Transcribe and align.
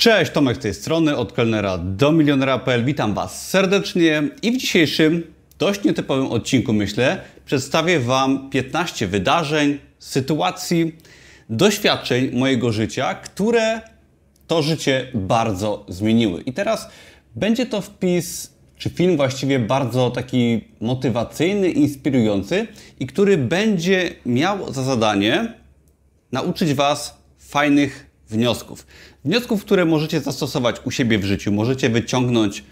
Cześć, 0.00 0.32
Tomek 0.32 0.56
z 0.56 0.60
tej 0.60 0.74
strony, 0.74 1.16
od 1.16 1.32
kelnera 1.32 1.78
do 1.78 2.12
milionera.pl. 2.12 2.84
Witam 2.84 3.14
Was 3.14 3.48
serdecznie 3.48 4.22
i 4.42 4.52
w 4.52 4.56
dzisiejszym, 4.56 5.34
dość 5.58 5.84
nietypowym 5.84 6.26
odcinku, 6.26 6.72
myślę, 6.72 7.20
przedstawię 7.46 8.00
Wam 8.00 8.50
15 8.50 9.06
wydarzeń, 9.06 9.78
sytuacji, 9.98 10.96
doświadczeń 11.50 12.30
mojego 12.38 12.72
życia, 12.72 13.14
które 13.14 13.80
to 14.46 14.62
życie 14.62 15.06
bardzo 15.14 15.84
zmieniły. 15.88 16.42
I 16.42 16.52
teraz 16.52 16.88
będzie 17.36 17.66
to 17.66 17.80
wpis, 17.80 18.52
czy 18.76 18.90
film 18.90 19.16
właściwie 19.16 19.58
bardzo 19.58 20.10
taki 20.10 20.64
motywacyjny, 20.80 21.70
inspirujący 21.70 22.66
i 23.00 23.06
który 23.06 23.38
będzie 23.38 24.10
miał 24.26 24.72
za 24.72 24.82
zadanie 24.82 25.54
nauczyć 26.32 26.74
Was 26.74 27.18
fajnych 27.38 28.10
wniosków. 28.30 28.86
Wniosków, 29.24 29.64
które 29.64 29.84
możecie 29.84 30.20
zastosować 30.20 30.76
u 30.84 30.90
siebie 30.90 31.18
w 31.18 31.24
życiu. 31.24 31.52
Możecie 31.52 31.88
wyciągnąć 31.88 32.64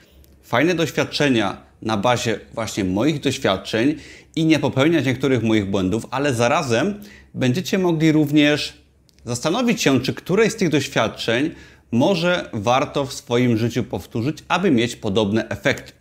fajne 0.43 0.75
doświadczenia 0.75 1.63
na 1.83 1.97
bazie 1.97 2.41
właśnie 2.55 2.85
moich 2.85 3.21
doświadczeń 3.21 3.95
i 4.37 4.45
nie 4.45 4.59
popełniać 4.59 5.07
niektórych 5.07 5.43
moich 5.43 5.71
błędów, 5.71 6.07
ale 6.11 6.35
zarazem 6.35 7.01
będziecie 7.35 7.79
mogli 7.79 8.13
również 8.13 8.83
zastanowić 9.25 9.83
się, 9.83 10.01
czy 10.01 10.15
któreś 10.15 10.53
z 10.53 10.57
tych 10.57 10.69
doświadczeń 10.69 11.51
może 11.93 12.51
warto 12.53 13.07
w 13.07 13.13
swoim 13.13 13.57
życiu 13.57 13.85
powtórzyć, 13.85 14.39
aby 14.49 14.71
mieć 14.71 14.97
podobne 14.97 15.49
efekty. 15.49 15.93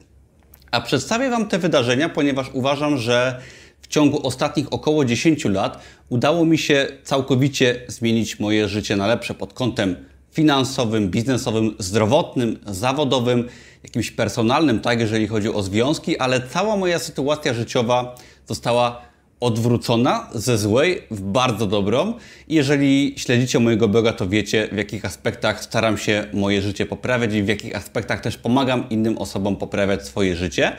A 0.72 0.82
przedstawię 0.82 1.30
Wam 1.30 1.48
te 1.48 1.60
wydarzenia, 1.60 2.10
ponieważ 2.10 2.48
uważam, 2.54 2.98
że 2.98 3.42
w 3.82 3.88
ciągu 3.88 4.28
ostatnich 4.28 4.74
około 4.74 5.06
10 5.06 5.46
lat 5.46 5.84
udało 6.10 6.46
mi 6.46 6.58
się 6.58 6.88
całkowicie 7.04 7.82
zmienić 7.88 8.40
moje 8.40 8.68
życie 8.68 8.96
na 8.96 9.08
lepsze 9.08 9.34
pod 9.34 9.54
kątem 9.54 9.96
finansowym, 10.38 11.10
biznesowym, 11.10 11.76
zdrowotnym, 11.80 12.60
zawodowym, 12.66 13.48
jakimś 13.84 14.12
personalnym, 14.12 14.80
tak, 14.80 15.00
jeżeli 15.00 15.28
chodzi 15.28 15.50
o 15.54 15.64
związki, 15.64 16.18
ale 16.18 16.42
cała 16.48 16.76
moja 16.78 17.00
sytuacja 17.00 17.54
życiowa 17.54 18.16
została 18.48 19.02
odwrócona 19.40 20.30
ze 20.34 20.58
złej 20.58 21.02
w 21.12 21.22
bardzo 21.22 21.68
dobrą. 21.68 22.14
Jeżeli 22.48 23.14
śledzicie 23.18 23.60
mojego 23.60 23.88
bloga, 23.88 24.14
to 24.14 24.28
wiecie, 24.28 24.70
w 24.72 24.78
jakich 24.78 25.06
aspektach 25.06 25.64
staram 25.64 25.98
się 25.98 26.26
moje 26.34 26.62
życie 26.62 26.86
poprawiać 26.86 27.34
i 27.34 27.44
w 27.44 27.48
jakich 27.48 27.76
aspektach 27.76 28.22
też 28.22 28.38
pomagam 28.38 28.90
innym 28.90 29.18
osobom 29.18 29.56
poprawiać 29.56 30.06
swoje 30.06 30.36
życie. 30.36 30.72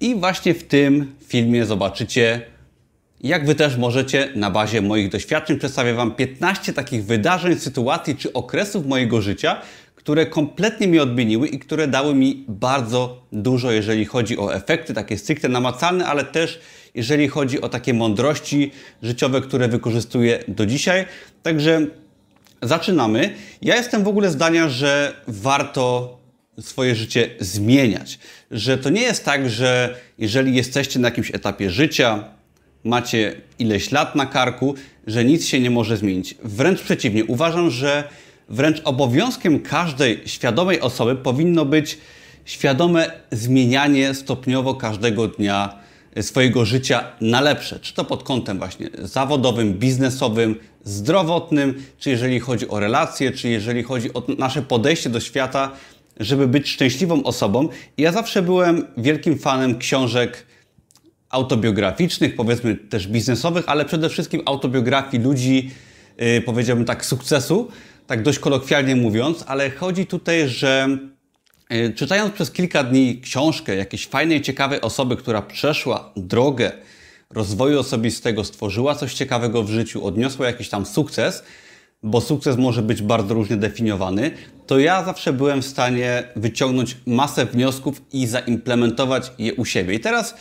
I 0.00 0.14
właśnie 0.14 0.54
w 0.54 0.64
tym 0.64 1.14
filmie 1.26 1.66
zobaczycie, 1.66 2.42
jak 3.20 3.46
Wy 3.46 3.54
też 3.54 3.76
możecie 3.76 4.28
na 4.34 4.50
bazie 4.50 4.82
moich 4.82 5.08
doświadczeń 5.08 5.58
przedstawię 5.58 5.94
Wam 5.94 6.14
15 6.14 6.72
takich 6.72 7.04
wydarzeń, 7.04 7.58
sytuacji 7.58 8.16
czy 8.16 8.32
okresów 8.32 8.86
mojego 8.86 9.22
życia, 9.22 9.60
które 9.94 10.26
kompletnie 10.26 10.88
mnie 10.88 11.02
odmieniły 11.02 11.48
i 11.48 11.58
które 11.58 11.88
dały 11.88 12.14
mi 12.14 12.44
bardzo 12.48 13.22
dużo, 13.32 13.72
jeżeli 13.72 14.04
chodzi 14.04 14.38
o 14.38 14.54
efekty 14.54 14.94
takie 14.94 15.18
stricte 15.18 15.48
namacalne, 15.48 16.06
ale 16.06 16.24
też 16.24 16.60
jeżeli 16.94 17.28
chodzi 17.28 17.60
o 17.60 17.68
takie 17.68 17.94
mądrości 17.94 18.70
życiowe, 19.02 19.40
które 19.40 19.68
wykorzystuję 19.68 20.44
do 20.48 20.66
dzisiaj. 20.66 21.06
Także 21.42 21.86
zaczynamy. 22.62 23.34
Ja 23.62 23.76
jestem 23.76 24.04
w 24.04 24.08
ogóle 24.08 24.30
zdania, 24.30 24.68
że 24.68 25.14
warto 25.28 26.18
swoje 26.60 26.94
życie 26.94 27.30
zmieniać. 27.40 28.18
Że 28.50 28.78
to 28.78 28.90
nie 28.90 29.02
jest 29.02 29.24
tak, 29.24 29.50
że 29.50 29.96
jeżeli 30.18 30.54
jesteście 30.54 30.98
na 30.98 31.08
jakimś 31.08 31.34
etapie 31.34 31.70
życia, 31.70 32.24
macie 32.84 33.40
ileś 33.58 33.92
lat 33.92 34.14
na 34.16 34.26
karku, 34.26 34.74
że 35.06 35.24
nic 35.24 35.46
się 35.46 35.60
nie 35.60 35.70
może 35.70 35.96
zmienić. 35.96 36.34
Wręcz 36.44 36.82
przeciwnie, 36.82 37.24
uważam, 37.24 37.70
że 37.70 38.04
wręcz 38.48 38.80
obowiązkiem 38.84 39.60
każdej 39.60 40.22
świadomej 40.26 40.80
osoby 40.80 41.16
powinno 41.16 41.64
być 41.64 41.98
świadome 42.44 43.10
zmienianie 43.32 44.14
stopniowo 44.14 44.74
każdego 44.74 45.28
dnia 45.28 45.78
swojego 46.20 46.64
życia 46.64 47.04
na 47.20 47.40
lepsze. 47.40 47.80
Czy 47.80 47.94
to 47.94 48.04
pod 48.04 48.22
kątem 48.22 48.58
właśnie 48.58 48.90
zawodowym, 49.02 49.74
biznesowym, 49.74 50.56
zdrowotnym, 50.84 51.82
czy 51.98 52.10
jeżeli 52.10 52.40
chodzi 52.40 52.68
o 52.68 52.80
relacje, 52.80 53.32
czy 53.32 53.48
jeżeli 53.48 53.82
chodzi 53.82 54.14
o 54.14 54.22
nasze 54.38 54.62
podejście 54.62 55.10
do 55.10 55.20
świata, 55.20 55.70
żeby 56.20 56.48
być 56.48 56.68
szczęśliwą 56.68 57.22
osobą. 57.22 57.68
I 57.96 58.02
ja 58.02 58.12
zawsze 58.12 58.42
byłem 58.42 58.86
wielkim 58.96 59.38
fanem 59.38 59.78
książek 59.78 60.46
autobiograficznych, 61.30 62.36
powiedzmy 62.36 62.76
też 62.76 63.08
biznesowych, 63.08 63.64
ale 63.66 63.84
przede 63.84 64.08
wszystkim 64.08 64.42
autobiografii 64.46 65.22
ludzi, 65.22 65.70
yy, 66.18 66.40
powiedziałbym 66.40 66.84
tak, 66.84 67.06
sukcesu, 67.06 67.68
tak 68.06 68.22
dość 68.22 68.38
kolokwialnie 68.38 68.96
mówiąc, 68.96 69.44
ale 69.46 69.70
chodzi 69.70 70.06
tutaj, 70.06 70.48
że 70.48 70.98
yy, 71.70 71.92
czytając 71.92 72.34
przez 72.34 72.50
kilka 72.50 72.84
dni 72.84 73.20
książkę 73.20 73.76
jakiejś 73.76 74.06
fajnej, 74.06 74.42
ciekawej 74.42 74.80
osoby, 74.80 75.16
która 75.16 75.42
przeszła 75.42 76.12
drogę 76.16 76.72
rozwoju 77.30 77.80
osobistego, 77.80 78.44
stworzyła 78.44 78.94
coś 78.94 79.14
ciekawego 79.14 79.62
w 79.62 79.70
życiu, 79.70 80.06
odniosła 80.06 80.46
jakiś 80.46 80.68
tam 80.68 80.86
sukces, 80.86 81.42
bo 82.02 82.20
sukces 82.20 82.56
może 82.56 82.82
być 82.82 83.02
bardzo 83.02 83.34
różnie 83.34 83.56
definiowany, 83.56 84.30
to 84.66 84.78
ja 84.78 85.04
zawsze 85.04 85.32
byłem 85.32 85.62
w 85.62 85.66
stanie 85.66 86.22
wyciągnąć 86.36 86.96
masę 87.06 87.46
wniosków 87.46 88.02
i 88.12 88.26
zaimplementować 88.26 89.32
je 89.38 89.54
u 89.54 89.64
siebie. 89.64 89.94
I 89.94 90.00
teraz 90.00 90.34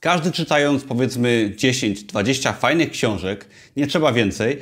każdy 0.00 0.32
czytając 0.32 0.84
powiedzmy 0.84 1.54
10-20 1.56 2.54
fajnych 2.54 2.90
książek, 2.90 3.46
nie 3.76 3.86
trzeba 3.86 4.12
więcej, 4.12 4.58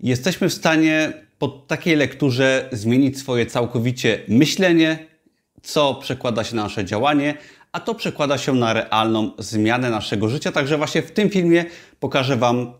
jesteśmy 0.00 0.48
w 0.48 0.54
stanie 0.54 1.12
po 1.38 1.48
takiej 1.48 1.96
lekturze 1.96 2.68
zmienić 2.72 3.18
swoje 3.18 3.46
całkowicie 3.46 4.20
myślenie, 4.28 5.06
co 5.62 5.94
przekłada 5.94 6.44
się 6.44 6.56
na 6.56 6.62
nasze 6.62 6.84
działanie, 6.84 7.34
a 7.72 7.80
to 7.80 7.94
przekłada 7.94 8.38
się 8.38 8.54
na 8.54 8.72
realną 8.72 9.30
zmianę 9.38 9.90
naszego 9.90 10.28
życia. 10.28 10.52
Także 10.52 10.78
właśnie 10.78 11.02
w 11.02 11.12
tym 11.12 11.30
filmie 11.30 11.64
pokażę 12.00 12.36
Wam 12.36 12.72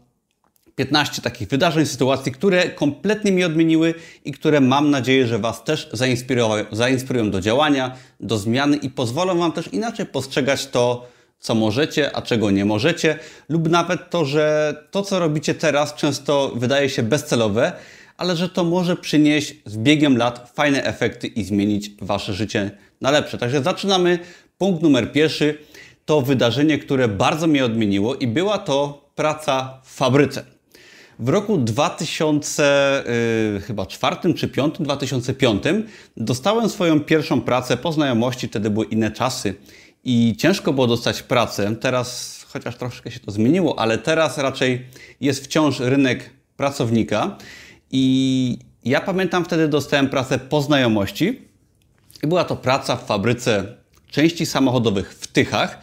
15 0.77 1.23
takich 1.23 1.49
wydarzeń, 1.49 1.87
sytuacji, 1.87 2.33
które 2.33 2.69
kompletnie 2.69 3.33
mi 3.33 3.45
odmieniły 3.45 3.95
i 4.25 4.33
które 4.33 4.61
mam 4.61 4.91
nadzieję, 4.91 5.27
że 5.27 5.39
Was 5.39 5.65
też 5.65 5.89
zainspirują, 5.93 6.51
zainspirują 6.73 7.31
do 7.31 7.41
działania, 7.41 7.97
do 8.21 8.39
zmiany 8.39 8.77
i 8.77 8.91
pozwolą 8.91 9.39
Wam 9.39 9.53
też 9.53 9.69
inaczej 9.73 10.07
postrzegać 10.07 10.67
to, 10.67 11.16
co 11.39 11.55
możecie, 11.55 12.17
a 12.17 12.23
czego 12.23 12.51
nie 12.51 12.65
możecie, 12.65 13.19
lub 13.49 13.69
nawet 13.69 14.11
to, 14.11 14.25
że 14.25 14.75
to, 14.91 15.03
co 15.03 15.19
robicie 15.19 15.55
teraz, 15.55 15.95
często 15.95 16.53
wydaje 16.55 16.89
się 16.89 17.03
bezcelowe, 17.03 17.73
ale 18.17 18.37
że 18.37 18.49
to 18.49 18.65
może 18.65 18.97
przynieść 18.97 19.55
z 19.67 19.77
biegiem 19.77 20.17
lat 20.17 20.53
fajne 20.55 20.85
efekty 20.85 21.27
i 21.27 21.45
zmienić 21.45 21.91
Wasze 22.03 22.35
życie 22.35 22.71
na 23.01 23.11
lepsze. 23.11 23.39
Także 23.39 23.63
zaczynamy. 23.63 24.19
Punkt 24.59 24.83
numer 24.83 25.13
pierwszy 25.13 25.59
to 26.05 26.21
wydarzenie, 26.21 26.79
które 26.79 27.09
bardzo 27.09 27.47
mnie 27.47 27.65
odmieniło 27.65 28.15
i 28.15 28.27
była 28.27 28.59
to 28.59 29.09
praca 29.15 29.81
w 29.85 29.95
fabryce. 29.95 30.45
W 31.19 31.29
roku 31.29 31.59
2004 31.59 33.61
chyba 33.61 33.87
czwartym 33.87 34.35
czy 34.35 34.49
piątym, 34.49 34.85
2005 34.85 35.63
dostałem 36.17 36.69
swoją 36.69 37.01
pierwszą 37.01 37.41
pracę 37.41 37.77
po 37.77 37.93
znajomości, 37.93 38.49
wtedy 38.49 38.71
były 38.71 38.87
inne 38.87 39.11
czasy 39.11 39.55
i 40.07 40.37
ciężko 40.37 40.73
było 40.73 40.87
dostać 40.87 41.23
pracę. 41.23 41.77
Teraz 41.81 42.37
chociaż 42.49 42.77
troszkę 42.77 43.11
się 43.11 43.21
to 43.21 43.31
zmieniło, 43.31 43.79
ale 43.79 43.99
teraz 43.99 44.39
raczej 44.39 44.87
jest 45.21 45.45
wciąż 45.45 45.81
rynek 45.81 46.31
pracownika 46.57 47.37
i 47.91 48.59
ja 48.85 49.01
pamiętam 49.01 49.45
wtedy 49.45 49.69
dostałem 49.69 50.09
pracę 50.09 50.39
po 50.39 50.63
znajomości 50.63 51.43
i 52.23 52.27
była 52.27 52.45
to 52.45 52.57
praca 52.57 52.97
w 52.97 53.07
fabryce 53.07 53.77
części 54.11 54.47
samochodowych 54.47 55.15
w 55.15 55.27
Tychach 55.27 55.79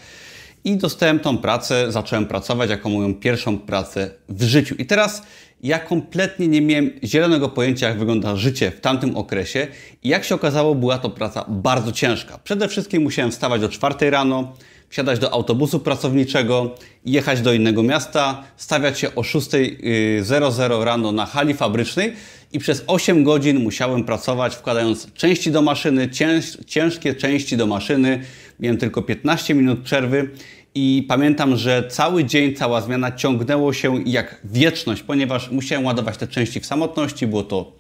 i 0.64 0.78
dostałem 0.78 1.20
tą 1.20 1.38
pracę, 1.38 1.92
zacząłem 1.92 2.26
pracować 2.26 2.70
jako 2.70 2.90
moją 2.90 3.16
pierwszą 3.16 3.58
pracę 3.60 4.12
w 4.30 4.44
życiu. 4.44 4.76
I 4.76 4.86
teraz 4.86 5.24
ja 5.64 5.80
kompletnie 5.80 6.48
nie 6.48 6.62
miałem 6.62 6.92
zielonego 7.04 7.50
pojęcia, 7.50 7.90
jak 7.90 8.00
wygląda 8.00 8.36
życie 8.36 8.72
w 8.72 8.80
tamtym 8.80 9.18
okresie 9.18 9.68
i 10.04 10.10
jak 10.10 10.24
się 10.24 10.36
okazało, 10.36 10.76
była 10.76 10.98
to 10.98 11.10
praca 11.10 11.46
bardzo 11.48 11.92
ciężka. 11.92 12.40
Przede 12.44 12.68
wszystkim 12.68 13.04
musiałem 13.04 13.32
wstawać 13.32 13.64
o 13.64 13.70
4 13.70 14.10
rano, 14.10 14.54
wsiadać 14.90 15.20
do 15.20 15.34
autobusu 15.34 15.80
pracowniczego, 15.80 16.76
jechać 17.06 17.42
do 17.42 17.54
innego 17.54 17.84
miasta, 17.84 18.44
stawiać 18.58 19.00
się 19.00 19.16
o 19.16 19.22
6.00 19.22 20.84
rano 20.84 21.12
na 21.12 21.26
hali 21.26 21.54
fabrycznej 21.54 22.14
i 22.54 22.60
przez 22.60 22.84
8 22.88 23.24
godzin 23.24 23.60
musiałem 23.60 24.04
pracować, 24.04 24.56
wkładając 24.56 25.14
części 25.14 25.52
do 25.52 25.62
maszyny, 25.62 26.10
cięż, 26.10 26.58
ciężkie 26.68 27.16
części 27.16 27.58
do 27.58 27.68
maszyny. 27.68 28.20
Miałem 28.60 28.78
tylko 28.78 29.02
15 29.02 29.54
minut 29.54 29.80
przerwy 29.80 30.30
i 30.76 31.06
pamiętam, 31.08 31.56
że 31.56 31.88
cały 31.90 32.24
dzień, 32.24 32.56
cała 32.56 32.82
zmiana 32.82 33.12
ciągnęło 33.12 33.74
się 33.74 34.04
jak 34.06 34.42
wieczność, 34.44 35.04
ponieważ 35.04 35.52
musiałem 35.52 35.86
ładować 35.86 36.18
te 36.18 36.28
części 36.28 36.60
w 36.60 36.66
samotności. 36.66 37.28
Było 37.28 37.44
to 37.44 37.72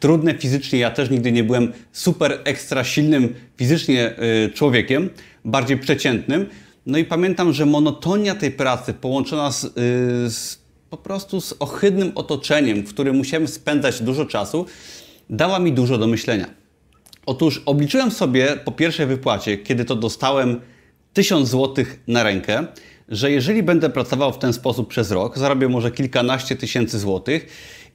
trudne 0.00 0.34
fizycznie. 0.34 0.78
Ja 0.78 0.90
też 0.90 1.10
nigdy 1.10 1.32
nie 1.32 1.44
byłem 1.44 1.72
super 1.92 2.38
ekstra 2.44 2.84
silnym 2.84 3.34
fizycznie 3.56 4.14
y, 4.46 4.50
człowiekiem, 4.50 5.10
bardziej 5.44 5.78
przeciętnym. 5.78 6.46
No 6.86 6.98
i 6.98 7.04
pamiętam, 7.04 7.52
że 7.52 7.66
monotonia 7.66 8.34
tej 8.34 8.50
pracy 8.50 8.94
połączona 8.94 9.52
z, 9.52 9.64
y, 9.64 9.70
z 10.30 10.60
po 10.90 10.96
prostu 10.96 11.40
z 11.40 11.54
ohydnym 11.58 12.12
otoczeniem, 12.14 12.82
w 12.86 12.88
którym 12.88 13.16
musiałem 13.16 13.48
spędzać 13.48 14.02
dużo 14.02 14.26
czasu, 14.26 14.66
dała 15.30 15.58
mi 15.58 15.72
dużo 15.72 15.98
do 15.98 16.06
myślenia. 16.06 16.46
Otóż 17.26 17.62
obliczyłem 17.66 18.10
sobie 18.10 18.56
po 18.64 18.72
pierwszej 18.72 19.06
wypłacie, 19.06 19.58
kiedy 19.58 19.84
to 19.84 19.96
dostałem 19.96 20.60
1000 21.12 21.48
zł 21.48 21.84
na 22.06 22.22
rękę, 22.22 22.66
że 23.08 23.30
jeżeli 23.30 23.62
będę 23.62 23.90
pracował 23.90 24.32
w 24.32 24.38
ten 24.38 24.52
sposób 24.52 24.88
przez 24.88 25.10
rok, 25.10 25.38
zarobię 25.38 25.68
może 25.68 25.90
kilkanaście 25.90 26.56
tysięcy 26.56 26.98
złotych 26.98 27.46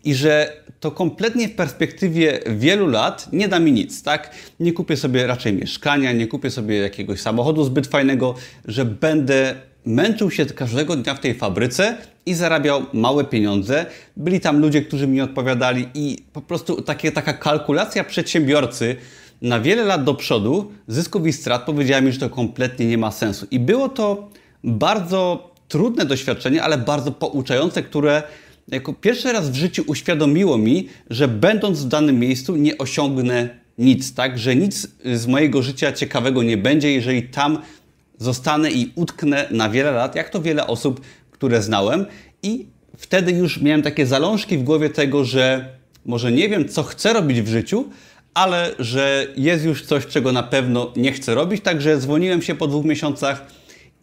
i 0.04 0.14
że 0.14 0.54
to 0.80 0.92
kompletnie 0.92 1.48
w 1.48 1.56
perspektywie 1.56 2.40
wielu 2.48 2.88
lat 2.88 3.28
nie 3.34 3.48
da 3.48 3.60
mi 3.60 3.72
nic, 3.72 4.04
tak? 4.04 4.36
Nie 4.60 4.74
kupię 4.74 4.98
sobie 4.98 5.28
raczej 5.28 5.54
mieszkania, 5.54 6.12
nie 6.12 6.28
kupię 6.28 6.50
sobie 6.50 6.78
jakiegoś 6.78 7.22
samochodu 7.22 7.64
zbyt 7.64 7.88
fajnego, 7.88 8.36
że 8.66 8.86
będę 8.86 9.56
męczył 9.86 10.32
się 10.32 10.46
każdego 10.46 10.96
dnia 10.96 11.16
w 11.16 11.20
tej 11.20 11.34
fabryce 11.34 11.98
i 12.26 12.34
zarabiał 12.34 12.86
małe 12.94 13.24
pieniądze. 13.24 13.86
Byli 14.18 14.40
tam 14.40 14.60
ludzie, 14.60 14.82
którzy 14.82 15.08
mi 15.08 15.22
odpowiadali 15.22 15.88
i 15.94 16.18
po 16.34 16.42
prostu 16.42 16.82
takie, 16.82 17.12
taka 17.12 17.34
kalkulacja 17.34 18.04
przedsiębiorcy 18.04 18.96
na 19.45 19.59
wiele 19.59 19.83
lat 19.83 20.03
do 20.03 20.13
przodu, 20.13 20.71
zysków 20.88 21.27
i 21.27 21.33
strat, 21.33 21.65
powiedziała 21.65 22.01
mi, 22.01 22.12
że 22.12 22.19
to 22.19 22.30
kompletnie 22.30 22.86
nie 22.86 22.97
ma 22.97 23.12
sensu. 23.12 23.47
I 23.51 23.59
było 23.59 23.89
to 23.89 24.30
bardzo 24.63 25.51
trudne 25.68 26.06
doświadczenie, 26.06 26.63
ale 26.63 26.77
bardzo 26.77 27.12
pouczające, 27.12 27.83
które 27.83 28.24
jako 28.68 28.94
pierwszy 28.94 29.31
raz 29.31 29.50
w 29.50 29.56
życiu 29.56 29.83
uświadomiło 29.88 30.57
mi, 30.57 30.89
że 31.09 31.27
będąc 31.27 31.83
w 31.83 31.88
danym 31.88 32.19
miejscu 32.19 32.56
nie 32.56 32.77
osiągnę 32.77 33.50
nic, 33.77 34.13
tak? 34.13 34.39
Że 34.39 34.56
nic 34.56 34.88
z 35.13 35.27
mojego 35.27 35.62
życia 35.62 35.94
ciekawego 35.94 36.44
nie 36.44 36.57
będzie, 36.57 36.94
jeżeli 36.94 37.24
tam 37.24 37.57
zostanę 38.18 38.71
i 38.71 38.92
utknę 38.95 39.47
na 39.51 39.69
wiele 39.69 39.92
lat, 39.92 40.15
jak 40.15 40.30
to 40.30 40.42
wiele 40.42 40.68
osób, 40.68 41.01
które 41.31 41.62
znałem. 41.62 42.06
I 42.44 42.65
wtedy 42.97 43.31
już 43.31 43.62
miałem 43.62 43.81
takie 43.81 44.06
zalążki 44.06 44.57
w 44.57 44.63
głowie 44.63 44.89
tego, 44.89 45.25
że 45.25 45.69
może 46.06 46.31
nie 46.31 46.50
wiem, 46.50 46.69
co 46.69 46.83
chcę 46.83 47.13
robić 47.13 47.42
w 47.42 47.47
życiu, 47.47 47.86
ale 48.36 48.76
że 48.80 49.28
jest 49.38 49.66
już 49.66 49.86
coś, 49.86 50.06
czego 50.06 50.32
na 50.32 50.44
pewno 50.44 50.94
nie 50.96 51.12
chcę 51.12 51.36
robić. 51.36 51.64
Także 51.64 51.98
dzwoniłem 51.98 52.42
się 52.42 52.56
po 52.56 52.68
dwóch 52.68 52.86
miesiącach 52.86 53.46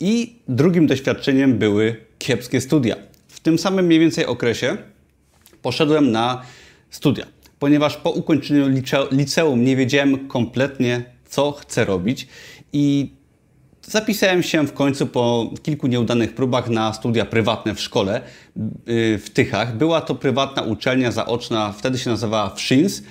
i 0.00 0.36
drugim 0.48 0.86
doświadczeniem 0.86 1.58
były 1.58 1.96
kiepskie 2.18 2.60
studia. 2.60 2.96
W 3.28 3.40
tym 3.40 3.58
samym 3.58 3.86
mniej 3.86 4.00
więcej 4.00 4.26
okresie 4.26 4.76
poszedłem 5.62 6.12
na 6.12 6.42
studia, 6.90 7.26
ponieważ 7.58 7.96
po 7.96 8.10
ukończeniu 8.10 8.68
liceum 9.10 9.64
nie 9.64 9.76
wiedziałem 9.76 10.28
kompletnie, 10.28 11.04
co 11.28 11.52
chcę 11.52 11.84
robić 11.84 12.28
i 12.72 13.10
Zapisałem 13.86 14.42
się 14.42 14.66
w 14.66 14.72
końcu 14.72 15.06
po 15.06 15.50
kilku 15.62 15.86
nieudanych 15.86 16.34
próbach 16.34 16.68
na 16.68 16.92
studia 16.92 17.24
prywatne 17.24 17.74
w 17.74 17.80
szkole 17.80 18.20
y, 18.88 19.18
w 19.18 19.30
Tychach. 19.30 19.76
Była 19.76 20.00
to 20.00 20.14
prywatna 20.14 20.62
uczelnia 20.62 21.12
zaoczna, 21.12 21.72
wtedy 21.72 21.98
się 21.98 22.10
nazywała 22.10 22.50
FSHINS 22.50 23.02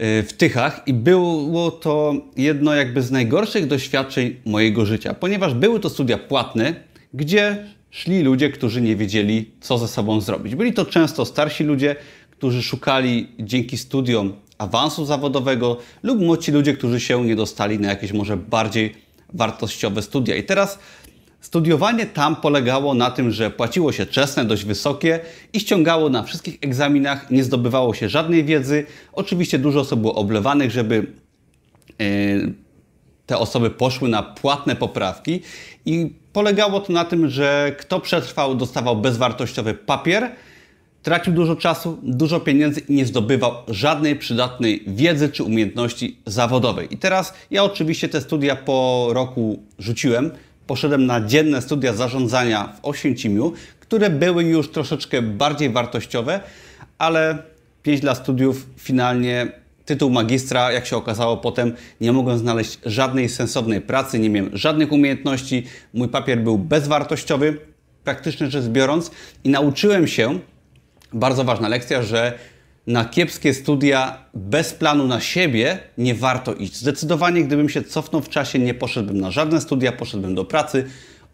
w 0.00 0.28
Tychach 0.36 0.82
i 0.86 0.92
było 0.92 1.70
to 1.70 2.14
jedno 2.36 2.74
jakby 2.74 3.02
z 3.02 3.10
najgorszych 3.10 3.66
doświadczeń 3.66 4.36
mojego 4.44 4.86
życia, 4.86 5.14
ponieważ 5.14 5.54
były 5.54 5.80
to 5.80 5.90
studia 5.90 6.18
płatne, 6.18 6.74
gdzie 7.14 7.64
szli 7.90 8.22
ludzie, 8.22 8.50
którzy 8.50 8.80
nie 8.80 8.96
wiedzieli, 8.96 9.50
co 9.60 9.78
ze 9.78 9.88
sobą 9.88 10.20
zrobić. 10.20 10.54
Byli 10.54 10.72
to 10.72 10.84
często 10.84 11.24
starsi 11.24 11.64
ludzie, 11.64 11.96
którzy 12.30 12.62
szukali 12.62 13.28
dzięki 13.38 13.78
studiom 13.78 14.32
awansu 14.58 15.04
zawodowego 15.04 15.76
lub 16.02 16.20
młodzi 16.20 16.52
ludzie, 16.52 16.74
którzy 16.74 17.00
się 17.00 17.24
nie 17.24 17.36
dostali 17.36 17.78
na 17.78 17.88
jakieś 17.88 18.12
może 18.12 18.36
bardziej 18.36 18.94
wartościowe 19.32 20.02
studia. 20.02 20.36
I 20.36 20.44
teraz 20.44 20.78
studiowanie 21.48 22.06
tam 22.06 22.36
polegało 22.36 22.94
na 22.94 23.10
tym, 23.10 23.30
że 23.30 23.50
płaciło 23.50 23.92
się 23.92 24.06
czesne, 24.06 24.44
dość 24.44 24.64
wysokie 24.64 25.20
i 25.52 25.60
ściągało 25.60 26.08
na 26.08 26.22
wszystkich 26.22 26.58
egzaminach, 26.60 27.30
nie 27.30 27.44
zdobywało 27.44 27.94
się 27.94 28.08
żadnej 28.08 28.44
wiedzy. 28.44 28.86
Oczywiście 29.12 29.58
dużo 29.58 29.80
osób 29.80 30.00
było 30.00 30.14
oblewanych, 30.14 30.70
żeby 30.70 31.06
e, 32.00 32.04
te 33.26 33.38
osoby 33.38 33.70
poszły 33.70 34.08
na 34.08 34.22
płatne 34.22 34.76
poprawki 34.76 35.40
i 35.86 36.12
polegało 36.32 36.80
to 36.80 36.92
na 36.92 37.04
tym, 37.04 37.28
że 37.28 37.72
kto 37.78 38.00
przetrwał, 38.00 38.54
dostawał 38.54 38.96
bezwartościowy 38.96 39.74
papier, 39.74 40.30
tracił 41.02 41.32
dużo 41.32 41.56
czasu, 41.56 41.98
dużo 42.02 42.40
pieniędzy 42.40 42.80
i 42.80 42.92
nie 42.92 43.06
zdobywał 43.06 43.52
żadnej 43.68 44.16
przydatnej 44.16 44.84
wiedzy 44.86 45.28
czy 45.28 45.44
umiejętności 45.44 46.18
zawodowej. 46.26 46.94
I 46.94 46.96
teraz 46.96 47.34
ja 47.50 47.64
oczywiście 47.64 48.08
te 48.08 48.20
studia 48.20 48.56
po 48.56 49.08
roku 49.12 49.62
rzuciłem. 49.78 50.30
Poszedłem 50.68 51.06
na 51.06 51.20
dzienne 51.20 51.62
studia 51.62 51.92
zarządzania 51.92 52.72
w 52.76 52.84
Oświęcimiu, 52.84 53.52
które 53.80 54.10
były 54.10 54.44
już 54.44 54.70
troszeczkę 54.70 55.22
bardziej 55.22 55.70
wartościowe, 55.70 56.40
ale 56.98 57.38
5 57.82 58.00
dla 58.00 58.14
studiów 58.14 58.66
finalnie 58.76 59.52
tytuł 59.84 60.10
magistra, 60.10 60.72
jak 60.72 60.86
się 60.86 60.96
okazało 60.96 61.36
potem, 61.36 61.74
nie 62.00 62.12
mogłem 62.12 62.38
znaleźć 62.38 62.78
żadnej 62.84 63.28
sensownej 63.28 63.80
pracy, 63.80 64.18
nie 64.18 64.30
miałem 64.30 64.56
żadnych 64.56 64.92
umiejętności, 64.92 65.66
mój 65.94 66.08
papier 66.08 66.38
był 66.38 66.58
bezwartościowy, 66.58 67.58
praktycznie 68.04 68.50
rzecz 68.50 68.64
biorąc, 68.64 69.10
i 69.44 69.48
nauczyłem 69.48 70.06
się 70.06 70.38
bardzo 71.12 71.44
ważna 71.44 71.68
lekcja, 71.68 72.02
że 72.02 72.38
na 72.88 73.04
kiepskie 73.04 73.54
studia 73.54 74.18
bez 74.34 74.72
planu 74.72 75.06
na 75.06 75.20
siebie 75.20 75.78
nie 75.98 76.14
warto 76.14 76.54
iść. 76.54 76.76
Zdecydowanie, 76.76 77.44
gdybym 77.44 77.68
się 77.68 77.82
cofnął 77.82 78.22
w 78.22 78.28
czasie, 78.28 78.58
nie 78.58 78.74
poszedłbym 78.74 79.20
na 79.20 79.30
żadne 79.30 79.60
studia, 79.60 79.92
poszedłbym 79.92 80.34
do 80.34 80.44
pracy, 80.44 80.84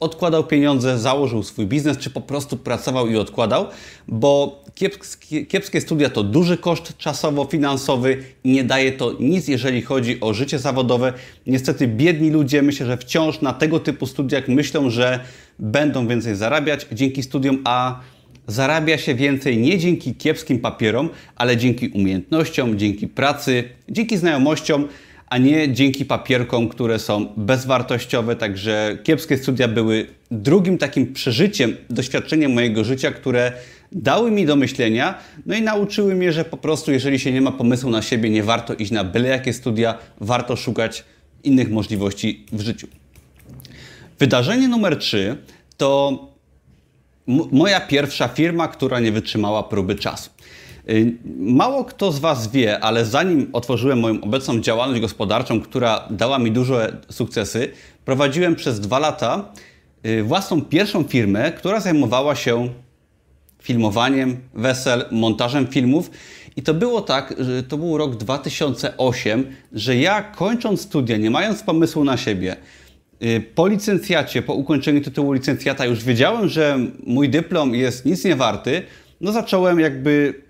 odkładał 0.00 0.44
pieniądze, 0.44 0.98
założył 0.98 1.42
swój 1.42 1.66
biznes, 1.66 1.98
czy 1.98 2.10
po 2.10 2.20
prostu 2.20 2.56
pracował 2.56 3.08
i 3.08 3.16
odkładał, 3.16 3.66
bo 4.08 4.62
kiepskie, 4.74 5.46
kiepskie 5.46 5.80
studia 5.80 6.10
to 6.10 6.22
duży 6.22 6.56
koszt 6.56 6.98
czasowo-finansowy 6.98 8.16
i 8.44 8.50
nie 8.50 8.64
daje 8.64 8.92
to 8.92 9.12
nic, 9.20 9.48
jeżeli 9.48 9.82
chodzi 9.82 10.20
o 10.20 10.34
życie 10.34 10.58
zawodowe. 10.58 11.12
Niestety 11.46 11.88
biedni 11.88 12.30
ludzie, 12.30 12.62
myślę, 12.62 12.86
że 12.86 12.96
wciąż 12.96 13.40
na 13.40 13.52
tego 13.52 13.80
typu 13.80 14.06
studiach 14.06 14.48
myślą, 14.48 14.90
że 14.90 15.20
będą 15.58 16.06
więcej 16.06 16.36
zarabiać 16.36 16.86
dzięki 16.92 17.22
studiom, 17.22 17.58
a 17.64 18.00
zarabia 18.46 18.98
się 18.98 19.14
więcej 19.14 19.58
nie 19.58 19.78
dzięki 19.78 20.14
kiepskim 20.14 20.58
papierom, 20.58 21.10
ale 21.36 21.56
dzięki 21.56 21.88
umiejętnościom, 21.88 22.78
dzięki 22.78 23.08
pracy, 23.08 23.64
dzięki 23.88 24.16
znajomościom, 24.16 24.88
a 25.26 25.38
nie 25.38 25.72
dzięki 25.72 26.04
papierkom, 26.04 26.68
które 26.68 26.98
są 26.98 27.26
bezwartościowe. 27.36 28.36
Także 28.36 28.98
kiepskie 29.02 29.36
studia 29.36 29.68
były 29.68 30.06
drugim 30.30 30.78
takim 30.78 31.12
przeżyciem, 31.12 31.76
doświadczeniem 31.90 32.52
mojego 32.52 32.84
życia, 32.84 33.12
które 33.12 33.52
dały 33.92 34.30
mi 34.30 34.46
do 34.46 34.56
myślenia, 34.56 35.18
no 35.46 35.54
i 35.54 35.62
nauczyły 35.62 36.14
mnie, 36.14 36.32
że 36.32 36.44
po 36.44 36.56
prostu 36.56 36.92
jeżeli 36.92 37.18
się 37.18 37.32
nie 37.32 37.40
ma 37.40 37.52
pomysłu 37.52 37.90
na 37.90 38.02
siebie, 38.02 38.30
nie 38.30 38.42
warto 38.42 38.74
iść 38.74 38.90
na 38.90 39.04
byle 39.04 39.28
jakie 39.28 39.52
studia, 39.52 39.98
warto 40.20 40.56
szukać 40.56 41.04
innych 41.44 41.70
możliwości 41.70 42.46
w 42.52 42.60
życiu. 42.60 42.86
Wydarzenie 44.18 44.68
numer 44.68 44.96
3 44.96 45.36
to 45.76 46.33
moja 47.26 47.80
pierwsza 47.80 48.28
firma, 48.28 48.68
która 48.68 49.00
nie 49.00 49.12
wytrzymała 49.12 49.62
próby 49.62 49.94
czasu. 49.94 50.30
Y, 50.90 51.16
mało 51.36 51.84
kto 51.84 52.12
z 52.12 52.18
Was 52.18 52.50
wie, 52.50 52.80
ale 52.80 53.04
zanim 53.04 53.50
otworzyłem 53.52 54.00
moją 54.00 54.20
obecną 54.20 54.60
działalność 54.60 55.00
gospodarczą, 55.00 55.60
która 55.60 56.08
dała 56.10 56.38
mi 56.38 56.52
duże 56.52 56.96
sukcesy, 57.10 57.70
prowadziłem 58.04 58.56
przez 58.56 58.80
dwa 58.80 58.98
lata 58.98 59.52
y, 60.06 60.22
własną 60.22 60.62
pierwszą 60.62 61.04
firmę, 61.04 61.52
która 61.52 61.80
zajmowała 61.80 62.36
się 62.36 62.68
filmowaniem 63.62 64.36
wesel, 64.54 65.04
montażem 65.10 65.66
filmów. 65.66 66.10
I 66.56 66.62
to 66.62 66.74
było 66.74 67.00
tak, 67.00 67.34
że 67.38 67.62
to 67.62 67.78
był 67.78 67.98
rok 67.98 68.16
2008, 68.16 69.56
że 69.72 69.96
ja 69.96 70.22
kończąc 70.22 70.80
studia, 70.80 71.16
nie 71.16 71.30
mając 71.30 71.62
pomysłu 71.62 72.04
na 72.04 72.16
siebie, 72.16 72.56
po 73.54 73.68
licencjacie, 73.68 74.42
po 74.42 74.54
ukończeniu 74.54 75.00
tytułu 75.00 75.32
licencjata 75.32 75.86
już 75.86 76.04
wiedziałem, 76.04 76.48
że 76.48 76.78
mój 77.06 77.28
dyplom 77.28 77.74
jest 77.74 78.04
nic 78.04 78.24
nie 78.24 78.36
warty, 78.36 78.82
no 79.20 79.32
zacząłem 79.32 79.80
jakby 79.80 80.42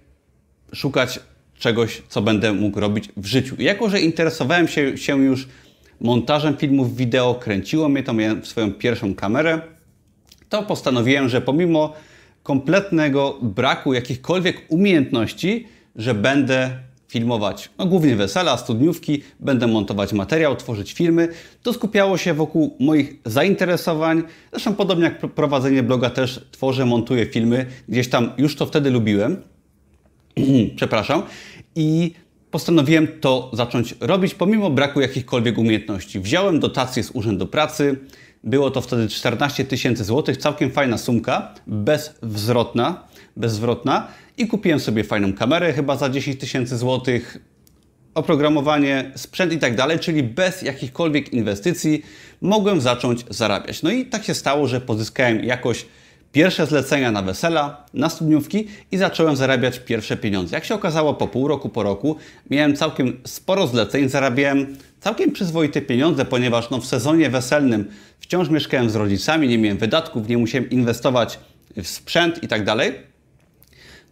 szukać 0.73 1.21
czegoś, 1.59 2.03
co 2.09 2.23
będę 2.23 2.53
mógł 2.53 2.81
robić 2.81 3.09
w 3.17 3.27
życiu. 3.27 3.57
I 3.59 3.65
jako, 3.65 3.89
że 3.91 4.01
interesowałem 4.01 4.69
się, 4.69 4.99
się 4.99 5.25
już 5.25 5.49
montażem 6.01 6.57
filmów 6.57 6.97
wideo, 6.97 7.35
kręciło 7.35 7.89
mnie 7.89 8.03
to, 8.03 8.13
miałem 8.13 8.45
swoją 8.45 8.73
pierwszą 8.73 9.15
kamerę, 9.15 9.61
to 10.49 10.63
postanowiłem, 10.63 11.29
że 11.29 11.41
pomimo 11.41 11.93
kompletnego 12.43 13.39
braku 13.43 13.95
jakichkolwiek 13.95 14.63
umiejętności, 14.69 15.69
że 15.97 16.15
będę 16.15 16.71
filmować 17.15 17.71
no, 17.79 17.87
głównie 17.87 18.17
wesela, 18.17 18.57
studniówki, 18.57 19.23
będę 19.41 19.67
montować 19.67 20.13
materiał, 20.13 20.57
tworzyć 20.57 20.93
filmy. 20.93 21.29
To 21.63 21.73
skupiało 21.73 22.19
się 22.19 22.35
wokół 22.35 22.77
moich 22.81 23.17
zainteresowań. 23.25 24.23
Zresztą 24.51 24.75
podobnie 24.75 25.05
jak 25.05 25.19
prowadzenie 25.19 25.83
bloga 25.83 26.11
też 26.11 26.47
tworzę, 26.51 26.87
montuję 26.87 27.27
filmy. 27.27 27.67
Gdzieś 27.89 28.09
tam 28.09 28.33
już 28.39 28.57
to 28.57 28.67
wtedy 28.67 28.91
lubiłem. 28.91 29.37
Przepraszam. 30.77 31.23
I 31.77 32.13
postanowiłem 32.51 33.09
to 33.21 33.51
zacząć 33.53 33.95
robić 34.01 34.35
pomimo 34.35 34.71
braku 34.71 35.01
jakichkolwiek 35.01 35.59
umiejętności. 35.59 36.21
Wziąłem 36.21 36.61
dotację 36.61 37.03
z 37.03 37.11
Urzędu 37.11 37.47
Pracy. 37.47 37.97
Było 38.45 38.71
to 38.71 38.81
wtedy 38.81 39.09
14 39.09 39.65
tysięcy 39.65 40.05
złotych, 40.05 40.37
całkiem 40.37 40.71
fajna 40.71 40.99
sumka, 40.99 41.55
bezwzrotna, 41.67 43.05
bezzwrotna 43.37 44.09
i 44.39 44.47
kupiłem 44.47 44.81
sobie 44.81 45.05
fajną 45.05 45.33
kamerę, 45.33 45.73
chyba 45.73 45.97
za 45.97 46.09
10 46.09 46.41
tysięcy 46.41 46.77
złotych. 46.77 47.39
oprogramowanie, 48.15 49.13
sprzęt 49.17 49.53
i 49.53 49.59
tak 49.59 49.77
dalej, 49.77 49.99
czyli 49.99 50.23
bez 50.23 50.63
jakichkolwiek 50.63 51.33
inwestycji 51.33 52.03
mogłem 52.41 52.81
zacząć 52.81 53.25
zarabiać. 53.31 53.83
No 53.83 53.91
i 53.91 54.07
tak 54.07 54.25
się 54.25 54.35
stało, 54.35 54.67
że 54.67 54.81
pozyskałem 54.81 55.45
jakoś 55.45 55.87
pierwsze 56.33 56.67
zlecenia 56.67 57.11
na 57.13 57.23
wesela, 57.23 57.87
na 57.95 58.09
studniówki 58.09 58.69
i 58.93 58.97
zacząłem 58.97 59.37
zarabiać 59.37 59.79
pierwsze 59.79 60.17
pieniądze. 60.17 60.57
Jak 60.57 60.65
się 60.65 60.75
okazało, 60.75 61.15
po 61.15 61.29
pół 61.29 61.49
roku, 61.49 61.69
po 61.69 61.83
roku 61.83 62.17
miałem 62.51 62.77
całkiem 62.77 63.21
sporo 63.27 63.67
zleceń, 63.67 64.09
zarabiałem 64.09 64.77
całkiem 65.01 65.33
przyzwoite 65.33 65.83
pieniądze, 65.83 66.25
ponieważ 66.25 66.71
no, 66.71 66.81
w 66.81 66.87
sezonie 66.87 67.31
weselnym 67.31 67.91
wciąż 68.21 68.49
mieszkałem 68.49 68.91
z 68.91 68.97
rodzicami, 68.97 69.49
nie 69.49 69.59
miałem 69.59 69.79
wydatków, 69.79 70.29
nie 70.29 70.39
musiałem 70.39 70.71
inwestować 70.71 71.39
w 71.77 71.87
sprzęt 71.87 72.43
i 72.43 72.49
tak 72.49 72.65
dalej. 72.65 73.14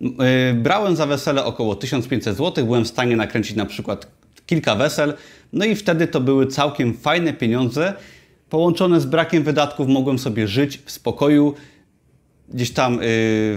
Y, 0.02 0.54
brałem 0.54 0.96
za 0.96 1.06
wesele 1.06 1.44
około 1.44 1.76
1500 1.76 2.36
zł, 2.36 2.64
byłem 2.64 2.84
w 2.84 2.88
stanie 2.88 3.16
nakręcić 3.16 3.56
na 3.56 3.66
przykład 3.66 4.06
kilka 4.46 4.74
wesel, 4.74 5.14
no 5.52 5.64
i 5.64 5.74
wtedy 5.74 6.06
to 6.06 6.20
były 6.20 6.46
całkiem 6.46 6.94
fajne 6.94 7.32
pieniądze. 7.32 7.94
Połączone 8.50 9.00
z 9.00 9.06
brakiem 9.06 9.42
wydatków 9.42 9.88
mogłem 9.88 10.18
sobie 10.18 10.48
żyć 10.48 10.78
w 10.84 10.90
spokoju, 10.90 11.54
gdzieś 12.48 12.70
tam 12.70 12.94
y, 12.94 12.98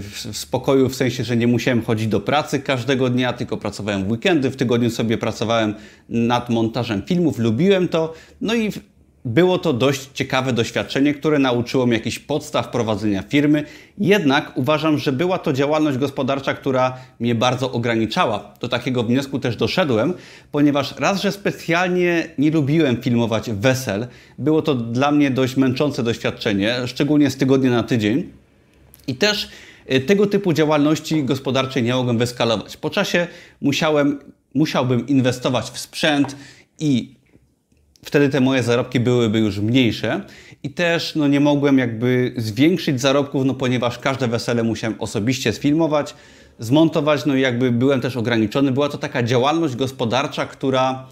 w 0.02 0.30
spokoju, 0.32 0.88
w 0.88 0.94
sensie, 0.94 1.24
że 1.24 1.36
nie 1.36 1.46
musiałem 1.46 1.82
chodzić 1.82 2.06
do 2.06 2.20
pracy 2.20 2.60
każdego 2.60 3.10
dnia, 3.10 3.32
tylko 3.32 3.56
pracowałem 3.56 4.04
w 4.04 4.10
weekendy, 4.10 4.50
w 4.50 4.56
tygodniu 4.56 4.90
sobie 4.90 5.18
pracowałem 5.18 5.74
nad 6.08 6.50
montażem 6.50 7.02
filmów, 7.02 7.38
lubiłem 7.38 7.88
to, 7.88 8.14
no 8.40 8.54
i 8.54 8.70
było 9.26 9.58
to 9.58 9.72
dość 9.72 10.08
ciekawe 10.14 10.52
doświadczenie, 10.52 11.14
które 11.14 11.38
nauczyło 11.38 11.86
mnie 11.86 11.96
jakichś 11.96 12.18
podstaw 12.18 12.68
prowadzenia 12.68 13.22
firmy. 13.22 13.64
Jednak 13.98 14.52
uważam, 14.54 14.98
że 14.98 15.12
była 15.12 15.38
to 15.38 15.52
działalność 15.52 15.98
gospodarcza, 15.98 16.54
która 16.54 16.96
mnie 17.20 17.34
bardzo 17.34 17.72
ograniczała. 17.72 18.54
Do 18.60 18.68
takiego 18.68 19.02
wniosku 19.02 19.38
też 19.38 19.56
doszedłem, 19.56 20.14
ponieważ 20.52 20.94
raz, 20.98 21.22
że 21.22 21.32
specjalnie 21.32 22.28
nie 22.38 22.50
lubiłem 22.50 23.02
filmować 23.02 23.50
wesel, 23.50 24.06
było 24.38 24.62
to 24.62 24.74
dla 24.74 25.10
mnie 25.10 25.30
dość 25.30 25.56
męczące 25.56 26.02
doświadczenie, 26.02 26.76
szczególnie 26.86 27.30
z 27.30 27.36
tygodnia 27.36 27.70
na 27.70 27.82
tydzień. 27.82 28.28
I 29.06 29.14
też 29.14 29.48
y, 29.92 30.00
tego 30.00 30.26
typu 30.26 30.52
działalności 30.52 31.24
gospodarczej 31.24 31.82
nie 31.82 31.94
mogłem 31.94 32.18
wyskalować. 32.18 32.76
Po 32.76 32.90
czasie 32.90 33.26
musiałem, 33.60 34.18
musiałbym 34.54 35.06
inwestować 35.06 35.70
w 35.70 35.78
sprzęt 35.78 36.36
i 36.78 37.15
wtedy 38.06 38.28
te 38.28 38.40
moje 38.40 38.62
zarobki 38.62 39.00
byłyby 39.00 39.38
już 39.38 39.58
mniejsze 39.58 40.20
i 40.62 40.70
też 40.70 41.14
no, 41.14 41.28
nie 41.28 41.40
mogłem 41.40 41.78
jakby 41.78 42.34
zwiększyć 42.36 43.00
zarobków, 43.00 43.44
no, 43.44 43.54
ponieważ 43.54 43.98
każde 43.98 44.28
wesele 44.28 44.62
musiałem 44.62 44.96
osobiście 45.00 45.52
sfilmować, 45.52 46.14
zmontować, 46.58 47.26
no 47.26 47.34
i 47.34 47.40
jakby 47.40 47.72
byłem 47.72 48.00
też 48.00 48.16
ograniczony. 48.16 48.72
Była 48.72 48.88
to 48.88 48.98
taka 48.98 49.22
działalność 49.22 49.76
gospodarcza, 49.76 50.46
która 50.46 51.06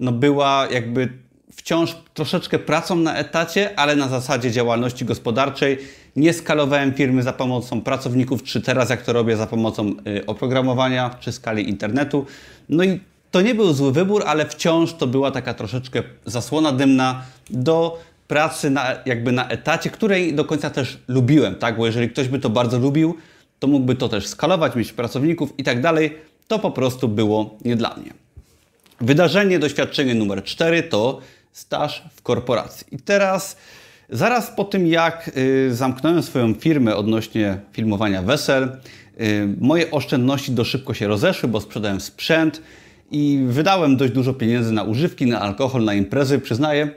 no, 0.00 0.12
była 0.12 0.68
jakby 0.70 1.08
wciąż 1.52 1.96
troszeczkę 2.14 2.58
pracą 2.58 2.96
na 2.96 3.16
etacie, 3.16 3.78
ale 3.78 3.96
na 3.96 4.08
zasadzie 4.08 4.50
działalności 4.50 5.04
gospodarczej. 5.04 5.78
Nie 6.16 6.32
skalowałem 6.32 6.94
firmy 6.94 7.22
za 7.22 7.32
pomocą 7.32 7.80
pracowników, 7.80 8.42
czy 8.42 8.60
teraz 8.60 8.90
jak 8.90 9.02
to 9.02 9.12
robię 9.12 9.36
za 9.36 9.46
pomocą 9.46 9.94
y, 10.06 10.26
oprogramowania, 10.26 11.16
czy 11.20 11.32
skali 11.32 11.68
internetu. 11.68 12.26
No 12.68 12.84
i 12.84 13.00
to 13.30 13.40
nie 13.40 13.54
był 13.54 13.72
zły 13.72 13.92
wybór, 13.92 14.22
ale 14.26 14.46
wciąż 14.46 14.92
to 14.92 15.06
była 15.06 15.30
taka 15.30 15.54
troszeczkę 15.54 16.02
zasłona 16.26 16.72
dymna 16.72 17.22
do 17.50 17.98
pracy 18.28 18.70
na, 18.70 18.96
jakby 19.06 19.32
na 19.32 19.48
etacie, 19.48 19.90
której 19.90 20.34
do 20.34 20.44
końca 20.44 20.70
też 20.70 20.98
lubiłem, 21.08 21.54
tak? 21.54 21.76
Bo 21.76 21.86
jeżeli 21.86 22.10
ktoś 22.10 22.28
by 22.28 22.38
to 22.38 22.50
bardzo 22.50 22.78
lubił, 22.78 23.16
to 23.58 23.66
mógłby 23.66 23.94
to 23.94 24.08
też 24.08 24.26
skalować, 24.26 24.76
mieć 24.76 24.92
pracowników 24.92 25.52
i 25.58 25.64
tak 25.64 25.80
dalej. 25.80 26.18
To 26.48 26.58
po 26.58 26.70
prostu 26.70 27.08
było 27.08 27.58
nie 27.64 27.76
dla 27.76 27.94
mnie. 27.94 28.10
Wydarzenie, 29.00 29.58
doświadczenie 29.58 30.14
numer 30.14 30.44
4 30.44 30.82
to 30.82 31.20
staż 31.52 32.04
w 32.14 32.22
korporacji. 32.22 32.86
I 32.92 32.98
teraz, 32.98 33.56
zaraz 34.10 34.50
po 34.50 34.64
tym, 34.64 34.86
jak 34.86 35.30
y, 35.36 35.74
zamknąłem 35.74 36.22
swoją 36.22 36.54
firmę 36.54 36.96
odnośnie 36.96 37.58
filmowania 37.72 38.22
wesel, 38.22 38.76
y, 39.20 39.48
moje 39.60 39.90
oszczędności 39.90 40.52
dość 40.52 40.70
szybko 40.70 40.94
się 40.94 41.08
rozeszły, 41.08 41.48
bo 41.48 41.60
sprzedałem 41.60 42.00
sprzęt 42.00 42.62
i 43.10 43.44
wydałem 43.46 43.96
dość 43.96 44.12
dużo 44.12 44.34
pieniędzy 44.34 44.72
na 44.72 44.82
używki, 44.82 45.26
na 45.26 45.40
alkohol, 45.40 45.84
na 45.84 45.94
imprezy, 45.94 46.38
przyznaję. 46.38 46.90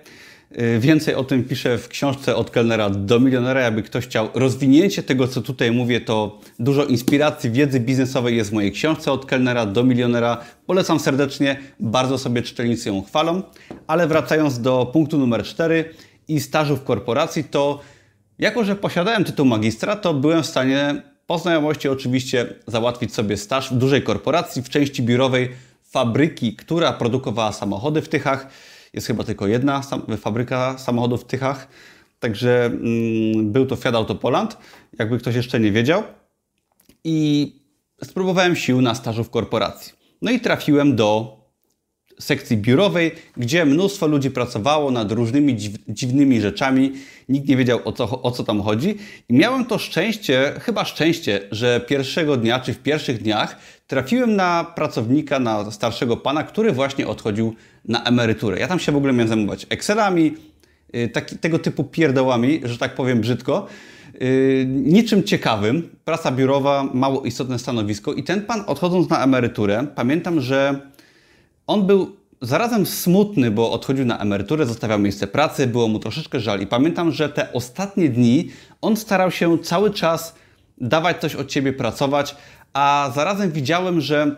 Y, 0.61 0.79
więcej 0.79 1.15
o 1.15 1.23
tym 1.23 1.43
piszę 1.43 1.77
w 1.77 1.87
książce 1.87 2.35
od 2.35 2.51
kelnera 2.51 2.89
do 2.89 3.19
milionera. 3.19 3.61
Jakby 3.61 3.83
ktoś 3.83 4.05
chciał 4.05 4.29
rozwinięcie 4.33 5.03
tego, 5.03 5.27
co 5.27 5.41
tutaj 5.41 5.71
mówię, 5.71 6.01
to 6.01 6.39
dużo 6.59 6.85
inspiracji, 6.85 7.51
wiedzy 7.51 7.79
biznesowej 7.79 8.37
jest 8.37 8.49
w 8.49 8.53
mojej 8.53 8.71
książce 8.71 9.11
od 9.11 9.25
kelnera 9.25 9.65
do 9.65 9.83
milionera. 9.83 10.37
Polecam 10.65 10.99
serdecznie, 10.99 11.59
bardzo 11.79 12.17
sobie 12.17 12.41
czytelnicy 12.41 12.89
ją 12.89 13.01
chwalą. 13.01 13.41
Ale 13.87 14.07
wracając 14.07 14.61
do 14.61 14.89
punktu 14.93 15.17
numer 15.17 15.43
4 15.43 15.85
i 16.27 16.39
stażu 16.39 16.77
w 16.77 16.83
korporacji, 16.83 17.43
to 17.43 17.79
jako, 18.39 18.63
że 18.63 18.75
posiadałem 18.75 19.23
tytuł 19.23 19.45
magistra, 19.45 19.95
to 19.95 20.13
byłem 20.13 20.43
w 20.43 20.45
stanie 20.45 21.01
po 21.27 21.37
znajomości 21.37 21.89
oczywiście 21.89 22.47
załatwić 22.67 23.13
sobie 23.13 23.37
staż 23.37 23.73
w 23.73 23.77
dużej 23.77 24.01
korporacji, 24.01 24.61
w 24.61 24.69
części 24.69 25.03
biurowej 25.03 25.49
fabryki, 25.93 26.55
która 26.55 26.93
produkowała 26.93 27.51
samochody 27.51 28.01
w 28.01 28.09
Tychach 28.09 28.47
jest 28.93 29.07
chyba 29.07 29.23
tylko 29.23 29.47
jedna 29.47 29.81
fabryka 30.17 30.77
samochodów 30.77 31.21
w 31.21 31.25
Tychach, 31.25 31.67
także 32.19 32.65
mm, 32.65 33.51
był 33.51 33.65
to 33.65 33.75
Fiat 33.75 33.95
Auto 33.95 34.15
Poland, 34.15 34.57
jakby 34.99 35.19
ktoś 35.19 35.35
jeszcze 35.35 35.59
nie 35.59 35.71
wiedział. 35.71 36.03
I 37.03 37.47
spróbowałem 38.03 38.55
sił 38.55 38.81
na 38.81 38.95
stażu 38.95 39.23
w 39.23 39.29
korporacji. 39.29 39.93
No 40.21 40.31
i 40.31 40.39
trafiłem 40.39 40.95
do 40.95 41.37
sekcji 42.19 42.57
biurowej, 42.57 43.11
gdzie 43.37 43.65
mnóstwo 43.65 44.07
ludzi 44.07 44.31
pracowało 44.31 44.91
nad 44.91 45.11
różnymi 45.11 45.57
dziwnymi 45.87 46.41
rzeczami. 46.41 46.91
Nikt 47.29 47.47
nie 47.47 47.57
wiedział 47.57 47.79
o 47.85 47.91
co, 47.91 48.21
o 48.21 48.31
co 48.31 48.43
tam 48.43 48.61
chodzi. 48.61 48.97
I 49.29 49.33
miałem 49.33 49.65
to 49.65 49.77
szczęście, 49.77 50.53
chyba 50.61 50.85
szczęście, 50.85 51.41
że 51.51 51.81
pierwszego 51.87 52.37
dnia, 52.37 52.59
czy 52.59 52.73
w 52.73 52.79
pierwszych 52.79 53.21
dniach 53.21 53.57
trafiłem 53.87 54.35
na 54.35 54.63
pracownika, 54.75 55.39
na 55.39 55.71
starszego 55.71 56.17
pana, 56.17 56.43
który 56.43 56.71
właśnie 56.71 57.07
odchodził 57.07 57.55
na 57.85 58.03
emeryturę. 58.03 58.59
Ja 58.59 58.67
tam 58.67 58.79
się 58.79 58.91
w 58.91 58.95
ogóle 58.95 59.13
miałem 59.13 59.27
zajmować 59.27 59.65
Excelami, 59.69 60.37
y, 60.95 61.09
taki, 61.09 61.37
tego 61.37 61.59
typu 61.59 61.83
pierdołami, 61.83 62.61
że 62.63 62.77
tak 62.77 62.95
powiem 62.95 63.21
brzydko. 63.21 63.67
Yy, 64.19 64.65
niczym 64.67 65.23
ciekawym, 65.23 65.89
praca 66.05 66.31
biurowa, 66.31 66.89
mało 66.93 67.21
istotne 67.21 67.59
stanowisko 67.59 68.13
i 68.13 68.23
ten 68.23 68.41
pan 68.41 68.63
odchodząc 68.67 69.09
na 69.09 69.23
emeryturę, 69.23 69.87
pamiętam, 69.95 70.41
że 70.41 70.79
on 71.67 71.87
był 71.87 72.15
zarazem 72.41 72.85
smutny, 72.85 73.51
bo 73.51 73.71
odchodził 73.71 74.05
na 74.05 74.19
emeryturę, 74.19 74.65
zostawiał 74.65 74.99
miejsce 74.99 75.27
pracy, 75.27 75.67
było 75.67 75.87
mu 75.87 75.99
troszeczkę 75.99 76.39
żal 76.39 76.61
i 76.61 76.67
pamiętam, 76.67 77.11
że 77.11 77.29
te 77.29 77.53
ostatnie 77.53 78.09
dni 78.09 78.49
on 78.81 78.97
starał 78.97 79.31
się 79.31 79.59
cały 79.59 79.91
czas 79.91 80.35
dawać 80.77 81.17
coś 81.21 81.35
od 81.35 81.51
siebie, 81.51 81.73
pracować, 81.73 82.35
a 82.73 83.11
zarazem 83.15 83.51
widziałem, 83.51 84.01
że 84.01 84.35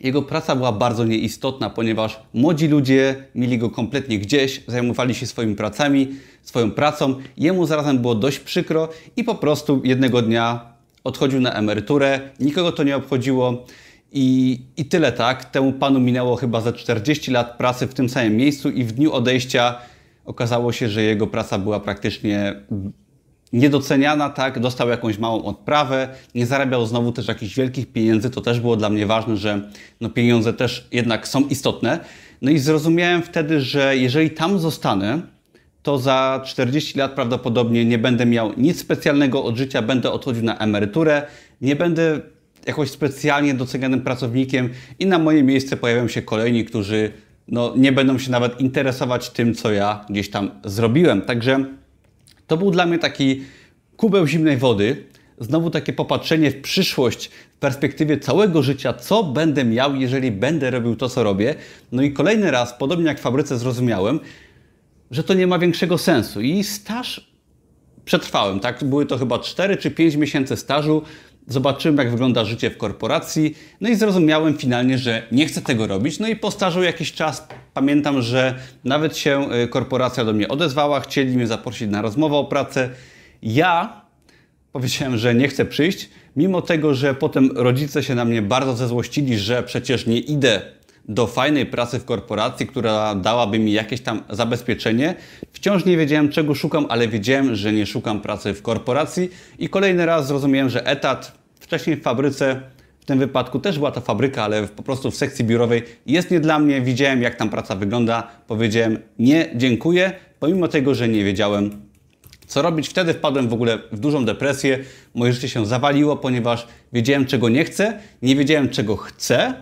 jego 0.00 0.22
praca 0.22 0.56
była 0.56 0.72
bardzo 0.72 1.04
nieistotna, 1.04 1.70
ponieważ 1.70 2.20
młodzi 2.34 2.68
ludzie 2.68 3.24
mieli 3.34 3.58
go 3.58 3.70
kompletnie 3.70 4.18
gdzieś, 4.18 4.62
zajmowali 4.66 5.14
się 5.14 5.26
swoimi 5.26 5.54
pracami, 5.56 6.08
swoją 6.42 6.70
pracą. 6.70 7.14
Jemu 7.36 7.66
zarazem 7.66 7.98
było 7.98 8.14
dość 8.14 8.38
przykro 8.38 8.88
i 9.16 9.24
po 9.24 9.34
prostu 9.34 9.80
jednego 9.84 10.22
dnia 10.22 10.74
odchodził 11.04 11.40
na 11.40 11.52
emeryturę, 11.52 12.20
nikogo 12.40 12.72
to 12.72 12.82
nie 12.82 12.96
obchodziło. 12.96 13.66
I, 14.14 14.60
I 14.76 14.84
tyle 14.84 15.12
tak. 15.12 15.44
Temu 15.44 15.72
panu 15.72 16.00
minęło 16.00 16.36
chyba 16.36 16.60
za 16.60 16.72
40 16.72 17.30
lat 17.30 17.56
pracy 17.56 17.86
w 17.86 17.94
tym 17.94 18.08
samym 18.08 18.36
miejscu, 18.36 18.70
i 18.70 18.84
w 18.84 18.92
dniu 18.92 19.12
odejścia 19.12 19.78
okazało 20.24 20.72
się, 20.72 20.88
że 20.88 21.02
jego 21.02 21.26
praca 21.26 21.58
była 21.58 21.80
praktycznie 21.80 22.54
niedoceniana, 23.52 24.30
tak, 24.30 24.60
dostał 24.60 24.88
jakąś 24.88 25.18
małą 25.18 25.44
odprawę, 25.44 26.08
nie 26.34 26.46
zarabiał 26.46 26.86
znowu 26.86 27.12
też 27.12 27.28
jakichś 27.28 27.54
wielkich 27.54 27.92
pieniędzy, 27.92 28.30
to 28.30 28.40
też 28.40 28.60
było 28.60 28.76
dla 28.76 28.90
mnie 28.90 29.06
ważne, 29.06 29.36
że 29.36 29.60
no, 30.00 30.08
pieniądze 30.08 30.52
też 30.52 30.88
jednak 30.92 31.28
są 31.28 31.40
istotne. 31.48 32.00
No 32.42 32.50
i 32.50 32.58
zrozumiałem 32.58 33.22
wtedy, 33.22 33.60
że 33.60 33.96
jeżeli 33.96 34.30
tam 34.30 34.58
zostanę, 34.58 35.20
to 35.82 35.98
za 35.98 36.42
40 36.44 36.98
lat 36.98 37.12
prawdopodobnie 37.12 37.84
nie 37.84 37.98
będę 37.98 38.26
miał 38.26 38.52
nic 38.56 38.80
specjalnego 38.80 39.44
od 39.44 39.56
życia, 39.56 39.82
będę 39.82 40.12
odchodził 40.12 40.42
na 40.42 40.58
emeryturę, 40.58 41.22
nie 41.60 41.76
będę 41.76 42.20
jakoś 42.66 42.90
specjalnie 42.90 43.54
docenianym 43.54 44.00
pracownikiem 44.00 44.70
i 44.98 45.06
na 45.06 45.18
moje 45.18 45.42
miejsce 45.42 45.76
pojawią 45.76 46.08
się 46.08 46.22
kolejni, 46.22 46.64
którzy 46.64 47.12
no, 47.48 47.74
nie 47.76 47.92
będą 47.92 48.18
się 48.18 48.30
nawet 48.30 48.60
interesować 48.60 49.30
tym, 49.30 49.54
co 49.54 49.72
ja 49.72 50.04
gdzieś 50.10 50.30
tam 50.30 50.50
zrobiłem. 50.64 51.22
Także 51.22 51.64
to 52.46 52.56
był 52.56 52.70
dla 52.70 52.86
mnie 52.86 52.98
taki 52.98 53.42
kubeł 53.96 54.26
zimnej 54.26 54.56
wody, 54.56 55.04
znowu 55.38 55.70
takie 55.70 55.92
popatrzenie 55.92 56.50
w 56.50 56.60
przyszłość, 56.60 57.30
w 57.56 57.58
perspektywie 57.58 58.18
całego 58.18 58.62
życia, 58.62 58.92
co 58.92 59.24
będę 59.24 59.64
miał, 59.64 59.96
jeżeli 59.96 60.30
będę 60.30 60.70
robił 60.70 60.96
to, 60.96 61.08
co 61.08 61.22
robię. 61.22 61.54
No 61.92 62.02
i 62.02 62.12
kolejny 62.12 62.50
raz, 62.50 62.74
podobnie 62.78 63.06
jak 63.06 63.18
w 63.18 63.22
fabryce, 63.22 63.58
zrozumiałem, 63.58 64.20
że 65.10 65.24
to 65.24 65.34
nie 65.34 65.46
ma 65.46 65.58
większego 65.58 65.98
sensu. 65.98 66.40
I 66.40 66.64
staż 66.64 67.34
przetrwałem, 68.04 68.60
tak? 68.60 68.84
Były 68.84 69.06
to 69.06 69.18
chyba 69.18 69.38
4 69.38 69.76
czy 69.76 69.90
5 69.90 70.16
miesięcy 70.16 70.56
stażu. 70.56 71.02
Zobaczyłem, 71.46 71.98
jak 71.98 72.10
wygląda 72.10 72.44
życie 72.44 72.70
w 72.70 72.76
korporacji, 72.76 73.54
no 73.80 73.88
i 73.88 73.94
zrozumiałem 73.94 74.58
finalnie, 74.58 74.98
że 74.98 75.22
nie 75.32 75.46
chcę 75.46 75.62
tego 75.62 75.86
robić. 75.86 76.18
No 76.18 76.28
i 76.28 76.36
postarzał 76.36 76.82
jakiś 76.82 77.12
czas. 77.12 77.48
Pamiętam, 77.74 78.22
że 78.22 78.54
nawet 78.84 79.16
się 79.16 79.48
y, 79.64 79.68
korporacja 79.68 80.24
do 80.24 80.32
mnie 80.32 80.48
odezwała, 80.48 81.00
chcieli 81.00 81.36
mnie 81.36 81.46
zaprosić 81.46 81.90
na 81.90 82.02
rozmowę 82.02 82.36
o 82.36 82.44
pracę. 82.44 82.90
Ja 83.42 84.04
powiedziałem, 84.72 85.16
że 85.16 85.34
nie 85.34 85.48
chcę 85.48 85.64
przyjść, 85.64 86.08
mimo 86.36 86.62
tego, 86.62 86.94
że 86.94 87.14
potem 87.14 87.50
rodzice 87.54 88.02
się 88.02 88.14
na 88.14 88.24
mnie 88.24 88.42
bardzo 88.42 88.76
zezłościli, 88.76 89.38
że 89.38 89.62
przecież 89.62 90.06
nie 90.06 90.18
idę 90.18 90.62
do 91.08 91.26
fajnej 91.26 91.66
pracy 91.66 91.98
w 91.98 92.04
korporacji, 92.04 92.66
która 92.66 93.14
dałaby 93.14 93.58
mi 93.58 93.72
jakieś 93.72 94.00
tam 94.00 94.22
zabezpieczenie. 94.30 95.14
Wciąż 95.52 95.84
nie 95.84 95.96
wiedziałem, 95.96 96.28
czego 96.28 96.54
szukam, 96.54 96.86
ale 96.88 97.08
wiedziałem, 97.08 97.54
że 97.54 97.72
nie 97.72 97.86
szukam 97.86 98.20
pracy 98.20 98.54
w 98.54 98.62
korporacji 98.62 99.30
i 99.58 99.68
kolejny 99.68 100.06
raz 100.06 100.26
zrozumiałem, 100.26 100.70
że 100.70 100.86
etat 100.86 101.32
wcześniej 101.60 101.96
w 101.96 102.02
fabryce, 102.02 102.60
w 103.00 103.04
tym 103.04 103.18
wypadku 103.18 103.58
też 103.58 103.78
była 103.78 103.90
to 103.90 104.00
fabryka, 104.00 104.44
ale 104.44 104.68
po 104.68 104.82
prostu 104.82 105.10
w 105.10 105.16
sekcji 105.16 105.44
biurowej 105.44 105.82
jest 106.06 106.30
nie 106.30 106.40
dla 106.40 106.58
mnie. 106.58 106.80
Widziałem, 106.80 107.22
jak 107.22 107.34
tam 107.34 107.50
praca 107.50 107.76
wygląda. 107.76 108.30
Powiedziałem 108.46 108.98
nie, 109.18 109.50
dziękuję, 109.54 110.12
pomimo 110.40 110.68
tego, 110.68 110.94
że 110.94 111.08
nie 111.08 111.24
wiedziałem, 111.24 111.70
co 112.46 112.62
robić. 112.62 112.88
Wtedy 112.88 113.14
wpadłem 113.14 113.48
w 113.48 113.52
ogóle 113.52 113.78
w 113.92 113.98
dużą 113.98 114.24
depresję. 114.24 114.78
Moje 115.14 115.32
życie 115.32 115.48
się 115.48 115.66
zawaliło, 115.66 116.16
ponieważ 116.16 116.66
wiedziałem, 116.92 117.26
czego 117.26 117.48
nie 117.48 117.64
chcę, 117.64 117.98
nie 118.22 118.36
wiedziałem, 118.36 118.68
czego 118.68 118.96
chcę 118.96 119.54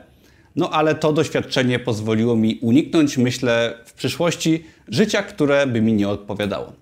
no 0.56 0.70
ale 0.70 0.94
to 0.94 1.12
doświadczenie 1.12 1.78
pozwoliło 1.78 2.36
mi 2.36 2.58
uniknąć, 2.62 3.18
myślę, 3.18 3.78
w 3.84 3.92
przyszłości 3.92 4.64
życia, 4.88 5.22
które 5.22 5.66
by 5.66 5.80
mi 5.80 5.92
nie 5.92 6.08
odpowiadało. 6.08 6.72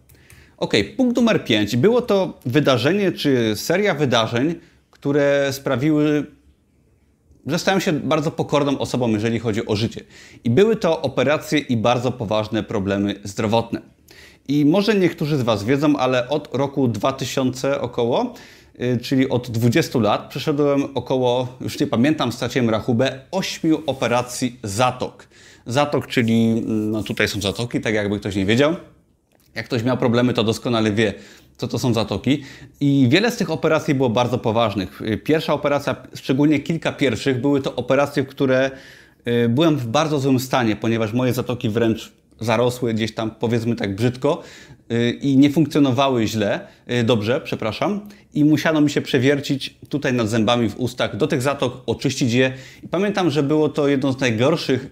Ok, 0.57 0.75
punkt 0.97 1.17
numer 1.17 1.45
5. 1.45 1.77
Było 1.77 2.03
to 2.03 2.39
wydarzenie 2.47 3.13
czy 3.13 3.57
seria 3.57 3.95
wydarzeń, 3.95 4.55
które 4.91 5.49
sprawiły, 5.53 6.27
że 7.47 7.59
stałem 7.59 7.81
się 7.81 7.93
bardzo 7.93 8.31
pokorną 8.31 8.79
osobą, 8.79 9.09
jeżeli 9.09 9.39
chodzi 9.39 9.67
o 9.67 9.77
życie. 9.77 10.05
I 10.45 10.51
były 10.51 10.77
to 10.77 11.03
operacje 11.03 11.59
i 11.59 11.77
bardzo 11.77 12.13
poważne 12.13 12.63
problemy 12.63 13.15
zdrowotne. 13.25 13.81
I 14.49 14.65
może 14.65 14.95
niektórzy 14.95 15.37
z 15.37 15.43
Was 15.43 15.65
wiedzą, 15.65 15.97
ale 15.97 16.29
od 16.29 16.49
roku 16.53 16.89
2000 16.89 17.81
około 17.81 18.35
czyli 19.03 19.29
od 19.29 19.51
20 19.51 19.99
lat 19.99 20.29
przeszedłem 20.29 20.85
około, 20.95 21.57
już 21.61 21.81
nie 21.81 21.87
pamiętam, 21.87 22.33
straciłem 22.33 22.71
rachubę, 22.71 23.21
8 23.31 23.77
operacji 23.87 24.59
zatok. 24.63 25.29
Zatok, 25.67 26.07
czyli 26.07 26.63
no 26.67 27.03
tutaj 27.03 27.29
są 27.29 27.41
zatoki, 27.41 27.81
tak 27.81 27.95
jakby 27.95 28.21
ktoś 28.21 28.37
nie 28.37 28.47
wiedział. 28.47 28.77
Jak 29.55 29.67
ktoś 29.67 29.83
miał 29.83 29.97
problemy, 29.97 30.33
to 30.33 30.45
doskonale 30.45 30.93
wie, 30.93 31.15
co 31.57 31.69
to 31.69 31.79
są 31.79 31.95
zatoki. 31.95 32.43
I 32.81 33.07
wiele 33.11 33.31
z 33.31 33.37
tych 33.37 33.51
operacji 33.51 33.95
było 33.95 34.11
bardzo 34.11 34.39
poważnych. 34.39 35.03
Y, 35.03 35.17
pierwsza 35.17 35.55
operacja, 35.55 35.97
szczególnie 36.15 36.61
kilka 36.61 36.93
pierwszych, 36.93 37.41
były 37.41 37.61
to 37.63 37.77
operacje, 37.77 38.23
w 38.23 38.27
które 38.27 38.71
y, 39.27 39.49
byłem 39.49 39.77
w 39.77 39.87
bardzo 39.87 40.19
złym 40.19 40.41
stanie, 40.41 40.77
ponieważ 40.77 41.13
moje 41.13 41.33
zatoki 41.33 41.69
wręcz 41.69 42.13
zarosły 42.41 42.95
gdzieś 42.95 43.15
tam, 43.15 43.31
powiedzmy 43.31 43.77
tak 43.77 43.95
brzydko, 43.95 44.43
y, 44.93 45.11
i 45.11 45.37
nie 45.37 45.51
funkcjonowały 45.51 46.27
źle, 46.27 46.61
y, 46.91 47.05
dobrze, 47.05 47.41
przepraszam, 47.45 48.01
i 48.35 48.45
musiano 48.45 48.81
mi 48.81 48.91
się 48.91 49.01
przewiercić 49.01 49.77
tutaj 49.89 50.13
nad 50.13 50.29
zębami 50.29 50.69
w 50.69 50.81
ustach, 50.81 51.17
do 51.17 51.27
tych 51.27 51.43
zatok 51.43 51.83
oczyścić 51.87 52.33
je. 52.33 52.53
I 52.83 52.89
pamiętam, 52.89 53.31
że 53.31 53.43
było 53.43 53.69
to 53.69 53.89
jedno 53.89 54.13
z 54.13 54.21
najgorszych 54.21 54.87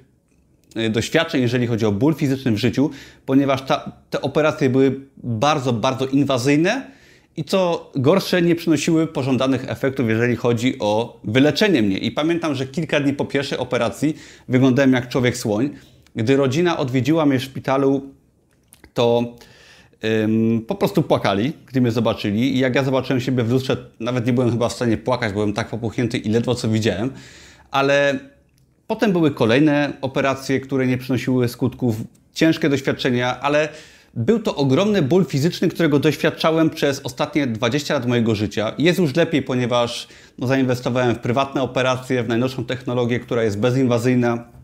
y, 0.76 0.90
doświadczeń, 0.90 1.42
jeżeli 1.42 1.66
chodzi 1.66 1.86
o 1.86 1.92
ból 1.92 2.14
fizyczny 2.14 2.52
w 2.52 2.56
życiu, 2.56 2.90
ponieważ 3.26 3.62
ta, 3.62 3.92
te 4.10 4.20
operacje 4.20 4.70
były 4.70 5.00
bardzo, 5.16 5.72
bardzo 5.72 6.06
inwazyjne 6.06 6.98
i 7.38 7.44
co 7.44 7.90
gorsze, 7.94 8.42
nie 8.42 8.54
przynosiły 8.54 9.06
pożądanych 9.06 9.70
efektów, 9.70 10.08
jeżeli 10.08 10.36
chodzi 10.36 10.78
o 10.78 11.20
wyleczenie 11.24 11.82
mnie. 11.82 11.98
I 11.98 12.10
pamiętam, 12.10 12.54
że 12.54 12.66
kilka 12.66 13.00
dni 13.00 13.12
po 13.12 13.24
pierwszej 13.24 13.58
operacji 13.58 14.16
wyglądałem 14.48 14.92
jak 14.92 15.08
człowiek 15.08 15.36
słoń. 15.36 15.70
Gdy 16.18 16.36
rodzina 16.36 16.78
odwiedziła 16.78 17.26
mnie 17.26 17.38
w 17.38 17.42
szpitalu, 17.42 18.02
to 18.94 19.36
ym, 20.04 20.64
po 20.66 20.74
prostu 20.74 21.02
płakali, 21.02 21.52
gdy 21.66 21.80
mnie 21.80 21.90
zobaczyli. 21.90 22.56
I 22.56 22.58
jak 22.58 22.74
ja 22.74 22.84
zobaczyłem 22.84 23.20
siebie 23.20 23.42
w 23.42 23.50
lustrze, 23.50 23.76
nawet 24.00 24.26
nie 24.26 24.32
byłem 24.32 24.50
chyba 24.50 24.68
w 24.68 24.72
stanie 24.72 24.96
płakać, 24.96 25.32
byłem 25.32 25.52
tak 25.52 25.68
popuchnięty 25.68 26.18
i 26.18 26.28
ledwo 26.28 26.54
co 26.54 26.68
widziałem. 26.68 27.10
Ale 27.70 28.18
potem 28.86 29.12
były 29.12 29.30
kolejne 29.30 29.92
operacje, 30.00 30.60
które 30.60 30.86
nie 30.86 30.98
przynosiły 30.98 31.48
skutków, 31.48 31.96
ciężkie 32.34 32.68
doświadczenia, 32.68 33.40
ale 33.40 33.68
był 34.14 34.38
to 34.38 34.56
ogromny 34.56 35.02
ból 35.02 35.24
fizyczny, 35.24 35.68
którego 35.68 35.98
doświadczałem 35.98 36.70
przez 36.70 37.00
ostatnie 37.00 37.46
20 37.46 37.94
lat 37.94 38.06
mojego 38.06 38.34
życia. 38.34 38.72
Jest 38.78 38.98
już 38.98 39.16
lepiej, 39.16 39.42
ponieważ 39.42 40.08
no, 40.38 40.46
zainwestowałem 40.46 41.14
w 41.14 41.18
prywatne 41.18 41.62
operacje, 41.62 42.22
w 42.22 42.28
najnowszą 42.28 42.64
technologię, 42.64 43.20
która 43.20 43.42
jest 43.42 43.58
bezinwazyjna 43.58 44.57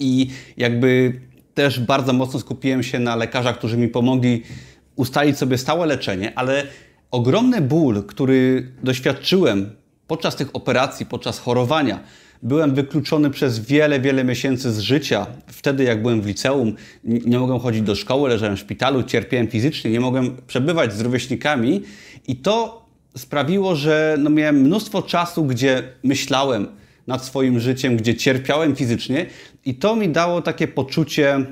i 0.00 0.30
jakby 0.56 1.20
też 1.54 1.80
bardzo 1.80 2.12
mocno 2.12 2.40
skupiłem 2.40 2.82
się 2.82 2.98
na 2.98 3.16
lekarzach, 3.16 3.58
którzy 3.58 3.76
mi 3.76 3.88
pomogli 3.88 4.42
ustalić 4.96 5.38
sobie 5.38 5.58
stałe 5.58 5.86
leczenie, 5.86 6.32
ale 6.34 6.66
ogromny 7.10 7.60
ból, 7.60 8.04
który 8.04 8.68
doświadczyłem 8.82 9.70
podczas 10.06 10.36
tych 10.36 10.56
operacji, 10.56 11.06
podczas 11.06 11.38
chorowania, 11.38 12.00
byłem 12.42 12.74
wykluczony 12.74 13.30
przez 13.30 13.58
wiele, 13.58 14.00
wiele 14.00 14.24
miesięcy 14.24 14.72
z 14.72 14.78
życia. 14.78 15.26
Wtedy, 15.46 15.84
jak 15.84 16.02
byłem 16.02 16.22
w 16.22 16.26
liceum, 16.26 16.74
nie 17.04 17.38
mogłem 17.38 17.58
chodzić 17.58 17.82
do 17.82 17.94
szkoły, 17.94 18.28
leżałem 18.28 18.56
w 18.56 18.60
szpitalu, 18.60 19.02
cierpiałem 19.02 19.48
fizycznie, 19.48 19.90
nie 19.90 20.00
mogłem 20.00 20.36
przebywać 20.46 20.92
z 20.92 21.00
rówieśnikami 21.00 21.82
i 22.28 22.36
to 22.36 22.86
sprawiło, 23.16 23.76
że 23.76 24.16
no 24.18 24.30
miałem 24.30 24.56
mnóstwo 24.56 25.02
czasu, 25.02 25.44
gdzie 25.44 25.82
myślałem, 26.02 26.66
nad 27.06 27.24
swoim 27.24 27.60
życiem, 27.60 27.96
gdzie 27.96 28.14
cierpiałem 28.14 28.76
fizycznie 28.76 29.26
i 29.64 29.74
to 29.74 29.96
mi 29.96 30.08
dało 30.08 30.42
takie 30.42 30.68
poczucie 30.68 31.46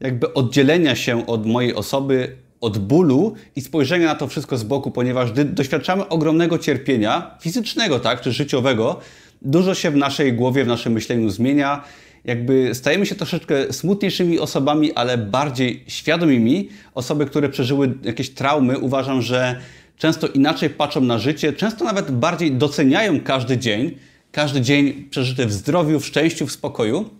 jakby 0.00 0.34
oddzielenia 0.34 0.96
się 0.96 1.26
od 1.26 1.46
mojej 1.46 1.74
osoby, 1.74 2.36
od 2.60 2.78
bólu 2.78 3.34
i 3.56 3.60
spojrzenia 3.60 4.06
na 4.06 4.14
to 4.14 4.28
wszystko 4.28 4.56
z 4.56 4.64
boku, 4.64 4.90
ponieważ 4.90 5.32
gdy 5.32 5.44
doświadczamy 5.44 6.08
ogromnego 6.08 6.58
cierpienia 6.58 7.38
fizycznego, 7.40 8.00
tak, 8.00 8.20
czy 8.20 8.32
życiowego, 8.32 9.00
dużo 9.42 9.74
się 9.74 9.90
w 9.90 9.96
naszej 9.96 10.32
głowie, 10.32 10.64
w 10.64 10.68
naszym 10.68 10.92
myśleniu 10.92 11.30
zmienia. 11.30 11.84
Jakby 12.24 12.74
stajemy 12.74 13.06
się 13.06 13.14
troszeczkę 13.14 13.72
smutniejszymi 13.72 14.38
osobami, 14.38 14.92
ale 14.92 15.18
bardziej 15.18 15.84
świadomymi. 15.86 16.68
Osoby, 16.94 17.26
które 17.26 17.48
przeżyły 17.48 17.94
jakieś 18.02 18.30
traumy, 18.30 18.78
uważam, 18.78 19.22
że 19.22 19.60
często 19.96 20.28
inaczej 20.28 20.70
patrzą 20.70 21.00
na 21.00 21.18
życie, 21.18 21.52
często 21.52 21.84
nawet 21.84 22.10
bardziej 22.10 22.52
doceniają 22.52 23.20
każdy 23.20 23.58
dzień 23.58 23.94
każdy 24.34 24.60
dzień 24.60 25.04
przeżyty 25.10 25.46
w 25.46 25.52
zdrowiu, 25.52 26.00
w 26.00 26.06
szczęściu, 26.06 26.46
w 26.46 26.52
spokoju. 26.52 27.10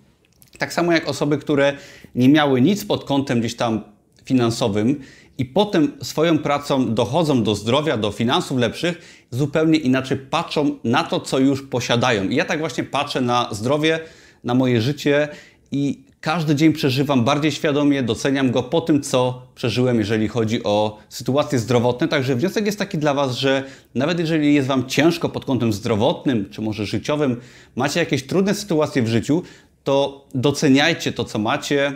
Tak 0.59 0.73
samo 0.73 0.93
jak 0.93 1.09
osoby, 1.09 1.39
które 1.39 1.73
nie 2.15 2.29
miały 2.29 2.61
nic 2.61 2.85
pod 2.85 3.05
kątem 3.05 3.41
gdzieś 3.41 3.57
tam 3.57 3.85
finansowym 4.25 5.01
i 5.39 5.45
potem 5.45 5.93
swoją 6.03 6.39
pracą 6.39 6.95
dochodzą 6.95 7.43
do 7.43 7.55
zdrowia, 7.55 7.97
do 7.97 8.13
finansów 8.13 8.59
lepszych, 8.59 9.27
zupełnie 9.31 9.79
inaczej 9.79 10.19
patrzą 10.19 10.79
na 10.85 11.05
to, 11.05 11.21
co 11.21 11.39
już 11.39 11.63
posiadają. 11.63 12.29
I 12.29 12.35
ja 12.35 12.45
tak 12.45 12.59
właśnie 12.59 12.85
patrzę 12.85 13.21
na 13.21 13.49
zdrowie, 13.53 14.01
na 14.45 14.55
moje 14.55 14.81
życie 14.81 15.29
i 15.73 16.05
każdy 16.25 16.55
dzień 16.55 16.73
przeżywam 16.73 17.25
bardziej 17.25 17.53
świadomie, 17.53 18.03
doceniam 18.03 18.51
go 18.51 18.63
po 18.63 18.81
tym, 18.81 19.03
co 19.03 19.43
przeżyłem, 19.55 19.99
jeżeli 19.99 20.29
chodzi 20.29 20.63
o 20.63 20.99
sytuacje 21.09 21.59
zdrowotne. 21.59 22.09
Także 22.09 22.37
wniosek 22.37 22.67
jest 22.67 22.79
taki 22.79 22.99
dla 22.99 23.15
Was, 23.15 23.37
że 23.37 23.65
nawet 23.95 24.19
jeżeli 24.19 24.55
jest 24.55 24.69
Wam 24.69 24.87
ciężko 24.87 25.29
pod 25.29 25.45
kątem 25.45 25.73
zdrowotnym, 25.73 26.51
czy 26.51 26.63
może 26.63 26.87
życiowym, 26.87 27.41
macie 27.77 28.01
jakieś 28.01 28.27
trudne 28.27 28.55
sytuacje 28.55 29.03
w 29.03 29.09
życiu, 29.09 29.43
to 29.85 30.27
doceniajcie 30.35 31.13
to, 31.13 31.25
co 31.25 31.39
macie, 31.39 31.93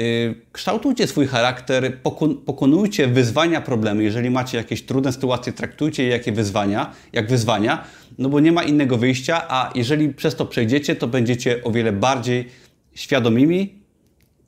y, 0.00 0.34
kształtujcie 0.52 1.06
swój 1.06 1.26
charakter, 1.26 1.98
pokonujcie 2.46 3.06
wyzwania, 3.06 3.60
problemy. 3.60 4.02
Jeżeli 4.02 4.30
macie 4.30 4.58
jakieś 4.58 4.82
trudne 4.82 5.12
sytuacje, 5.12 5.52
traktujcie 5.52 6.02
je 6.02 6.08
jak 6.08 6.34
wyzwania, 6.34 6.92
jak 7.12 7.28
wyzwania, 7.28 7.84
no 8.18 8.28
bo 8.28 8.40
nie 8.40 8.52
ma 8.52 8.62
innego 8.62 8.98
wyjścia, 8.98 9.42
a 9.48 9.70
jeżeli 9.74 10.08
przez 10.08 10.36
to 10.36 10.46
przejdziecie, 10.46 10.96
to 10.96 11.06
będziecie 11.06 11.64
o 11.64 11.70
wiele 11.70 11.92
bardziej 11.92 12.65
świadomymi 12.96 13.82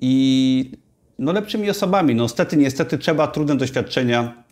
i 0.01 0.71
no, 1.19 1.33
lepszymi 1.33 1.71
osobami. 1.71 2.15
No, 2.15 2.23
niestety, 2.23 2.57
niestety 2.57 2.99
trzeba 2.99 3.27
trudne 3.27 3.57
doświadczenia 3.57 4.45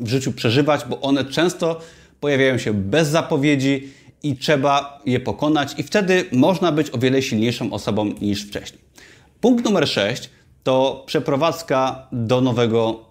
w 0.00 0.08
życiu 0.08 0.32
przeżywać, 0.32 0.80
bo 0.88 1.00
one 1.00 1.24
często 1.24 1.80
pojawiają 2.20 2.58
się 2.58 2.74
bez 2.74 3.08
zapowiedzi 3.08 3.88
i 4.22 4.36
trzeba 4.36 5.02
je 5.06 5.20
pokonać 5.20 5.74
i 5.78 5.82
wtedy 5.82 6.24
można 6.32 6.72
być 6.72 6.90
o 6.90 6.98
wiele 6.98 7.22
silniejszą 7.22 7.72
osobą 7.72 8.04
niż 8.20 8.46
wcześniej. 8.46 8.80
Punkt 9.40 9.64
numer 9.64 9.88
6 9.88 10.30
to 10.62 11.04
przeprowadzka 11.06 12.08
do 12.12 12.40
nowego 12.40 13.06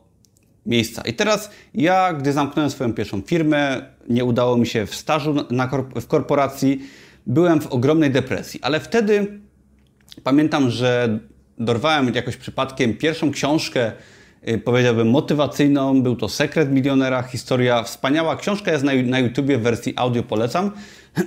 miejsca. 0.65 1.01
I 1.01 1.13
teraz 1.13 1.49
ja, 1.73 2.13
gdy 2.13 2.33
zamknąłem 2.33 2.71
swoją 2.71 2.93
pierwszą 2.93 3.21
firmę, 3.21 3.81
nie 4.09 4.25
udało 4.25 4.57
mi 4.57 4.67
się 4.67 4.85
w 4.85 4.95
stażu 4.95 5.35
na, 5.49 5.69
w 5.95 6.07
korporacji, 6.07 6.79
byłem 7.27 7.61
w 7.61 7.67
ogromnej 7.67 8.11
depresji, 8.11 8.59
ale 8.63 8.79
wtedy 8.79 9.39
Pamiętam, 10.23 10.69
że 10.69 11.19
dorwałem 11.57 12.13
jakoś 12.13 12.37
przypadkiem 12.37 12.93
pierwszą 12.93 13.31
książkę 13.31 13.91
y, 14.47 14.57
powiedziałbym, 14.57 15.09
motywacyjną. 15.09 16.01
Był 16.01 16.15
to 16.15 16.29
Sekret 16.29 16.71
Milionera, 16.71 17.23
historia 17.23 17.83
wspaniała. 17.83 18.35
Książka 18.35 18.71
jest 18.71 18.83
na, 18.83 18.91
na 19.03 19.19
YouTubie 19.19 19.57
w 19.57 19.61
wersji 19.61 19.93
audio, 19.95 20.23
polecam. 20.23 20.71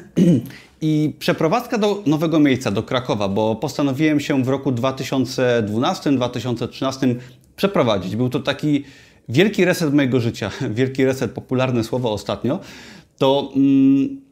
I 0.80 1.14
przeprowadzka 1.18 1.78
do 1.78 2.02
nowego 2.06 2.40
miejsca, 2.40 2.70
do 2.70 2.82
Krakowa, 2.82 3.28
bo 3.28 3.56
postanowiłem 3.56 4.20
się 4.20 4.44
w 4.44 4.48
roku 4.48 4.72
2012-2013 4.72 7.14
przeprowadzić. 7.56 8.16
Był 8.16 8.28
to 8.28 8.40
taki 8.40 8.84
wielki 9.28 9.64
reset 9.64 9.94
mojego 9.94 10.20
życia, 10.20 10.50
wielki 10.70 11.04
reset, 11.04 11.32
popularne 11.32 11.84
słowo 11.84 12.12
ostatnio, 12.12 12.60
to 13.18 13.52
mm, 13.56 14.27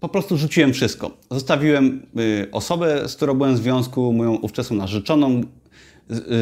po 0.00 0.08
prostu 0.08 0.36
rzuciłem 0.36 0.72
wszystko. 0.72 1.10
Zostawiłem 1.30 2.06
y, 2.18 2.48
osobę, 2.52 3.08
z 3.08 3.16
którą 3.16 3.34
byłem 3.34 3.54
w 3.54 3.58
związku, 3.58 4.12
moją 4.12 4.34
ówczesną 4.34 4.76
narzeczoną, 4.76 5.42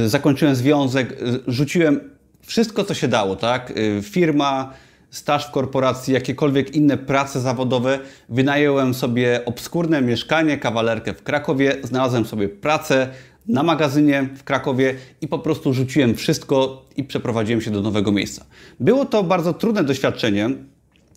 y, 0.04 0.08
zakończyłem 0.08 0.54
związek, 0.54 1.12
y, 1.12 1.40
rzuciłem 1.46 2.00
wszystko, 2.46 2.84
co 2.84 2.94
się 2.94 3.08
dało, 3.08 3.36
tak? 3.36 3.70
Y, 3.70 4.00
firma, 4.02 4.72
staż 5.10 5.48
w 5.48 5.50
korporacji, 5.50 6.14
jakiekolwiek 6.14 6.76
inne 6.76 6.98
prace 6.98 7.40
zawodowe. 7.40 7.98
Wynająłem 8.28 8.94
sobie 8.94 9.44
obskurne 9.44 10.02
mieszkanie, 10.02 10.58
kawalerkę 10.58 11.14
w 11.14 11.22
Krakowie, 11.22 11.76
znalazłem 11.82 12.24
sobie 12.24 12.48
pracę 12.48 13.08
na 13.48 13.62
magazynie 13.62 14.28
w 14.36 14.44
Krakowie 14.44 14.94
i 15.20 15.28
po 15.28 15.38
prostu 15.38 15.74
rzuciłem 15.74 16.14
wszystko 16.14 16.86
i 16.96 17.04
przeprowadziłem 17.04 17.60
się 17.60 17.70
do 17.70 17.80
nowego 17.80 18.12
miejsca. 18.12 18.44
Było 18.80 19.04
to 19.04 19.22
bardzo 19.22 19.54
trudne 19.54 19.84
doświadczenie, 19.84 20.50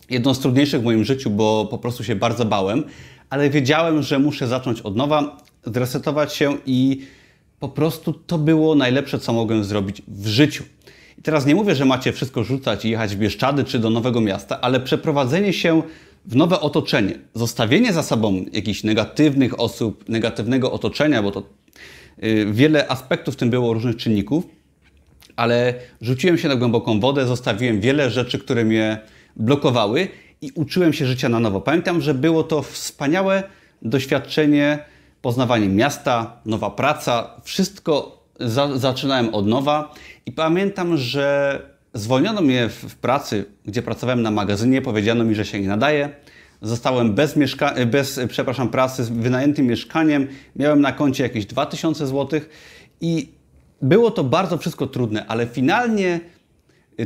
jedno 0.09 0.33
z 0.33 0.39
trudniejszych 0.39 0.81
w 0.81 0.83
moim 0.83 1.03
życiu, 1.03 1.29
bo 1.29 1.67
po 1.71 1.77
prostu 1.77 2.03
się 2.03 2.15
bardzo 2.15 2.45
bałem, 2.45 2.83
ale 3.29 3.49
wiedziałem, 3.49 4.01
że 4.01 4.19
muszę 4.19 4.47
zacząć 4.47 4.81
od 4.81 4.95
nowa, 4.95 5.37
zresetować 5.65 6.33
się 6.33 6.57
i 6.65 7.01
po 7.59 7.69
prostu 7.69 8.13
to 8.13 8.37
było 8.37 8.75
najlepsze, 8.75 9.19
co 9.19 9.33
mogłem 9.33 9.63
zrobić 9.63 10.01
w 10.07 10.27
życiu. 10.27 10.63
I 11.17 11.21
teraz 11.21 11.45
nie 11.45 11.55
mówię, 11.55 11.75
że 11.75 11.85
macie 11.85 12.13
wszystko 12.13 12.43
rzucać 12.43 12.85
i 12.85 12.89
jechać 12.89 13.15
w 13.15 13.19
Bieszczady 13.19 13.63
czy 13.63 13.79
do 13.79 13.89
nowego 13.89 14.21
miasta, 14.21 14.61
ale 14.61 14.79
przeprowadzenie 14.79 15.53
się 15.53 15.83
w 16.25 16.35
nowe 16.35 16.59
otoczenie, 16.59 17.19
zostawienie 17.33 17.93
za 17.93 18.03
sobą 18.03 18.45
jakichś 18.53 18.83
negatywnych 18.83 19.59
osób, 19.59 20.09
negatywnego 20.09 20.71
otoczenia, 20.71 21.23
bo 21.23 21.31
to 21.31 21.43
yy, 22.21 22.53
wiele 22.53 22.87
aspektów 22.87 23.33
w 23.33 23.37
tym 23.37 23.49
było 23.49 23.73
różnych 23.73 23.95
czynników, 23.95 24.43
ale 25.35 25.73
rzuciłem 26.01 26.37
się 26.37 26.47
na 26.47 26.55
głęboką 26.55 26.99
wodę, 26.99 27.25
zostawiłem 27.25 27.81
wiele 27.81 28.09
rzeczy, 28.09 28.39
które 28.39 28.65
mnie 28.65 28.99
blokowały 29.35 30.07
i 30.41 30.51
uczyłem 30.55 30.93
się 30.93 31.05
życia 31.05 31.29
na 31.29 31.39
nowo. 31.39 31.61
Pamiętam, 31.61 32.01
że 32.01 32.13
było 32.13 32.43
to 32.43 32.61
wspaniałe 32.61 33.43
doświadczenie, 33.81 34.79
poznawanie 35.21 35.69
miasta, 35.69 36.41
nowa 36.45 36.69
praca, 36.69 37.41
wszystko 37.43 38.23
za, 38.39 38.77
zaczynałem 38.77 39.35
od 39.35 39.47
nowa 39.47 39.93
i 40.25 40.31
pamiętam, 40.31 40.97
że 40.97 41.59
zwolniono 41.93 42.41
mnie 42.41 42.69
w, 42.69 42.95
pracy, 42.95 43.45
gdzie 43.65 43.81
pracowałem 43.81 44.21
na 44.21 44.31
magazynie, 44.31 44.81
powiedziano 44.81 45.23
mi, 45.23 45.35
że 45.35 45.45
się 45.45 45.61
nie 45.61 45.67
nadaje. 45.67 46.09
Zostałem 46.61 47.13
bez, 47.13 47.37
mieszka- 47.37 47.85
bez 47.85 48.19
przepraszam, 48.29 48.69
pracy, 48.69 49.03
z 49.03 49.09
wynajętym 49.09 49.65
mieszkaniem, 49.65 50.27
miałem 50.55 50.81
na 50.81 50.91
koncie 50.91 51.23
jakieś 51.23 51.45
2000 51.45 52.07
zł 52.07 52.41
i 53.01 53.29
było 53.81 54.11
to 54.11 54.23
bardzo 54.23 54.57
wszystko 54.57 54.87
trudne, 54.87 55.25
ale 55.27 55.47
finalnie 55.47 56.19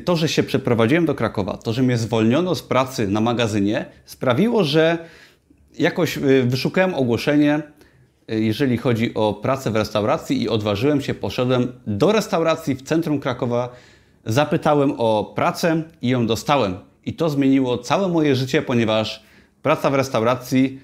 to, 0.05 0.15
że 0.15 0.27
się 0.27 0.43
przeprowadziłem 0.43 1.05
do 1.05 1.15
Krakowa, 1.15 1.57
to, 1.57 1.73
że 1.73 1.83
mnie 1.83 1.97
zwolniono 1.97 2.55
z 2.55 2.63
pracy 2.63 3.07
na 3.07 3.21
magazynie, 3.21 3.85
sprawiło, 4.05 4.63
że 4.63 4.97
jakoś 5.79 6.17
y, 6.17 6.43
wyszukałem 6.43 6.93
ogłoszenie, 6.93 7.61
y, 8.31 8.39
jeżeli 8.39 8.77
chodzi 8.77 9.13
o 9.13 9.33
pracę 9.33 9.71
w 9.71 9.75
restauracji 9.75 10.41
i 10.41 10.49
odważyłem 10.49 11.01
się, 11.01 11.13
poszedłem 11.13 11.71
do 11.87 12.11
restauracji 12.11 12.75
w 12.75 12.81
centrum 12.81 13.19
Krakowa, 13.19 13.69
zapytałem 14.25 14.93
o 14.97 15.33
pracę 15.35 15.83
i 16.01 16.09
ją 16.09 16.27
dostałem. 16.27 16.77
I 17.05 17.13
to 17.13 17.29
zmieniło 17.29 17.77
całe 17.77 18.07
moje 18.07 18.35
życie, 18.35 18.61
ponieważ 18.61 19.23
praca 19.61 19.89
w 19.89 19.93
restauracji, 19.93 20.79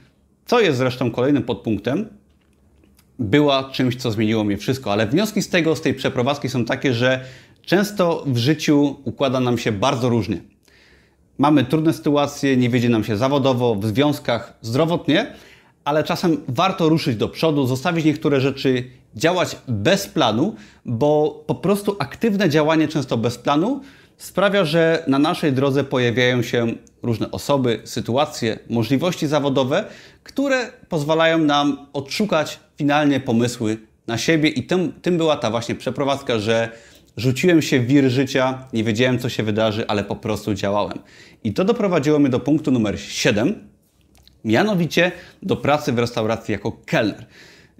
co 0.45 0.59
jest 0.59 0.77
zresztą 0.77 1.11
kolejnym 1.11 1.43
podpunktem, 1.43 2.09
była 3.19 3.69
czymś, 3.71 3.95
co 3.95 4.11
zmieniło 4.11 4.43
mnie 4.43 4.57
wszystko. 4.57 4.91
Ale 4.91 5.07
wnioski 5.07 5.41
z 5.41 5.49
tego, 5.49 5.75
z 5.75 5.81
tej 5.81 5.93
przeprowadzki 5.93 6.49
są 6.49 6.65
takie, 6.65 6.93
że 6.93 7.25
Często 7.65 8.23
w 8.27 8.37
życiu 8.37 8.95
układa 9.03 9.39
nam 9.39 9.57
się 9.57 9.71
bardzo 9.71 10.09
różnie. 10.09 10.37
Mamy 11.37 11.63
trudne 11.63 11.93
sytuacje, 11.93 12.57
nie 12.57 12.69
wiedzie 12.69 12.89
nam 12.89 13.03
się 13.03 13.17
zawodowo, 13.17 13.75
w 13.75 13.85
związkach, 13.85 14.57
zdrowotnie, 14.61 15.33
ale 15.85 16.03
czasem 16.03 16.37
warto 16.47 16.89
ruszyć 16.89 17.15
do 17.15 17.29
przodu, 17.29 17.67
zostawić 17.67 18.05
niektóre 18.05 18.41
rzeczy, 18.41 18.83
działać 19.15 19.57
bez 19.67 20.07
planu, 20.07 20.55
bo 20.85 21.43
po 21.47 21.55
prostu 21.55 21.95
aktywne 21.99 22.49
działanie, 22.49 22.87
często 22.87 23.17
bez 23.17 23.37
planu, 23.37 23.81
sprawia, 24.17 24.65
że 24.65 25.03
na 25.07 25.19
naszej 25.19 25.53
drodze 25.53 25.83
pojawiają 25.83 26.41
się 26.41 26.67
różne 27.03 27.31
osoby, 27.31 27.81
sytuacje, 27.83 28.59
możliwości 28.69 29.27
zawodowe, 29.27 29.85
które 30.23 30.71
pozwalają 30.89 31.37
nam 31.37 31.87
odszukać 31.93 32.59
finalnie 32.77 33.19
pomysły 33.19 33.77
na 34.07 34.17
siebie 34.17 34.49
i 34.49 34.63
tym, 34.63 34.93
tym 35.01 35.17
była 35.17 35.37
ta 35.37 35.51
właśnie 35.51 35.75
przeprowadzka, 35.75 36.39
że 36.39 36.69
Rzuciłem 37.17 37.61
się 37.61 37.79
w 37.79 37.87
wir 37.87 38.09
życia, 38.09 38.67
nie 38.73 38.83
wiedziałem 38.83 39.19
co 39.19 39.29
się 39.29 39.43
wydarzy, 39.43 39.87
ale 39.87 40.03
po 40.03 40.15
prostu 40.15 40.53
działałem. 40.53 40.99
I 41.43 41.53
to 41.53 41.65
doprowadziło 41.65 42.19
mnie 42.19 42.29
do 42.29 42.39
punktu 42.39 42.71
numer 42.71 42.99
7, 42.99 43.67
mianowicie 44.45 45.11
do 45.43 45.57
pracy 45.57 45.93
w 45.93 45.99
restauracji 45.99 46.51
jako 46.51 46.71
kelner. 46.85 47.25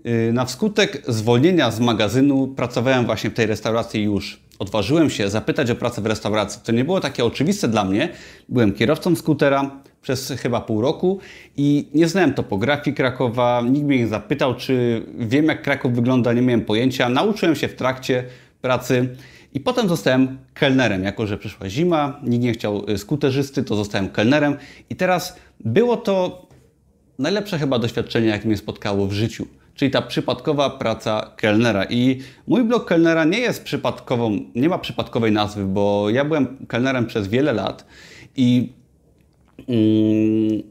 Y, 0.06 0.34
na 0.34 0.45
wskutek 0.45 1.02
zwolnienia 1.08 1.71
z 1.71 1.80
magazynu 1.80 2.48
pracowałem 2.48 3.06
właśnie 3.06 3.30
w 3.30 3.34
tej 3.34 3.45
restauracji 3.45 4.04
już. 4.04 4.39
Odważyłem 4.60 5.10
się 5.10 5.30
zapytać 5.30 5.71
o 5.71 5.76
pracę 5.76 6.02
w 6.02 6.06
restauracji. 6.06 6.62
To 6.63 6.71
nie 6.71 6.86
było 6.86 7.00
takie 7.00 7.26
oczywiste 7.26 7.67
dla 7.67 7.86
mnie. 7.86 8.10
Byłem 8.50 8.74
kierowcą 8.74 9.15
skutera 9.15 9.71
przez 10.02 10.34
chyba 10.41 10.62
pół 10.62 10.82
roku 10.82 11.19
i 11.58 11.88
nie 11.93 12.08
znałem 12.08 12.34
topografii 12.34 12.95
Krakowa. 12.95 13.63
Nikt 13.69 13.86
mnie 13.86 14.00
nie 14.00 14.08
zapytał, 14.08 14.56
czy 14.56 15.06
wiem 15.17 15.45
jak 15.45 15.62
Kraków 15.62 15.93
wygląda, 15.93 16.34
nie 16.34 16.41
miałem 16.41 16.62
pojęcia. 16.62 17.10
Nauczyłem 17.10 17.56
się 17.56 17.67
w 17.67 17.76
trakcie 17.76 18.24
pracy. 18.65 19.15
I 19.54 19.60
potem 19.60 19.89
zostałem 19.89 20.38
kelnerem, 20.54 21.04
jako 21.04 21.28
że 21.28 21.38
przyszła 21.38 21.69
zima, 21.69 22.19
nikt 22.23 22.43
nie 22.43 22.54
chciał 22.54 22.89
y, 22.89 22.97
skuterzysty, 22.97 23.63
to 23.63 23.75
zostałem 23.75 24.10
kelnerem. 24.10 24.56
I 24.89 24.95
teraz 24.95 25.36
było 25.60 25.97
to 25.97 26.47
najlepsze 27.19 27.60
chyba 27.60 27.80
doświadczenie, 27.80 28.28
jakie 28.28 28.47
mnie 28.47 28.58
spotkało 28.58 29.08
w 29.08 29.13
życiu. 29.13 29.47
Czyli 29.75 29.91
ta 29.91 30.01
przypadkowa 30.01 30.69
praca 30.69 31.32
kelnera. 31.36 31.86
I 31.89 32.19
mój 32.47 32.63
blog 32.63 32.86
kelnera 32.86 33.23
nie 33.23 33.39
jest 33.39 33.63
przypadkową, 33.63 34.39
nie 34.56 34.69
ma 34.69 34.78
przypadkowej 34.78 35.32
nazwy, 35.32 35.65
bo 35.65 36.10
ja 36.10 36.25
byłem 36.25 36.65
kelnerem 36.67 37.06
przez 37.06 37.28
wiele 37.28 37.54
lat 37.54 37.86
i 38.36 38.73
mm, 39.67 40.63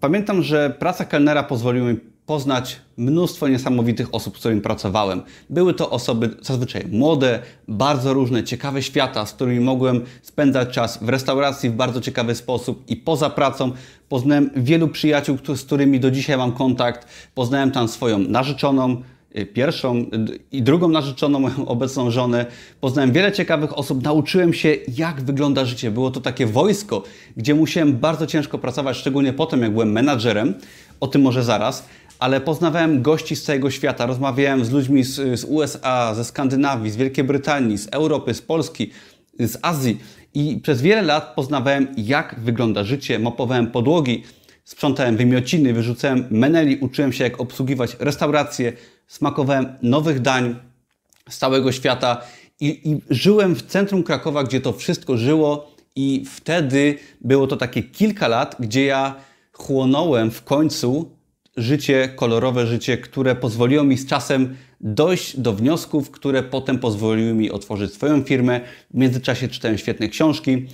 pamiętam, 0.00 0.42
że 0.42 0.76
praca 0.78 1.04
kelnera 1.04 1.42
pozwoliła 1.42 1.88
mi 1.88 2.15
poznać 2.26 2.80
mnóstwo 2.96 3.48
niesamowitych 3.48 4.14
osób, 4.14 4.36
z 4.36 4.40
którymi 4.40 4.60
pracowałem. 4.60 5.22
Były 5.50 5.74
to 5.74 5.90
osoby 5.90 6.30
zazwyczaj 6.42 6.86
młode, 6.90 7.42
bardzo 7.68 8.14
różne, 8.14 8.44
ciekawe 8.44 8.82
świata, 8.82 9.26
z 9.26 9.32
którymi 9.32 9.60
mogłem 9.60 10.04
spędzać 10.22 10.68
czas 10.68 10.98
w 11.02 11.08
restauracji 11.08 11.70
w 11.70 11.72
bardzo 11.72 12.00
ciekawy 12.00 12.34
sposób 12.34 12.84
i 12.90 12.96
poza 12.96 13.30
pracą. 13.30 13.72
Poznałem 14.08 14.50
wielu 14.56 14.88
przyjaciół, 14.88 15.38
z 15.54 15.62
którymi 15.62 16.00
do 16.00 16.10
dzisiaj 16.10 16.36
mam 16.36 16.52
kontakt. 16.52 17.06
Poznałem 17.34 17.70
tam 17.70 17.88
swoją 17.88 18.18
narzeczoną, 18.18 19.02
y, 19.38 19.46
pierwszą 19.46 19.96
y, 19.96 20.06
i 20.52 20.62
drugą 20.62 20.88
narzeczoną, 20.88 21.40
moją 21.40 21.66
obecną 21.76 22.10
żonę. 22.10 22.46
Poznałem 22.80 23.12
wiele 23.12 23.32
ciekawych 23.32 23.78
osób, 23.78 24.02
nauczyłem 24.02 24.52
się, 24.52 24.76
jak 24.96 25.20
wygląda 25.20 25.64
życie. 25.64 25.90
Było 25.90 26.10
to 26.10 26.20
takie 26.20 26.46
wojsko, 26.46 27.02
gdzie 27.36 27.54
musiałem 27.54 27.96
bardzo 27.96 28.26
ciężko 28.26 28.58
pracować, 28.58 28.96
szczególnie 28.96 29.32
potem, 29.32 29.62
jak 29.62 29.72
byłem 29.72 29.92
menadżerem. 29.92 30.54
O 31.00 31.06
tym 31.06 31.22
może 31.22 31.44
zaraz 31.44 31.86
ale 32.18 32.40
poznawałem 32.40 33.02
gości 33.02 33.36
z 33.36 33.42
całego 33.42 33.70
świata, 33.70 34.06
rozmawiałem 34.06 34.64
z 34.64 34.70
ludźmi 34.70 35.04
z, 35.04 35.40
z 35.40 35.44
USA, 35.44 36.14
ze 36.14 36.24
Skandynawii, 36.24 36.90
z 36.90 36.96
Wielkiej 36.96 37.24
Brytanii, 37.24 37.78
z 37.78 37.88
Europy, 37.92 38.34
z 38.34 38.42
Polski, 38.42 38.90
z 39.38 39.58
Azji. 39.62 39.98
I 40.34 40.60
przez 40.62 40.82
wiele 40.82 41.02
lat 41.02 41.34
poznawałem, 41.34 41.88
jak 41.96 42.40
wygląda 42.40 42.84
życie, 42.84 43.18
mopowałem 43.18 43.66
podłogi, 43.66 44.22
sprzątałem 44.64 45.16
wymiociny, 45.16 45.72
wyrzucałem 45.72 46.26
meneli, 46.30 46.76
uczyłem 46.76 47.12
się, 47.12 47.24
jak 47.24 47.40
obsługiwać 47.40 47.96
restauracje, 48.00 48.72
smakowałem 49.06 49.78
nowych 49.82 50.20
dań 50.20 50.56
z 51.28 51.38
całego 51.38 51.72
świata. 51.72 52.20
I, 52.60 52.90
i 52.90 53.00
żyłem 53.10 53.54
w 53.54 53.62
centrum 53.62 54.02
Krakowa, 54.02 54.44
gdzie 54.44 54.60
to 54.60 54.72
wszystko 54.72 55.16
żyło. 55.16 55.76
I 55.96 56.24
wtedy 56.34 56.98
było 57.20 57.46
to 57.46 57.56
takie 57.56 57.82
kilka 57.82 58.28
lat, 58.28 58.56
gdzie 58.60 58.84
ja 58.84 59.14
chłonąłem 59.52 60.30
w 60.30 60.44
końcu 60.44 61.15
życie, 61.56 62.08
kolorowe 62.16 62.66
życie, 62.66 62.98
które 62.98 63.34
pozwoliło 63.34 63.84
mi 63.84 63.98
z 63.98 64.06
czasem 64.06 64.56
dojść 64.80 65.40
do 65.40 65.52
wniosków, 65.52 66.10
które 66.10 66.42
potem 66.42 66.78
pozwoliły 66.78 67.34
mi 67.34 67.50
otworzyć 67.50 67.92
swoją 67.92 68.22
firmę. 68.22 68.60
W 68.90 68.98
międzyczasie 68.98 69.48
czytałem 69.48 69.78
świetne 69.78 70.08
książki 70.08 70.66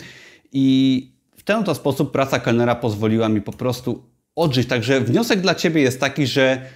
i 0.52 1.08
w 1.36 1.42
ten 1.42 1.56
oto 1.56 1.74
sposób 1.74 2.12
praca 2.12 2.38
kelnera 2.40 2.74
pozwoliła 2.74 3.28
mi 3.28 3.40
po 3.40 3.52
prostu 3.52 4.02
odżyć. 4.36 4.68
Także 4.68 5.00
wniosek 5.00 5.40
dla 5.40 5.54
Ciebie 5.54 5.82
jest 5.82 6.00
taki, 6.00 6.26
że 6.26 6.66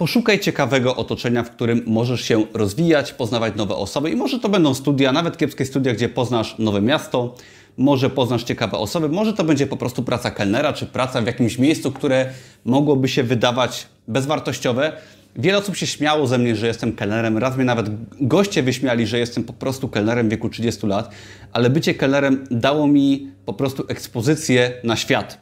Poszukaj 0.00 0.40
ciekawego 0.40 0.96
otoczenia, 0.96 1.42
w 1.42 1.50
którym 1.50 1.82
możesz 1.86 2.20
się 2.20 2.44
rozwijać, 2.54 3.12
poznawać 3.12 3.56
nowe 3.56 3.74
osoby 3.74 4.10
i 4.10 4.16
może 4.16 4.38
to 4.38 4.48
będą 4.48 4.74
studia, 4.74 5.12
nawet 5.12 5.36
kiepskie 5.36 5.64
studia, 5.64 5.92
gdzie 5.92 6.08
poznasz 6.08 6.58
nowe 6.58 6.80
miasto, 6.80 7.34
może 7.80 8.10
poznasz 8.10 8.44
ciekawe 8.44 8.78
osoby, 8.78 9.08
może 9.08 9.32
to 9.32 9.44
będzie 9.44 9.66
po 9.66 9.76
prostu 9.76 10.02
praca 10.02 10.30
kelnera, 10.30 10.72
czy 10.72 10.86
praca 10.86 11.22
w 11.22 11.26
jakimś 11.26 11.58
miejscu, 11.58 11.92
które 11.92 12.26
mogłoby 12.64 13.08
się 13.08 13.22
wydawać 13.22 13.86
bezwartościowe. 14.08 14.92
Wiele 15.36 15.58
osób 15.58 15.76
się 15.76 15.86
śmiało 15.86 16.26
ze 16.26 16.38
mnie, 16.38 16.56
że 16.56 16.66
jestem 16.66 16.92
kelnerem. 16.92 17.38
Raz 17.38 17.56
mnie 17.56 17.64
nawet 17.64 17.86
goście 18.20 18.62
wyśmiali, 18.62 19.06
że 19.06 19.18
jestem 19.18 19.44
po 19.44 19.52
prostu 19.52 19.88
kelnerem 19.88 20.28
w 20.28 20.30
wieku 20.30 20.48
30 20.48 20.86
lat, 20.86 21.10
ale 21.52 21.70
bycie 21.70 21.94
kelnerem 21.94 22.46
dało 22.50 22.86
mi 22.86 23.30
po 23.44 23.54
prostu 23.54 23.84
ekspozycję 23.88 24.72
na 24.84 24.96
świat. 24.96 25.40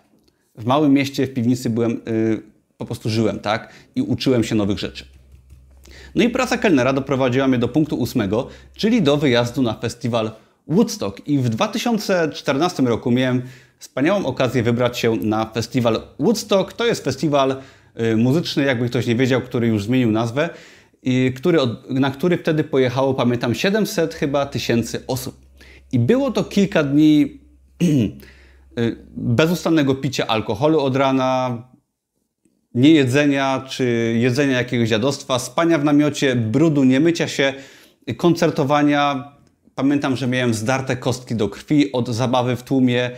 W 0.58 0.64
małym 0.64 0.92
mieście, 0.92 1.26
w 1.26 1.34
piwnicy 1.34 1.70
byłem, 1.70 1.90
yy, 1.90 2.42
po 2.76 2.84
prostu 2.84 3.10
żyłem, 3.10 3.38
tak? 3.38 3.72
I 3.94 4.02
uczyłem 4.02 4.44
się 4.44 4.54
nowych 4.54 4.78
rzeczy. 4.78 5.04
No 6.14 6.24
i 6.24 6.28
praca 6.28 6.58
kelnera 6.58 6.92
doprowadziła 6.92 7.48
mnie 7.48 7.58
do 7.58 7.68
punktu 7.68 7.96
ósmego, 7.96 8.48
czyli 8.76 9.02
do 9.02 9.16
wyjazdu 9.16 9.62
na 9.62 9.74
festiwal 9.74 10.30
Woodstock. 10.68 11.26
I 11.26 11.38
w 11.38 11.48
2014 11.48 12.82
roku 12.82 13.10
miałem 13.10 13.42
wspaniałą 13.78 14.26
okazję 14.26 14.62
wybrać 14.62 14.98
się 14.98 15.16
na 15.16 15.46
festiwal 15.46 16.02
Woodstock. 16.18 16.72
To 16.72 16.86
jest 16.86 17.04
festiwal 17.04 17.56
y, 18.00 18.16
muzyczny, 18.16 18.64
jakby 18.64 18.88
ktoś 18.88 19.06
nie 19.06 19.16
wiedział, 19.16 19.40
który 19.40 19.66
już 19.66 19.84
zmienił 19.84 20.10
nazwę, 20.10 20.50
i 21.02 21.32
który, 21.36 21.58
na 21.90 22.10
który 22.10 22.38
wtedy 22.38 22.64
pojechało, 22.64 23.14
pamiętam, 23.14 23.54
700 23.54 24.14
chyba 24.14 24.46
tysięcy 24.46 25.06
osób. 25.06 25.46
I 25.92 25.98
było 25.98 26.30
to 26.30 26.44
kilka 26.44 26.82
dni 26.82 27.40
y, 27.82 28.96
bezustannego 29.16 29.94
picia 29.94 30.26
alkoholu 30.26 30.80
od 30.80 30.96
rana, 30.96 31.62
niejedzenia 32.74 33.64
czy 33.68 34.14
jedzenia 34.18 34.56
jakiegoś 34.56 34.88
dziadostwa, 34.88 35.38
spania 35.38 35.78
w 35.78 35.84
namiocie, 35.84 36.36
brudu, 36.36 36.84
nie 36.84 37.00
mycia 37.00 37.28
się, 37.28 37.54
koncertowania, 38.16 39.32
Pamiętam, 39.78 40.16
że 40.16 40.26
miałem 40.26 40.54
zdarte 40.54 40.96
kostki 40.96 41.34
do 41.34 41.48
krwi 41.48 41.92
od 41.92 42.08
zabawy 42.08 42.56
w 42.56 42.62
tłumie, 42.62 43.10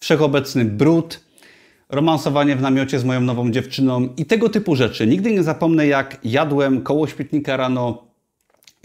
wszechobecny 0.00 0.64
brud, 0.64 1.20
romansowanie 1.88 2.56
w 2.56 2.60
namiocie 2.62 2.98
z 2.98 3.04
moją 3.04 3.20
nową 3.20 3.50
dziewczyną 3.50 4.08
i 4.16 4.24
tego 4.24 4.48
typu 4.48 4.76
rzeczy. 4.76 5.06
Nigdy 5.06 5.32
nie 5.32 5.42
zapomnę, 5.42 5.86
jak 5.86 6.18
jadłem 6.24 6.82
koło 6.82 7.06
śpietnika 7.06 7.56
rano 7.56 8.04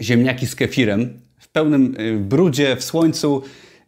ziemniaki 0.00 0.46
z 0.46 0.54
kefirem 0.54 1.20
w 1.38 1.48
pełnym 1.48 1.96
y, 2.00 2.18
brudzie, 2.18 2.76
w 2.76 2.84
słońcu. 2.84 3.42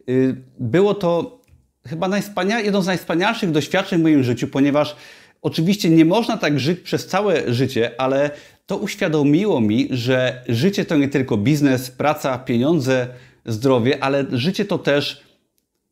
Y, 0.08 0.36
było 0.58 0.94
to 0.94 1.40
chyba 1.86 2.08
najwspania- 2.08 2.64
jedno 2.64 2.82
z 2.82 2.86
najwspanialszych 2.86 3.50
doświadczeń 3.50 4.00
w 4.00 4.02
moim 4.02 4.24
życiu, 4.24 4.48
ponieważ 4.48 4.96
oczywiście 5.42 5.90
nie 5.90 6.04
można 6.04 6.36
tak 6.36 6.60
żyć 6.60 6.80
przez 6.80 7.06
całe 7.06 7.54
życie, 7.54 8.00
ale 8.00 8.30
to 8.66 8.76
uświadomiło 8.76 9.60
mi, 9.60 9.88
że 9.90 10.44
życie 10.48 10.84
to 10.84 10.96
nie 10.96 11.08
tylko 11.08 11.36
biznes, 11.36 11.90
praca, 11.90 12.38
pieniądze, 12.38 13.08
zdrowie, 13.46 14.04
ale 14.04 14.24
życie 14.32 14.64
to 14.64 14.78
też 14.78 15.22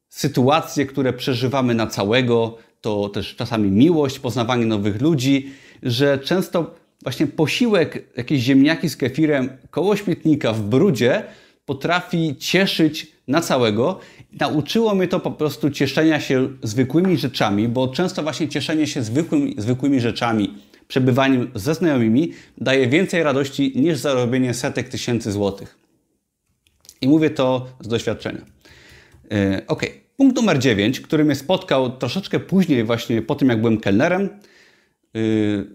sytuacje, 0.08 0.86
które 0.86 1.12
przeżywamy 1.12 1.74
na 1.74 1.86
całego, 1.86 2.58
to 2.80 3.08
też 3.08 3.36
czasami 3.36 3.70
miłość, 3.70 4.18
poznawanie 4.18 4.66
nowych 4.66 5.02
ludzi, 5.02 5.52
że 5.82 6.18
często 6.18 6.74
właśnie 7.02 7.26
posiłek, 7.26 8.04
jakieś 8.16 8.40
ziemniaki 8.40 8.88
z 8.88 8.96
kefirem 8.96 9.48
koło 9.70 9.96
śmietnika 9.96 10.52
w 10.52 10.62
brudzie 10.62 11.22
potrafi 11.66 12.36
cieszyć 12.38 13.06
na 13.28 13.40
całego. 13.40 14.00
Nauczyło 14.40 14.94
mnie 14.94 15.08
to 15.08 15.20
po 15.20 15.30
prostu 15.30 15.70
cieszenia 15.70 16.20
się 16.20 16.48
zwykłymi 16.62 17.16
rzeczami, 17.16 17.68
bo 17.68 17.88
często 17.88 18.22
właśnie 18.22 18.48
cieszenie 18.48 18.86
się 18.86 19.02
zwykłymi, 19.02 19.54
zwykłymi 19.58 20.00
rzeczami, 20.00 20.54
przebywaniem 20.88 21.50
ze 21.54 21.74
znajomymi 21.74 22.32
daje 22.58 22.88
więcej 22.88 23.22
radości 23.22 23.72
niż 23.76 23.98
zarobienie 23.98 24.54
setek 24.54 24.88
tysięcy 24.88 25.32
złotych. 25.32 25.78
I 27.00 27.08
mówię 27.08 27.30
to 27.30 27.66
z 27.80 27.88
doświadczenia. 27.88 28.44
E, 29.32 29.62
ok, 29.66 29.86
punkt 30.16 30.36
numer 30.36 30.58
9, 30.58 31.00
który 31.00 31.24
mnie 31.24 31.34
spotkał 31.34 31.96
troszeczkę 31.96 32.40
później, 32.40 32.84
właśnie 32.84 33.22
po 33.22 33.34
tym 33.34 33.48
jak 33.48 33.60
byłem 33.60 33.80
kelnerem. 33.80 34.22
E, 34.22 34.28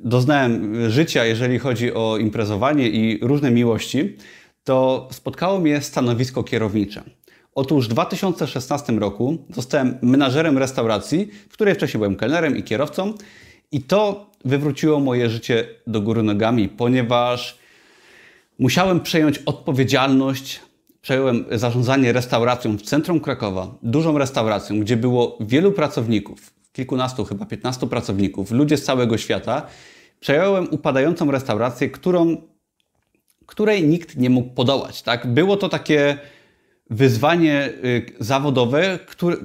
doznałem 0.03 0.75
życia, 0.91 1.25
jeżeli 1.25 1.59
chodzi 1.59 1.93
o 1.93 2.17
imprezowanie 2.17 2.89
i 2.89 3.19
różne 3.21 3.51
miłości, 3.51 4.17
to 4.63 5.07
spotkało 5.11 5.59
mnie 5.59 5.81
stanowisko 5.81 6.43
kierownicze. 6.43 7.03
Otóż 7.55 7.85
w 7.85 7.89
2016 7.89 8.93
roku 8.93 9.37
zostałem 9.49 9.97
menażerem 10.01 10.57
restauracji, 10.57 11.29
w 11.49 11.53
której 11.53 11.75
wcześniej 11.75 11.99
byłem 11.99 12.15
kelnerem 12.15 12.57
i 12.57 12.63
kierowcą, 12.63 13.13
i 13.71 13.81
to 13.81 14.29
wywróciło 14.45 14.99
moje 14.99 15.29
życie 15.29 15.67
do 15.87 16.01
góry 16.01 16.23
nogami, 16.23 16.69
ponieważ 16.69 17.57
musiałem 18.59 18.99
przejąć 18.99 19.37
odpowiedzialność 19.37 20.59
przejąłem 21.01 21.45
zarządzanie 21.51 22.13
restauracją 22.13 22.77
w 22.77 22.81
centrum 22.81 23.19
Krakowa, 23.19 23.75
dużą 23.83 24.17
restauracją, 24.17 24.79
gdzie 24.79 24.97
było 24.97 25.37
wielu 25.39 25.71
pracowników, 25.71 26.53
kilkunastu, 26.73 27.25
chyba 27.25 27.45
piętnastu 27.45 27.87
pracowników, 27.87 28.51
ludzie 28.51 28.77
z 28.77 28.83
całego 28.83 29.17
świata. 29.17 29.65
Przejąłem 30.19 30.67
upadającą 30.71 31.31
restaurację, 31.31 31.89
którą, 31.89 32.37
której 33.45 33.83
nikt 33.83 34.17
nie 34.17 34.29
mógł 34.29 34.53
podołać. 34.53 35.01
Tak? 35.01 35.27
Było 35.27 35.57
to 35.57 35.69
takie 35.69 36.17
wyzwanie 36.89 37.69
y, 37.83 38.05
zawodowe, 38.19 38.99
które, 39.05 39.37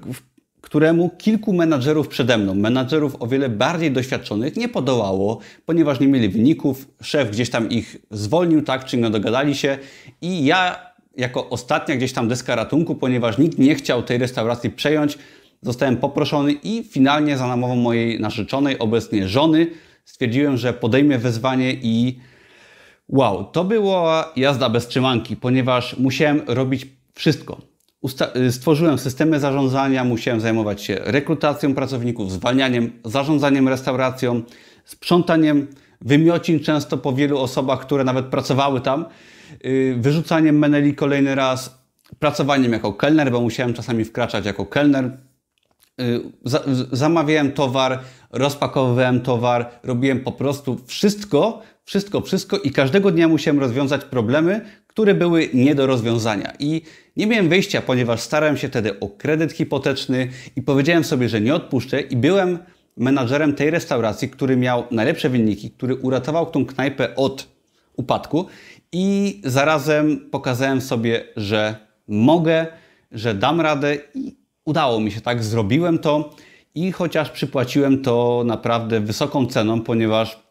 któremu 0.61 1.11
kilku 1.11 1.53
menadżerów 1.53 2.09
przede 2.09 2.39
mną, 2.39 2.55
menadżerów 2.55 3.17
o 3.23 3.27
wiele 3.27 3.49
bardziej 3.49 3.91
doświadczonych, 3.91 4.57
nie 4.57 4.69
podołało, 4.69 5.39
ponieważ 5.67 6.01
nie 6.01 6.09
mieli 6.09 6.29
wyników. 6.29 6.89
Szef 7.03 7.31
gdzieś 7.31 7.51
tam 7.51 7.71
ich 7.71 7.97
zwolnił, 8.11 8.63
tak, 8.63 8.85
czy 8.85 8.97
nie 8.97 9.11
dogadali 9.11 9.55
się. 9.55 9.79
I 10.21 10.45
ja 10.45 10.94
jako 11.17 11.49
ostatnia 11.49 11.97
gdzieś 11.97 12.13
tam 12.13 12.29
deska 12.29 12.55
ratunku, 12.55 12.95
ponieważ 12.95 13.39
nikt 13.39 13.59
nie 13.59 13.75
chciał 13.75 14.03
tej 14.03 14.19
restauracji 14.19 14.71
przejąć. 14.71 15.19
Zostałem 15.63 15.97
poproszony 15.97 16.53
i 16.53 16.85
finalnie 16.91 17.37
za 17.37 17.47
namową 17.47 17.77
mojej 17.77 18.21
narzeczonej, 18.21 18.79
obecnie 18.79 19.29
żony, 19.29 19.67
stwierdziłem, 20.05 20.57
że 20.57 20.73
podejmę 20.73 21.19
wezwanie 21.19 21.73
i 21.83 22.19
wow, 23.09 23.45
to 23.45 23.65
była 23.65 24.33
jazda 24.37 24.69
bez 24.69 24.89
trzymanki, 24.89 25.37
ponieważ 25.37 25.97
musiałem 25.99 26.43
robić 26.47 26.87
wszystko. 27.15 27.61
Usta 28.01 28.29
stworzyłem 28.51 28.99
systemy 28.99 29.41
zarządzania, 29.41 30.05
musiałem 30.05 30.41
zajmować 30.41 30.83
się 30.83 30.99
rekrutacją 31.01 31.75
pracowników, 31.75 32.33
zwalnianiem, 32.33 32.93
zarządzaniem 33.05 33.69
restauracją, 33.69 34.43
sprzątaniem 34.85 35.67
wymiocin 36.05 36.61
często 36.61 36.99
po 36.99 37.13
wielu 37.13 37.39
osobach, 37.39 37.81
które 37.81 38.05
nawet 38.05 38.27
pracowały 38.27 38.81
tam. 38.81 39.05
Y, 39.67 39.97
wyrzucaniem 39.99 40.59
meneli 40.59 40.95
kolejny 40.95 41.35
raz, 41.35 41.79
pracowaniem 42.19 42.73
jako 42.73 42.93
kelner, 42.93 43.33
bo 43.33 43.41
musiałem 43.41 43.75
czasami 43.75 44.05
wkraczać 44.05 44.47
jako 44.47 44.67
kelner. 44.67 45.19
Y, 46.01 46.21
zamawiałem 46.93 47.53
towar, 47.53 48.01
rozpakowywałem 48.31 49.21
towar, 49.21 49.71
robiłem 49.83 50.21
po 50.21 50.33
prostu 50.33 50.81
wszystko, 50.87 51.63
wszystko, 51.85 52.21
wszystko 52.21 52.59
i 52.59 52.71
każdego 52.71 53.11
dnia 53.11 53.29
musiałem 53.29 53.61
rozwiązać 53.61 54.05
problemy, 54.05 54.61
które 54.87 55.15
były 55.15 55.49
nie 55.55 55.75
do 55.75 55.87
rozwiązania. 55.87 56.53
I 56.59 56.83
nie 57.17 57.27
miałem 57.27 57.49
wyjścia, 57.49 57.83
ponieważ 57.83 58.21
starałem 58.21 58.57
się 58.57 58.69
wtedy 58.69 59.01
o 59.01 59.09
kredyt 59.09 59.53
hipoteczny 59.53 60.29
i 60.57 60.63
powiedziałem 60.63 61.05
sobie, 61.05 61.29
że 61.29 61.41
nie 61.41 61.55
odpuszczę 61.55 62.01
i 62.01 62.17
byłem 62.17 62.59
menadżerem 62.97 63.55
tej 63.55 63.71
restauracji, 63.71 64.29
który 64.31 64.57
miał 64.57 64.85
najlepsze 64.91 65.29
wyniki, 65.29 65.71
który 65.71 65.95
uratował 65.95 66.47
tą 66.47 66.67
knajpę 66.67 67.17
od 67.17 67.49
upadku. 67.97 68.47
I 68.93 69.41
zarazem 69.45 70.31
pokazałem 70.31 70.81
sobie, 70.81 71.25
że 71.37 71.77
mogę, 72.09 72.67
że 73.13 73.35
dam 73.35 73.61
radę 73.61 73.97
i 74.15 74.37
udało 74.65 75.01
mi 75.01 75.13
się 75.13 75.21
tak, 75.21 75.45
zrobiłem 75.45 75.99
to 75.99 76.35
i 76.75 76.93
chociaż 76.93 77.31
przypłaciłem 77.31 78.03
to 78.03 78.43
naprawdę 78.47 79.01
wysoką 79.01 79.47
ceną, 79.47 79.81
ponieważ 79.81 80.43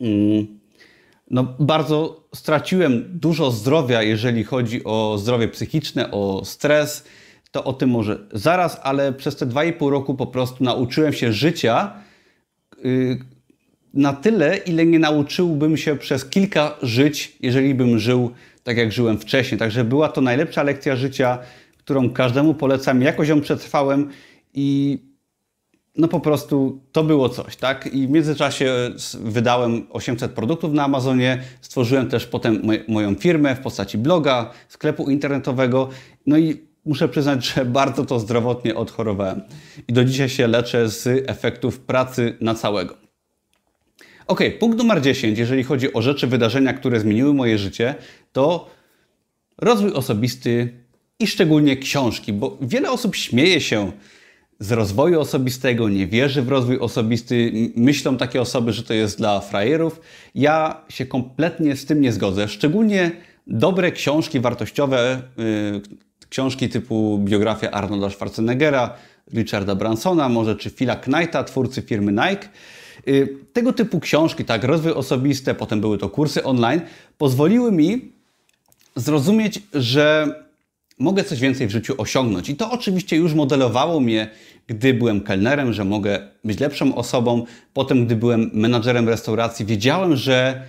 mm, 0.00 0.60
no, 1.30 1.54
bardzo 1.58 2.24
straciłem 2.34 3.04
dużo 3.08 3.50
zdrowia, 3.50 4.02
jeżeli 4.02 4.44
chodzi 4.44 4.84
o 4.84 5.18
zdrowie 5.18 5.48
psychiczne, 5.48 6.10
o 6.10 6.44
stres, 6.44 7.04
to 7.50 7.64
o 7.64 7.72
tym 7.72 7.90
może 7.90 8.18
zaraz, 8.32 8.80
ale 8.82 9.12
przez 9.12 9.36
te 9.36 9.46
2,5 9.46 9.90
roku 9.90 10.14
po 10.14 10.26
prostu 10.26 10.64
nauczyłem 10.64 11.12
się 11.12 11.32
życia, 11.32 11.92
yy, 12.84 13.18
na 13.94 14.12
tyle, 14.12 14.56
ile 14.56 14.86
nie 14.86 14.98
nauczyłbym 14.98 15.76
się 15.76 15.96
przez 15.96 16.24
kilka 16.24 16.76
żyć, 16.82 17.36
jeżeli 17.40 17.74
bym 17.74 17.98
żył 17.98 18.30
tak, 18.62 18.76
jak 18.76 18.92
żyłem 18.92 19.18
wcześniej. 19.18 19.58
Także 19.58 19.84
była 19.84 20.08
to 20.08 20.20
najlepsza 20.20 20.62
lekcja 20.62 20.96
życia, 20.96 21.38
którą 21.78 22.10
każdemu 22.10 22.54
polecam. 22.54 23.02
Jakoś 23.02 23.28
ją 23.28 23.40
przetrwałem 23.40 24.10
i 24.54 24.98
no 25.96 26.08
po 26.08 26.20
prostu 26.20 26.80
to 26.92 27.04
było 27.04 27.28
coś, 27.28 27.56
tak? 27.56 27.94
I 27.94 28.06
w 28.06 28.10
międzyczasie 28.10 28.90
wydałem 29.20 29.86
800 29.90 30.32
produktów 30.32 30.72
na 30.72 30.84
Amazonie, 30.84 31.42
stworzyłem 31.60 32.08
też 32.08 32.26
potem 32.26 32.62
moją 32.88 33.14
firmę 33.14 33.56
w 33.56 33.60
postaci 33.60 33.98
bloga, 33.98 34.50
sklepu 34.68 35.10
internetowego, 35.10 35.88
no 36.26 36.38
i 36.38 36.69
muszę 36.84 37.08
przyznać, 37.08 37.46
że 37.54 37.64
bardzo 37.64 38.04
to 38.04 38.20
zdrowotnie 38.20 38.74
odchorowałem. 38.74 39.42
I 39.88 39.92
do 39.92 40.04
dzisiaj 40.04 40.28
się 40.28 40.46
leczę 40.46 40.88
z 40.88 41.30
efektów 41.30 41.80
pracy 41.80 42.36
na 42.40 42.54
całego. 42.54 42.96
Ok, 44.26 44.40
punkt 44.58 44.78
numer 44.78 45.00
10, 45.00 45.38
jeżeli 45.38 45.64
chodzi 45.64 45.92
o 45.92 46.02
rzeczy, 46.02 46.26
wydarzenia, 46.26 46.72
które 46.72 47.00
zmieniły 47.00 47.34
moje 47.34 47.58
życie, 47.58 47.94
to 48.32 48.70
rozwój 49.58 49.92
osobisty 49.92 50.72
i 51.18 51.26
szczególnie 51.26 51.76
książki, 51.76 52.32
bo 52.32 52.58
wiele 52.60 52.90
osób 52.90 53.16
śmieje 53.16 53.60
się 53.60 53.92
z 54.60 54.72
rozwoju 54.72 55.20
osobistego, 55.20 55.88
nie 55.88 56.06
wierzy 56.06 56.42
w 56.42 56.48
rozwój 56.48 56.78
osobisty, 56.78 57.52
myślą 57.76 58.16
takie 58.16 58.40
osoby, 58.40 58.72
że 58.72 58.82
to 58.82 58.94
jest 58.94 59.18
dla 59.18 59.40
frajerów. 59.40 60.00
Ja 60.34 60.84
się 60.88 61.06
kompletnie 61.06 61.76
z 61.76 61.86
tym 61.86 62.00
nie 62.00 62.12
zgodzę. 62.12 62.48
Szczególnie 62.48 63.10
dobre 63.46 63.92
książki 63.92 64.40
wartościowe, 64.40 65.22
yy, 65.36 65.82
książki 66.30 66.68
typu 66.68 67.18
biografia 67.24 67.70
Arnolda 67.70 68.10
Schwarzeneggera, 68.10 68.94
Richarda 69.32 69.74
Bransona, 69.74 70.28
może 70.28 70.56
czy 70.56 70.70
Phila 70.70 70.96
Knighta, 70.96 71.44
twórcy 71.44 71.82
firmy 71.82 72.12
Nike. 72.12 72.48
Yy, 73.06 73.28
tego 73.52 73.72
typu 73.72 74.00
książki, 74.00 74.44
tak, 74.44 74.64
rozwój 74.64 74.92
osobisty, 74.92 75.54
potem 75.54 75.80
były 75.80 75.98
to 75.98 76.08
kursy 76.08 76.44
online, 76.44 76.80
pozwoliły 77.18 77.72
mi 77.72 78.12
zrozumieć, 78.96 79.62
że 79.74 80.34
mogę 80.98 81.24
coś 81.24 81.40
więcej 81.40 81.66
w 81.66 81.70
życiu 81.70 81.94
osiągnąć. 81.98 82.48
I 82.48 82.56
to 82.56 82.70
oczywiście 82.70 83.16
już 83.16 83.34
modelowało 83.34 84.00
mnie, 84.00 84.30
gdy 84.66 84.94
byłem 84.94 85.20
kelnerem, 85.20 85.72
że 85.72 85.84
mogę 85.84 86.28
być 86.44 86.60
lepszą 86.60 86.94
osobą. 86.94 87.44
Potem, 87.72 88.06
gdy 88.06 88.16
byłem 88.16 88.50
menadżerem 88.54 89.08
restauracji, 89.08 89.66
wiedziałem, 89.66 90.16
że 90.16 90.62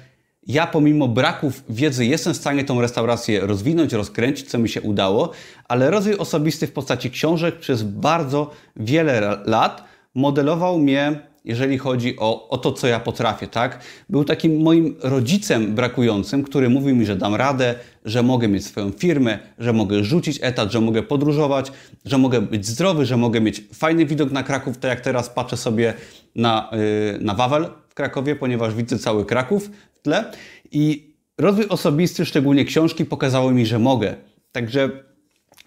ja 0.48 0.68
pomimo 0.68 1.08
braków 1.08 1.64
wiedzy 1.70 2.06
jestem 2.06 2.34
w 2.34 2.38
stanie 2.38 2.64
tą 2.64 2.82
restaurację 2.82 3.40
rozwinąć, 3.40 3.94
rozkręcić, 3.94 4.50
co 4.50 4.60
mi 4.60 4.70
się 4.70 4.82
udało, 4.82 5.32
ale 5.68 5.92
rozwój 5.92 6.18
osobisty 6.18 6.68
w 6.68 6.74
postaci 6.74 7.12
książek 7.12 7.60
przez 7.60 7.84
bardzo 7.84 8.52
wiele 8.76 9.38
lat 9.46 9.84
modelował 10.16 10.80
mnie 10.80 11.32
jeżeli 11.46 11.78
chodzi 11.78 12.20
o, 12.20 12.50
o 12.50 12.58
to, 12.58 12.72
co 12.72 12.88
ja 12.88 13.00
potrafię, 13.00 13.48
tak? 13.48 13.80
Był 14.10 14.24
takim 14.24 14.62
moim 14.62 14.96
rodzicem 15.02 15.76
brakującym, 15.76 16.44
który 16.44 16.70
mówił 16.70 16.96
mi, 16.96 17.06
że 17.06 17.16
dam 17.16 17.36
radę, 17.36 17.76
że 18.06 18.24
mogę 18.24 18.48
mieć 18.48 18.66
swoją 18.66 18.92
firmę, 18.92 19.40
że 19.60 19.74
mogę 19.74 20.04
rzucić 20.04 20.40
etat, 20.42 20.72
że 20.72 20.82
mogę 20.82 21.04
podróżować, 21.04 21.72
że 22.06 22.18
mogę 22.18 22.42
być 22.42 22.68
zdrowy, 22.68 23.06
że 23.06 23.18
mogę 23.18 23.42
mieć 23.42 23.64
fajny 23.74 24.06
widok 24.06 24.32
na 24.32 24.44
Kraków, 24.44 24.78
tak 24.78 24.90
jak 24.90 25.02
teraz 25.02 25.30
patrzę 25.30 25.58
sobie 25.58 25.94
na, 26.36 26.70
yy, 26.72 27.20
na 27.22 27.34
Wawel 27.34 27.68
w 27.90 27.94
Krakowie, 27.94 28.36
ponieważ 28.36 28.74
widzę 28.76 29.00
cały 29.00 29.26
Kraków 29.26 29.70
tle. 30.02 30.32
I 30.72 31.14
rozwój 31.38 31.66
osobisty, 31.70 32.26
szczególnie 32.26 32.66
książki, 32.66 33.06
pokazały 33.06 33.54
mi, 33.54 33.66
że 33.66 33.80
mogę. 33.80 34.16
Także 34.52 34.90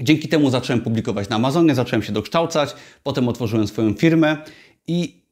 dzięki 0.01 0.29
temu 0.29 0.51
zacząłem 0.51 0.83
publikować 0.83 1.29
na 1.29 1.37
Amazonie, 1.37 1.75
zacząłem 1.75 2.03
się 2.03 2.13
dokształcać, 2.13 2.75
potem 3.03 3.29
otworzyłem 3.29 3.67
swoją 3.67 3.95
firmę 3.95 4.37
i 4.87 5.25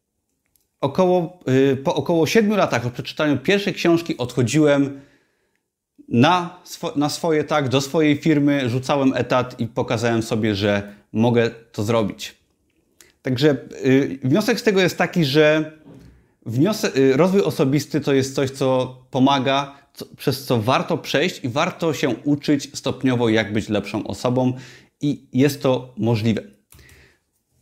około, 0.81 1.39
y, 1.73 1.77
po 1.77 1.95
około 1.95 2.27
7 2.27 2.57
latach 2.57 2.87
od 2.87 2.93
przeczytania 2.93 3.37
pierwszej 3.37 3.75
książki 3.75 4.17
odchodziłem 4.17 5.01
na, 6.09 6.61
na 6.97 7.09
swoje, 7.09 7.45
tak, 7.45 7.69
do 7.69 7.81
swojej 7.81 8.17
firmy, 8.17 8.69
rzucałem 8.69 9.13
etat 9.17 9.61
i 9.61 9.67
pokazałem 9.67 10.23
sobie, 10.23 10.55
że 10.55 10.95
mogę 11.13 11.51
to 11.51 11.83
zrobić. 11.83 12.35
Także 13.23 13.57
yy, 13.85 14.19
wniosek 14.25 14.61
z 14.61 14.63
tego 14.63 14.81
jest 14.81 14.99
taki, 14.99 15.25
że 15.25 15.73
yy, 16.47 17.17
rozwój 17.17 17.43
osobisty 17.43 18.01
to 18.01 18.13
jest 18.13 18.35
coś, 18.35 18.51
co 18.51 18.97
pomaga, 19.11 19.75
co, 19.95 20.07
przez 20.17 20.45
co 20.45 20.63
warto 20.63 20.99
przejść 20.99 21.45
i 21.45 21.49
warto 21.49 21.95
się 21.95 22.09
uczyć 22.09 22.71
stopniowo, 22.75 23.29
jak 23.29 23.53
być 23.53 23.69
lepszą 23.69 24.07
osobą 24.07 24.53
i 25.01 25.27
jest 25.33 25.63
to 25.63 25.95
możliwe. 25.97 26.43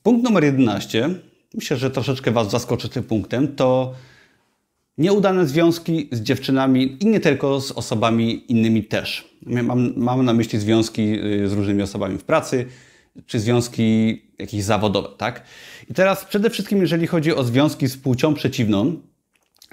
Punkt 0.03 0.25
numer 0.25 0.45
11 0.45 1.11
myślę, 1.55 1.77
że 1.77 1.91
troszeczkę 1.91 2.31
Was 2.31 2.51
zaskoczy 2.51 2.89
tym 2.89 3.03
punktem, 3.03 3.57
to 3.57 3.95
nieudane 4.99 5.47
związki 5.47 6.09
z 6.13 6.21
dziewczynami 6.21 6.97
i 7.01 7.07
nie 7.07 7.21
tylko 7.21 7.61
z 7.61 7.73
osobami 7.73 8.53
innymi 8.53 8.85
też. 8.85 9.35
Mam, 9.47 9.93
mam 9.97 10.25
na 10.25 10.33
myśli 10.33 10.59
związki 10.59 11.03
y, 11.03 11.49
z 11.49 11.53
różnymi 11.53 11.83
osobami 11.83 12.19
w 12.19 12.25
pracy, 12.25 12.67
czy 13.27 13.41
związki 13.41 14.23
jakieś 14.41 14.65
zawodowe, 14.65 15.09
tak? 15.17 15.45
I 15.91 15.95
teraz 15.95 16.25
przede 16.25 16.51
wszystkim, 16.51 16.81
jeżeli 16.81 17.07
chodzi 17.07 17.35
o 17.35 17.45
związki 17.45 17.87
z 17.87 17.97
płcią 17.97 18.35
przeciwną, 18.35 18.97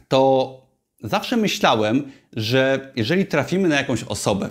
to 0.07 0.61
zawsze 1.03 1.37
myślałem, 1.37 2.11
że 2.33 2.91
jeżeli 2.95 3.25
trafimy 3.25 3.67
na 3.67 3.75
jakąś 3.75 4.03
osobę 4.03 4.49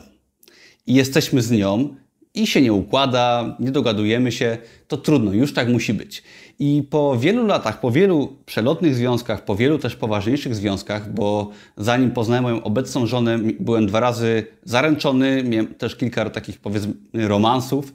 i 0.87 0.95
jesteśmy 0.95 1.43
z 1.43 1.51
nią 1.51 1.95
i 2.35 2.47
się 2.47 2.63
nie 2.63 2.73
układa, 2.73 3.57
nie 3.61 3.71
dogadujemy 3.71 4.33
się, 4.33 4.59
to 4.89 4.97
trudno, 4.97 5.33
już 5.33 5.55
tak 5.55 5.69
musi 5.69 5.95
być. 5.95 6.23
I 6.59 6.83
po 6.91 7.19
wielu 7.19 7.47
latach, 7.47 7.81
po 7.81 7.91
wielu 7.91 8.37
przelotnych 8.47 8.95
związkach, 8.95 9.45
po 9.45 9.57
wielu 9.57 9.79
też 9.79 9.97
poważniejszych 9.97 10.55
związkach, 10.55 11.13
bo 11.13 11.51
zanim 11.77 12.11
poznałem 12.11 12.43
moją 12.43 12.63
obecną 12.63 13.07
żonę, 13.07 13.39
byłem 13.61 13.87
dwa 13.87 14.01
razy 14.01 14.47
zaręczony, 14.65 15.43
miałem 15.45 15.75
też 15.75 15.97
kilka 15.97 16.31
takich 16.31 16.59
powiedzmy 16.59 16.95
romansów, 17.15 17.93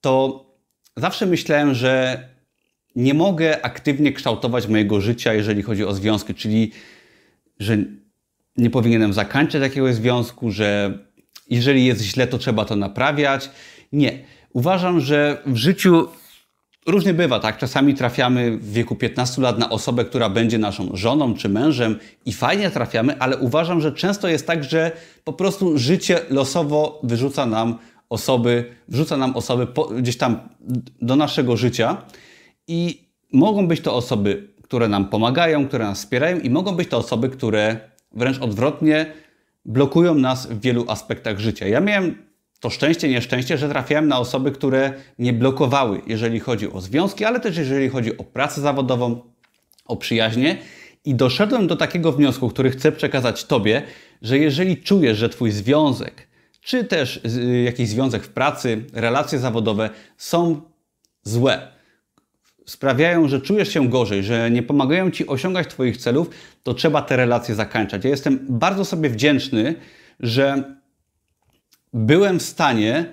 to 0.00 0.44
zawsze 0.96 1.26
myślałem, 1.26 1.74
że 1.74 2.24
nie 2.96 3.14
mogę 3.14 3.64
aktywnie 3.64 4.12
kształtować 4.12 4.66
mojego 4.66 5.00
życia, 5.00 5.34
jeżeli 5.34 5.62
chodzi 5.62 5.84
o 5.84 5.94
związki, 5.94 6.34
czyli 6.34 6.72
że 7.58 7.76
nie 8.56 8.70
powinienem 8.70 9.12
zakończyć 9.12 9.62
jakiegoś 9.62 9.94
związku, 9.94 10.50
że 10.50 10.98
jeżeli 11.50 11.84
jest 11.84 12.02
źle, 12.02 12.26
to 12.26 12.38
trzeba 12.38 12.64
to 12.64 12.76
naprawiać. 12.76 13.50
Nie. 13.92 14.18
Uważam, 14.52 15.00
że 15.00 15.42
w 15.46 15.56
życiu 15.56 16.08
różnie 16.86 17.14
bywa, 17.14 17.40
tak? 17.40 17.58
Czasami 17.58 17.94
trafiamy 17.94 18.58
w 18.58 18.72
wieku 18.72 18.96
15 18.96 19.42
lat 19.42 19.58
na 19.58 19.70
osobę, 19.70 20.04
która 20.04 20.28
będzie 20.28 20.58
naszą 20.58 20.88
żoną 20.94 21.34
czy 21.34 21.48
mężem 21.48 21.98
i 22.26 22.32
fajnie 22.32 22.70
trafiamy, 22.70 23.18
ale 23.18 23.36
uważam, 23.36 23.80
że 23.80 23.92
często 23.92 24.28
jest 24.28 24.46
tak, 24.46 24.64
że 24.64 24.92
po 25.24 25.32
prostu 25.32 25.78
życie 25.78 26.20
losowo 26.30 27.00
wyrzuca 27.02 27.46
nam 27.46 27.78
osoby, 28.12 28.74
wrzuca 28.88 29.16
nam 29.16 29.36
osoby 29.36 29.66
po, 29.66 29.84
gdzieś 29.84 30.16
tam 30.16 30.48
do 31.02 31.16
naszego 31.16 31.56
życia 31.56 32.02
i 32.68 33.08
mogą 33.32 33.68
być 33.68 33.80
to 33.80 33.94
osoby, 33.94 34.48
które 34.62 34.88
nam 34.88 35.08
pomagają, 35.08 35.68
które 35.68 35.84
nas 35.84 35.98
wspierają 35.98 36.40
i 36.40 36.50
mogą 36.50 36.76
być 36.76 36.88
to 36.88 36.98
osoby, 36.98 37.28
które 37.28 37.76
wręcz 38.12 38.38
odwrotnie 38.38 39.06
blokują 39.64 40.14
nas 40.14 40.46
w 40.46 40.60
wielu 40.60 40.84
aspektach 40.90 41.38
życia. 41.38 41.68
Ja 41.68 41.80
miałem 41.80 42.14
to 42.60 42.70
szczęście, 42.70 43.08
nieszczęście, 43.08 43.58
że 43.58 43.68
trafiałem 43.68 44.08
na 44.08 44.18
osoby, 44.18 44.52
które 44.52 44.92
mnie 45.18 45.32
blokowały, 45.32 46.00
jeżeli 46.06 46.40
chodzi 46.40 46.72
o 46.72 46.80
związki, 46.80 47.24
ale 47.24 47.40
też 47.40 47.56
jeżeli 47.56 47.88
chodzi 47.88 48.18
o 48.18 48.24
pracę 48.24 48.60
zawodową, 48.60 49.20
o 49.84 49.96
przyjaźnie. 49.96 50.58
I 51.04 51.14
doszedłem 51.14 51.66
do 51.66 51.76
takiego 51.76 52.12
wniosku, 52.12 52.48
który 52.48 52.70
chcę 52.70 52.92
przekazać 52.92 53.44
Tobie, 53.44 53.82
że 54.22 54.38
jeżeli 54.38 54.76
czujesz, 54.76 55.18
że 55.18 55.28
Twój 55.28 55.50
związek, 55.50 56.31
czy 56.62 56.84
też 56.84 57.20
y, 57.36 57.62
jakiś 57.62 57.88
związek 57.88 58.22
w 58.22 58.28
pracy, 58.28 58.84
relacje 58.92 59.38
zawodowe 59.38 59.90
są 60.16 60.60
złe, 61.22 61.68
sprawiają, 62.66 63.28
że 63.28 63.40
czujesz 63.40 63.68
się 63.68 63.88
gorzej, 63.88 64.22
że 64.22 64.50
nie 64.50 64.62
pomagają 64.62 65.10
Ci 65.10 65.26
osiągać 65.26 65.68
Twoich 65.68 65.96
celów, 65.96 66.30
to 66.62 66.74
trzeba 66.74 67.02
te 67.02 67.16
relacje 67.16 67.54
zakończać. 67.54 68.04
Ja 68.04 68.10
jestem 68.10 68.38
bardzo 68.48 68.84
sobie 68.84 69.10
wdzięczny, 69.10 69.74
że 70.20 70.64
byłem 71.92 72.38
w 72.38 72.42
stanie 72.42 73.06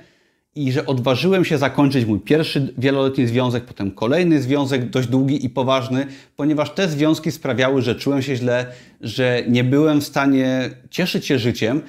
i 0.55 0.71
że 0.71 0.85
odważyłem 0.85 1.45
się 1.45 1.57
zakończyć 1.57 2.05
mój 2.05 2.19
pierwszy 2.19 2.73
wieloletni 2.77 3.27
związek, 3.27 3.65
potem 3.65 3.91
kolejny 3.91 4.41
związek, 4.41 4.89
dość 4.89 5.07
długi 5.07 5.45
i 5.45 5.49
poważny, 5.49 6.07
ponieważ 6.35 6.69
te 6.69 6.87
związki 6.87 7.31
sprawiały, 7.31 7.81
że 7.81 7.95
czułem 7.95 8.21
się 8.21 8.35
źle, 8.35 8.65
że 9.01 9.43
nie 9.47 9.63
byłem 9.63 10.01
w 10.01 10.03
stanie 10.03 10.69
cieszyć 10.89 11.25
się 11.25 11.39
życiem 11.39 11.81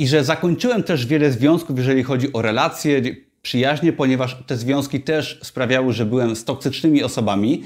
i 0.00 0.08
że 0.08 0.24
zakończyłem 0.24 0.82
też 0.82 1.06
wiele 1.06 1.32
związków, 1.32 1.78
jeżeli 1.78 2.02
chodzi 2.02 2.32
o 2.32 2.42
relacje, 2.42 3.02
przyjaźnie, 3.42 3.92
ponieważ 3.92 4.36
te 4.46 4.56
związki 4.56 5.00
też 5.00 5.40
sprawiały, 5.42 5.92
że 5.92 6.06
byłem 6.06 6.36
z 6.36 6.44
toksycznymi 6.44 7.02
osobami 7.02 7.64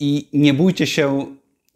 i 0.00 0.28
nie 0.32 0.54
bójcie 0.54 0.86
się 0.86 1.26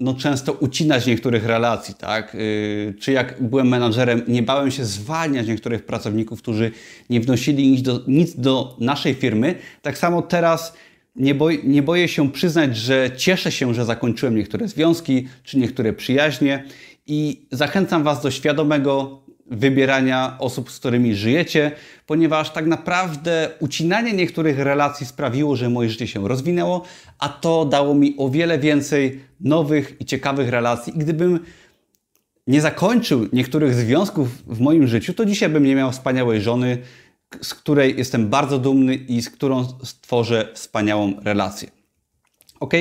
no, 0.01 0.15
często 0.15 0.53
ucinać 0.53 1.07
niektórych 1.07 1.47
relacji, 1.47 1.95
tak? 1.95 2.35
Yy, 2.35 2.95
czy 3.01 3.13
jak 3.13 3.43
byłem 3.43 3.69
menadżerem, 3.69 4.23
nie 4.29 4.43
bałem 4.43 4.71
się 4.71 4.85
zwalniać 4.85 5.47
niektórych 5.47 5.87
pracowników, 5.87 6.43
którzy 6.43 6.71
nie 7.11 7.21
wnosili 7.21 7.71
nic 7.71 7.83
do, 7.83 8.01
nic 8.07 8.37
do 8.37 8.77
naszej 8.81 9.15
firmy. 9.15 9.55
Tak 9.83 9.99
samo 9.99 10.23
teraz 10.23 10.73
nie, 11.17 11.35
nie 11.65 11.83
boję 11.83 12.09
się 12.09 12.33
przyznać, 12.33 12.77
że 12.77 13.11
cieszę 13.17 13.53
się, 13.53 13.75
że 13.75 13.85
zakończyłem 13.85 14.37
niektóre 14.37 14.69
związki 14.69 15.29
czy 15.45 15.59
niektóre 15.59 15.93
przyjaźnie 15.93 16.65
i 17.07 17.47
zachęcam 17.51 18.03
Was 18.03 18.23
do 18.23 18.31
świadomego 18.31 19.23
wybierania 19.53 20.37
osób, 20.39 20.71
z 20.71 20.79
którymi 20.79 21.15
żyjecie, 21.15 21.71
ponieważ 22.07 22.51
tak 22.51 22.67
naprawdę 22.67 23.51
ucinanie 23.61 24.13
niektórych 24.13 24.59
relacji 24.59 25.07
sprawiło, 25.07 25.57
że 25.57 25.71
moje 25.71 25.91
życie 25.91 26.07
się 26.07 26.29
rozwinęło, 26.29 26.85
a 27.19 27.29
to 27.29 27.65
dało 27.65 27.95
mi 27.95 28.15
o 28.19 28.29
wiele 28.29 28.59
więcej 28.59 29.21
nowych 29.41 29.97
i 30.01 30.05
ciekawych 30.05 30.49
relacji. 30.49 30.97
I 30.97 30.99
gdybym 30.99 31.41
nie 32.47 32.61
zakończył 32.61 33.29
niektórych 33.33 33.75
związków 33.75 34.29
w 34.47 34.61
moim 34.61 34.87
życiu, 34.87 35.15
to 35.15 35.25
dzisiaj 35.25 35.49
bym 35.49 35.65
nie 35.65 35.75
miał 35.75 35.93
wspaniałej 35.93 36.41
żony, 36.41 36.79
z 37.43 37.55
której 37.55 37.99
jestem 37.99 38.29
bardzo 38.29 38.59
dumny 38.59 38.95
i 38.95 39.23
z 39.23 39.31
którą 39.31 39.69
stworzę 39.85 40.49
wspaniałą 40.55 41.13
relację. 41.25 41.71
Ok, 42.61 42.75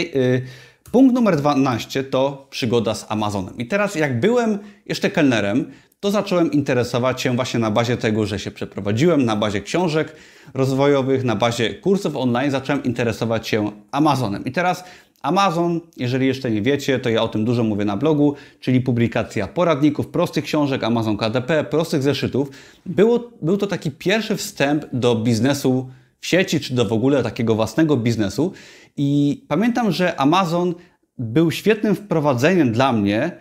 Punkt 0.92 1.16
numer 1.16 1.38
12 1.38 2.04
to 2.04 2.48
przygoda 2.50 2.96
z 2.96 3.06
Amazonem. 3.12 3.58
I 3.58 3.66
teraz, 3.66 3.96
jak 3.96 4.20
byłem 4.20 4.60
jeszcze 4.86 5.10
kelnerem, 5.10 5.72
to 6.02 6.12
zacząłem 6.12 6.52
interesować 6.52 7.22
się 7.22 7.36
właśnie 7.36 7.60
na 7.60 7.72
bazie 7.72 7.98
tego, 7.98 8.26
że 8.26 8.40
się 8.40 8.52
przeprowadziłem, 8.52 9.26
na 9.26 9.36
bazie 9.36 9.62
książek 9.62 10.16
rozwojowych, 10.54 11.24
na 11.24 11.36
bazie 11.36 11.74
kursów 11.74 12.16
online, 12.16 12.52
zacząłem 12.52 12.84
interesować 12.84 13.48
się 13.48 13.72
Amazonem. 13.92 14.46
I 14.46 14.52
teraz 14.52 14.84
Amazon, 15.22 15.82
jeżeli 15.98 16.28
jeszcze 16.28 16.52
nie 16.52 16.62
wiecie, 16.62 17.00
to 17.00 17.10
ja 17.10 17.24
o 17.24 17.28
tym 17.28 17.46
dużo 17.46 17.64
mówię 17.64 17.86
na 17.86 17.98
blogu, 17.98 18.36
czyli 18.60 18.82
publikacja 18.82 19.48
poradników, 19.48 20.08
prostych 20.08 20.44
książek, 20.44 20.84
Amazon 20.84 21.18
KDP, 21.18 21.64
prostych 21.64 22.04
zeszytów. 22.04 22.50
Było, 22.86 23.32
był 23.42 23.58
to 23.58 23.68
taki 23.68 23.92
pierwszy 23.92 24.36
wstęp 24.36 24.86
do 24.94 25.16
biznesu 25.16 25.90
w 26.20 26.28
sieci, 26.28 26.60
czy 26.60 26.74
do 26.74 26.86
w 26.86 26.94
ogóle 26.94 27.24
takiego 27.24 27.56
własnego 27.56 27.98
biznesu. 27.98 28.54
I 28.98 29.42
pamiętam, 29.48 29.92
że 29.92 30.20
Amazon 30.20 30.74
był 31.18 31.52
świetnym 31.52 31.96
wprowadzeniem 31.96 32.72
dla 32.72 32.94
mnie, 32.94 33.32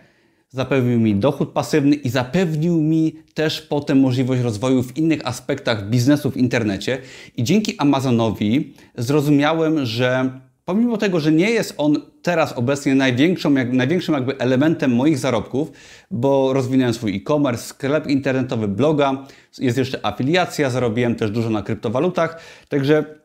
zapewnił 0.51 0.99
mi 0.99 1.15
dochód 1.15 1.49
pasywny 1.49 1.95
i 1.95 2.09
zapewnił 2.09 2.81
mi 2.81 3.13
też 3.33 3.61
potem 3.61 3.99
możliwość 3.99 4.41
rozwoju 4.41 4.83
w 4.83 4.97
innych 4.97 5.27
aspektach 5.27 5.89
biznesu 5.89 6.31
w 6.31 6.37
internecie. 6.37 6.97
I 7.37 7.43
dzięki 7.43 7.77
Amazonowi 7.77 8.73
zrozumiałem, 8.97 9.85
że 9.85 10.39
pomimo 10.65 10.97
tego, 10.97 11.19
że 11.19 11.31
nie 11.31 11.49
jest 11.49 11.73
on 11.77 11.97
teraz 12.21 12.53
obecnie 12.53 12.95
największą, 12.95 13.53
jak, 13.53 13.73
największym 13.73 14.13
jakby 14.13 14.37
elementem 14.37 14.95
moich 14.95 15.17
zarobków, 15.17 15.71
bo 16.11 16.53
rozwinąłem 16.53 16.93
swój 16.93 17.15
e-commerce, 17.15 17.63
sklep 17.63 18.07
internetowy, 18.07 18.67
bloga, 18.67 19.25
jest 19.59 19.77
jeszcze 19.77 20.05
afiliacja, 20.05 20.69
zarobiłem 20.69 21.15
też 21.15 21.31
dużo 21.31 21.49
na 21.49 21.61
kryptowalutach, 21.61 22.41
także 22.69 23.20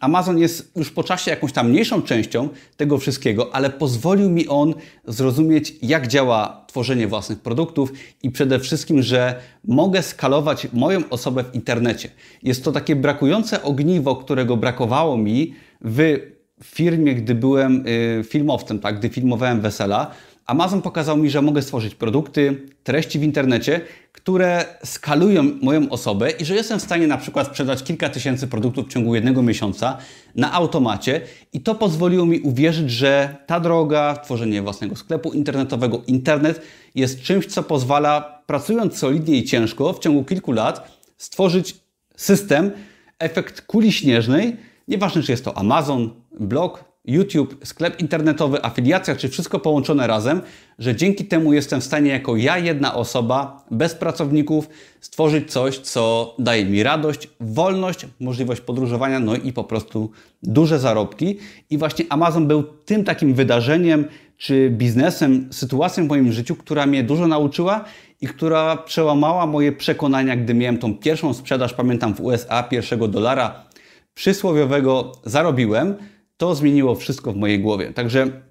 Amazon 0.00 0.38
jest 0.38 0.76
już 0.76 0.90
po 0.90 1.04
czasie 1.04 1.30
jakąś 1.30 1.52
tam 1.52 1.70
mniejszą 1.70 2.02
częścią 2.02 2.48
tego 2.76 2.98
wszystkiego, 2.98 3.54
ale 3.54 3.70
pozwolił 3.70 4.30
mi 4.30 4.48
on 4.48 4.74
zrozumieć, 5.04 5.74
jak 5.82 6.06
działa 6.06 6.64
tworzenie 6.66 7.08
własnych 7.08 7.40
produktów 7.40 7.92
i 8.22 8.30
przede 8.30 8.60
wszystkim, 8.60 9.02
że 9.02 9.40
mogę 9.64 10.02
skalować 10.02 10.68
moją 10.72 11.08
osobę 11.10 11.44
w 11.44 11.54
internecie. 11.54 12.08
Jest 12.42 12.64
to 12.64 12.72
takie 12.72 12.96
brakujące 12.96 13.62
ogniwo, 13.62 14.16
którego 14.16 14.56
brakowało 14.56 15.16
mi 15.16 15.54
w 15.84 16.18
firmie, 16.64 17.14
gdy 17.14 17.34
byłem 17.34 17.84
y, 17.86 18.24
filmowcem, 18.24 18.78
tak, 18.78 18.98
gdy 18.98 19.08
filmowałem 19.08 19.60
wesela. 19.60 20.10
Amazon 20.46 20.82
pokazał 20.82 21.16
mi, 21.16 21.30
że 21.30 21.42
mogę 21.42 21.62
stworzyć 21.62 21.94
produkty, 21.94 22.68
treści 22.84 23.18
w 23.18 23.22
internecie, 23.22 23.80
które 24.12 24.64
skalują 24.84 25.42
moją 25.62 25.90
osobę 25.90 26.30
i 26.30 26.44
że 26.44 26.54
jestem 26.54 26.78
w 26.78 26.82
stanie 26.82 27.06
na 27.06 27.18
przykład 27.18 27.46
sprzedać 27.46 27.82
kilka 27.82 28.08
tysięcy 28.08 28.46
produktów 28.46 28.86
w 28.86 28.88
ciągu 28.88 29.14
jednego 29.14 29.42
miesiąca 29.42 29.98
na 30.34 30.52
automacie. 30.52 31.20
I 31.52 31.60
to 31.60 31.74
pozwoliło 31.74 32.26
mi 32.26 32.40
uwierzyć, 32.40 32.90
że 32.90 33.36
ta 33.46 33.60
droga, 33.60 34.16
tworzenie 34.24 34.62
własnego 34.62 34.96
sklepu 34.96 35.32
internetowego, 35.32 36.02
internet 36.06 36.62
jest 36.94 37.22
czymś, 37.22 37.46
co 37.46 37.62
pozwala 37.62 38.42
pracując 38.46 38.98
solidnie 38.98 39.36
i 39.36 39.44
ciężko 39.44 39.92
w 39.92 39.98
ciągu 39.98 40.24
kilku 40.24 40.52
lat 40.52 41.00
stworzyć 41.18 41.76
system, 42.16 42.70
efekt 43.18 43.60
kuli 43.60 43.92
śnieżnej, 43.92 44.56
nieważne 44.88 45.22
czy 45.22 45.32
jest 45.32 45.44
to 45.44 45.58
Amazon, 45.58 46.10
blog, 46.40 46.84
YouTube, 47.06 47.56
sklep 47.64 48.00
internetowy, 48.00 48.64
afiliacja, 48.64 49.16
czy 49.16 49.28
wszystko 49.28 49.58
połączone 49.58 50.06
razem, 50.06 50.40
że 50.78 50.96
dzięki 50.96 51.24
temu 51.24 51.52
jestem 51.52 51.80
w 51.80 51.84
stanie 51.84 52.10
jako 52.10 52.36
ja, 52.36 52.58
jedna 52.58 52.94
osoba, 52.94 53.64
bez 53.70 53.94
pracowników, 53.94 54.68
stworzyć 55.00 55.52
coś, 55.52 55.78
co 55.78 56.34
daje 56.38 56.64
mi 56.64 56.82
radość, 56.82 57.28
wolność, 57.40 58.06
możliwość 58.20 58.60
podróżowania, 58.60 59.20
no 59.20 59.36
i 59.36 59.52
po 59.52 59.64
prostu 59.64 60.10
duże 60.42 60.78
zarobki. 60.78 61.38
I 61.70 61.78
właśnie 61.78 62.04
Amazon 62.08 62.46
był 62.46 62.62
tym 62.62 63.04
takim 63.04 63.34
wydarzeniem, 63.34 64.04
czy 64.36 64.70
biznesem, 64.70 65.48
sytuacją 65.52 66.04
w 66.04 66.08
moim 66.08 66.32
życiu, 66.32 66.56
która 66.56 66.86
mnie 66.86 67.02
dużo 67.02 67.26
nauczyła 67.26 67.84
i 68.20 68.26
która 68.26 68.76
przełamała 68.76 69.46
moje 69.46 69.72
przekonania, 69.72 70.36
gdy 70.36 70.54
miałem 70.54 70.78
tą 70.78 70.94
pierwszą 70.94 71.34
sprzedaż, 71.34 71.74
pamiętam 71.74 72.14
w 72.14 72.20
USA, 72.20 72.62
pierwszego 72.62 73.08
dolara 73.08 73.66
przysłowiowego 74.14 75.12
zarobiłem 75.24 75.94
to 76.36 76.54
zmieniło 76.54 76.94
wszystko 76.94 77.32
w 77.32 77.36
mojej 77.36 77.60
głowie. 77.60 77.92
Także 77.92 78.42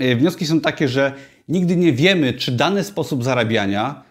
e, 0.00 0.16
wnioski 0.16 0.46
są 0.46 0.60
takie, 0.60 0.88
że 0.88 1.12
nigdy 1.48 1.76
nie 1.76 1.92
wiemy, 1.92 2.32
czy 2.32 2.52
dany 2.52 2.84
sposób 2.84 3.24
zarabiania 3.24 4.08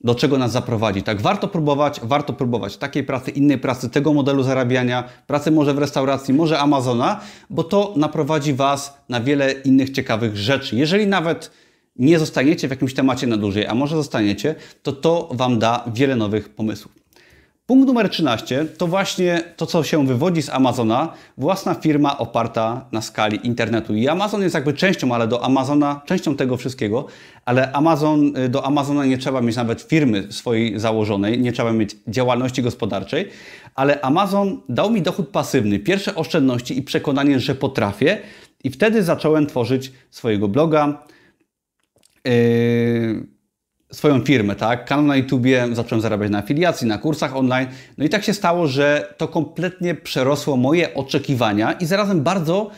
do 0.00 0.14
czego 0.14 0.38
nas 0.38 0.52
zaprowadzi. 0.52 1.02
Tak, 1.02 1.20
warto 1.20 1.48
próbować, 1.48 2.00
warto 2.02 2.32
próbować 2.32 2.76
takiej 2.76 3.04
pracy, 3.04 3.30
innej 3.30 3.58
pracy, 3.58 3.90
tego 3.90 4.12
modelu 4.12 4.42
zarabiania, 4.42 5.04
pracy 5.26 5.50
może 5.50 5.74
w 5.74 5.78
restauracji, 5.78 6.34
może 6.34 6.58
Amazona, 6.58 7.20
bo 7.50 7.64
to 7.64 7.94
naprowadzi 7.96 8.54
Was 8.54 8.98
na 9.08 9.20
wiele 9.20 9.52
innych 9.52 9.90
ciekawych 9.90 10.36
rzeczy. 10.36 10.76
Jeżeli 10.76 11.06
nawet 11.06 11.50
nie 11.96 12.18
zostaniecie 12.18 12.68
w 12.68 12.70
jakimś 12.70 12.94
temacie 12.94 13.26
na 13.26 13.36
dłużej, 13.36 13.66
a 13.66 13.74
może 13.74 13.96
zostaniecie, 13.96 14.54
to 14.82 14.92
to 14.92 15.28
Wam 15.32 15.58
da 15.58 15.84
wiele 15.94 16.16
nowych 16.16 16.48
pomysłów. 16.48 17.05
Punkt 17.66 17.86
numer 17.86 18.08
13 18.08 18.64
to 18.78 18.86
właśnie 18.86 19.42
to, 19.56 19.66
co 19.66 19.82
się 19.82 20.06
wywodzi 20.06 20.42
z 20.42 20.50
Amazona, 20.50 21.12
własna 21.38 21.74
firma 21.74 22.18
oparta 22.18 22.86
na 22.92 23.02
skali 23.02 23.46
internetu. 23.46 23.94
I 23.94 24.08
Amazon 24.08 24.42
jest 24.42 24.54
jakby 24.54 24.72
częścią, 24.72 25.14
ale 25.14 25.28
do 25.28 25.44
Amazona, 25.44 26.00
częścią 26.04 26.36
tego 26.36 26.56
wszystkiego, 26.56 27.06
ale 27.44 27.72
Amazon, 27.72 28.36
y, 28.36 28.48
do 28.48 28.66
Amazona 28.66 29.06
nie 29.06 29.18
trzeba 29.18 29.40
mieć 29.40 29.56
nawet 29.56 29.82
firmy 29.82 30.32
swojej 30.32 30.80
założonej, 30.80 31.40
nie 31.40 31.52
trzeba 31.52 31.72
mieć 31.72 31.96
działalności 32.08 32.62
gospodarczej, 32.62 33.28
ale 33.74 34.00
Amazon 34.00 34.60
dał 34.68 34.90
mi 34.90 35.02
dochód 35.02 35.28
pasywny, 35.28 35.78
pierwsze 35.78 36.14
oszczędności 36.14 36.78
i 36.78 36.82
przekonanie, 36.82 37.40
że 37.40 37.54
potrafię 37.54 38.18
i 38.64 38.70
wtedy 38.70 39.02
zacząłem 39.02 39.46
tworzyć 39.46 39.92
swojego 40.10 40.48
bloga. 40.48 41.02
Yy 42.24 43.35
swoją 43.92 44.20
firmę, 44.20 44.56
tak? 44.56 44.84
Kanał 44.84 45.04
na 45.04 45.16
YouTubie, 45.16 45.68
zacząłem 45.72 46.02
zarabiać 46.02 46.30
na 46.30 46.38
afiliacji, 46.38 46.86
na 46.86 46.98
kursach 46.98 47.36
online. 47.36 47.68
No 47.98 48.04
i 48.04 48.08
tak 48.08 48.24
się 48.24 48.34
stało, 48.34 48.66
że 48.66 49.14
to 49.16 49.28
kompletnie 49.28 49.94
przerosło 49.94 50.56
moje 50.56 50.94
oczekiwania 50.94 51.72
i 51.72 51.86
zarazem 51.86 52.22
bardzo 52.22 52.70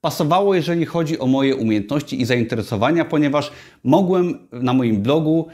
pasowało, 0.00 0.54
jeżeli 0.54 0.86
chodzi 0.86 1.18
o 1.18 1.26
moje 1.26 1.56
umiejętności 1.56 2.20
i 2.20 2.24
zainteresowania, 2.24 3.04
ponieważ 3.04 3.52
mogłem 3.84 4.48
na 4.52 4.72
moim 4.72 5.02
blogu 5.02 5.48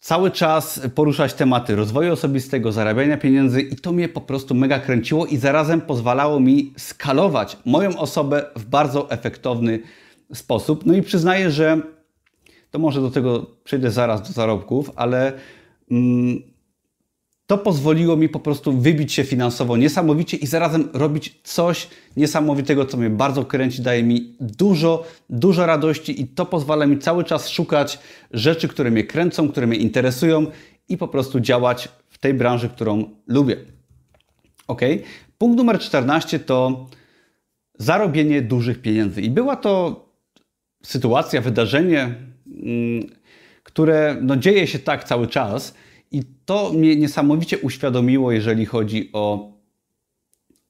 cały 0.00 0.30
czas 0.30 0.80
poruszać 0.94 1.34
tematy 1.34 1.76
rozwoju 1.76 2.12
osobistego, 2.12 2.72
zarabiania 2.72 3.16
pieniędzy 3.16 3.60
i 3.60 3.76
to 3.76 3.92
mnie 3.92 4.08
po 4.08 4.20
prostu 4.20 4.54
mega 4.54 4.78
kręciło 4.78 5.26
i 5.26 5.36
zarazem 5.36 5.80
pozwalało 5.80 6.40
mi 6.40 6.72
skalować 6.76 7.56
moją 7.64 7.98
osobę 7.98 8.44
w 8.56 8.64
bardzo 8.64 9.10
efektowny 9.10 9.80
sposób. 10.34 10.86
No 10.86 10.94
i 10.94 11.02
przyznaję, 11.02 11.50
że 11.50 11.80
to 12.74 12.78
może 12.78 13.00
do 13.00 13.10
tego 13.10 13.46
przejdę 13.64 13.90
zaraz 13.90 14.22
do 14.22 14.32
zarobków, 14.32 14.90
ale 14.96 15.32
mm, 15.90 16.42
to 17.46 17.58
pozwoliło 17.58 18.16
mi 18.16 18.28
po 18.28 18.40
prostu 18.40 18.72
wybić 18.72 19.12
się 19.12 19.24
finansowo 19.24 19.76
niesamowicie 19.76 20.36
i 20.36 20.46
zarazem 20.46 20.88
robić 20.92 21.40
coś 21.42 21.88
niesamowitego, 22.16 22.86
co 22.86 22.96
mnie 22.96 23.10
bardzo 23.10 23.44
kręci, 23.44 23.82
daje 23.82 24.02
mi 24.02 24.36
dużo, 24.40 25.04
dużo 25.30 25.66
radości 25.66 26.22
i 26.22 26.26
to 26.26 26.46
pozwala 26.46 26.86
mi 26.86 26.98
cały 26.98 27.24
czas 27.24 27.48
szukać 27.48 27.98
rzeczy, 28.30 28.68
które 28.68 28.90
mnie 28.90 29.04
kręcą, 29.04 29.48
które 29.48 29.66
mnie 29.66 29.78
interesują 29.78 30.46
i 30.88 30.96
po 30.96 31.08
prostu 31.08 31.40
działać 31.40 31.88
w 32.08 32.18
tej 32.18 32.34
branży, 32.34 32.68
którą 32.68 33.10
lubię. 33.26 33.56
Ok. 34.66 34.80
Punkt 35.38 35.56
numer 35.56 35.78
14 35.78 36.38
to 36.38 36.86
zarobienie 37.78 38.42
dużych 38.42 38.82
pieniędzy. 38.82 39.22
I 39.22 39.30
była 39.30 39.56
to 39.56 40.04
sytuacja, 40.82 41.40
wydarzenie, 41.40 42.33
które 43.62 44.16
no, 44.22 44.36
dzieje 44.36 44.66
się 44.66 44.78
tak 44.78 45.04
cały 45.04 45.26
czas 45.26 45.74
i 46.10 46.22
to 46.44 46.72
mnie 46.72 46.96
niesamowicie 46.96 47.58
uświadomiło, 47.58 48.32
jeżeli 48.32 48.66
chodzi 48.66 49.10
o, 49.12 49.52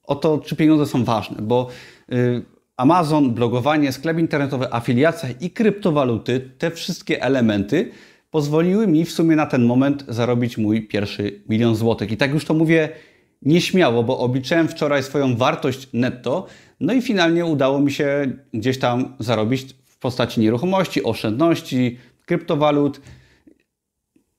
o 0.03 0.15
to, 0.15 0.37
czy 0.37 0.55
pieniądze 0.55 0.85
są 0.85 1.03
ważne, 1.03 1.41
bo 1.41 1.67
y, 2.13 2.41
Amazon, 2.77 3.33
blogowanie, 3.33 3.91
sklep 3.91 4.19
internetowy, 4.19 4.73
afiliacja 4.73 5.29
i 5.41 5.49
kryptowaluty, 5.49 6.51
te 6.57 6.71
wszystkie 6.71 7.21
elementy 7.21 7.91
pozwoliły 8.31 8.87
mi 8.87 9.05
w 9.05 9.11
sumie 9.11 9.35
na 9.35 9.45
ten 9.45 9.65
moment 9.65 10.05
zarobić 10.07 10.57
mój 10.57 10.87
pierwszy 10.87 11.43
milion 11.49 11.75
złotych. 11.75 12.11
I 12.11 12.17
tak 12.17 12.33
już 12.33 12.45
to 12.45 12.53
mówię 12.53 12.89
nieśmiało, 13.41 14.03
bo 14.03 14.19
obliczyłem 14.19 14.67
wczoraj 14.67 15.03
swoją 15.03 15.35
wartość 15.35 15.89
netto, 15.93 16.47
no 16.79 16.93
i 16.93 17.01
finalnie 17.01 17.45
udało 17.45 17.79
mi 17.79 17.91
się 17.91 18.31
gdzieś 18.53 18.79
tam 18.79 19.15
zarobić 19.19 19.84
postaci 20.05 20.41
nieruchomości, 20.41 21.03
oszczędności, 21.03 21.97
kryptowalut. 22.25 23.01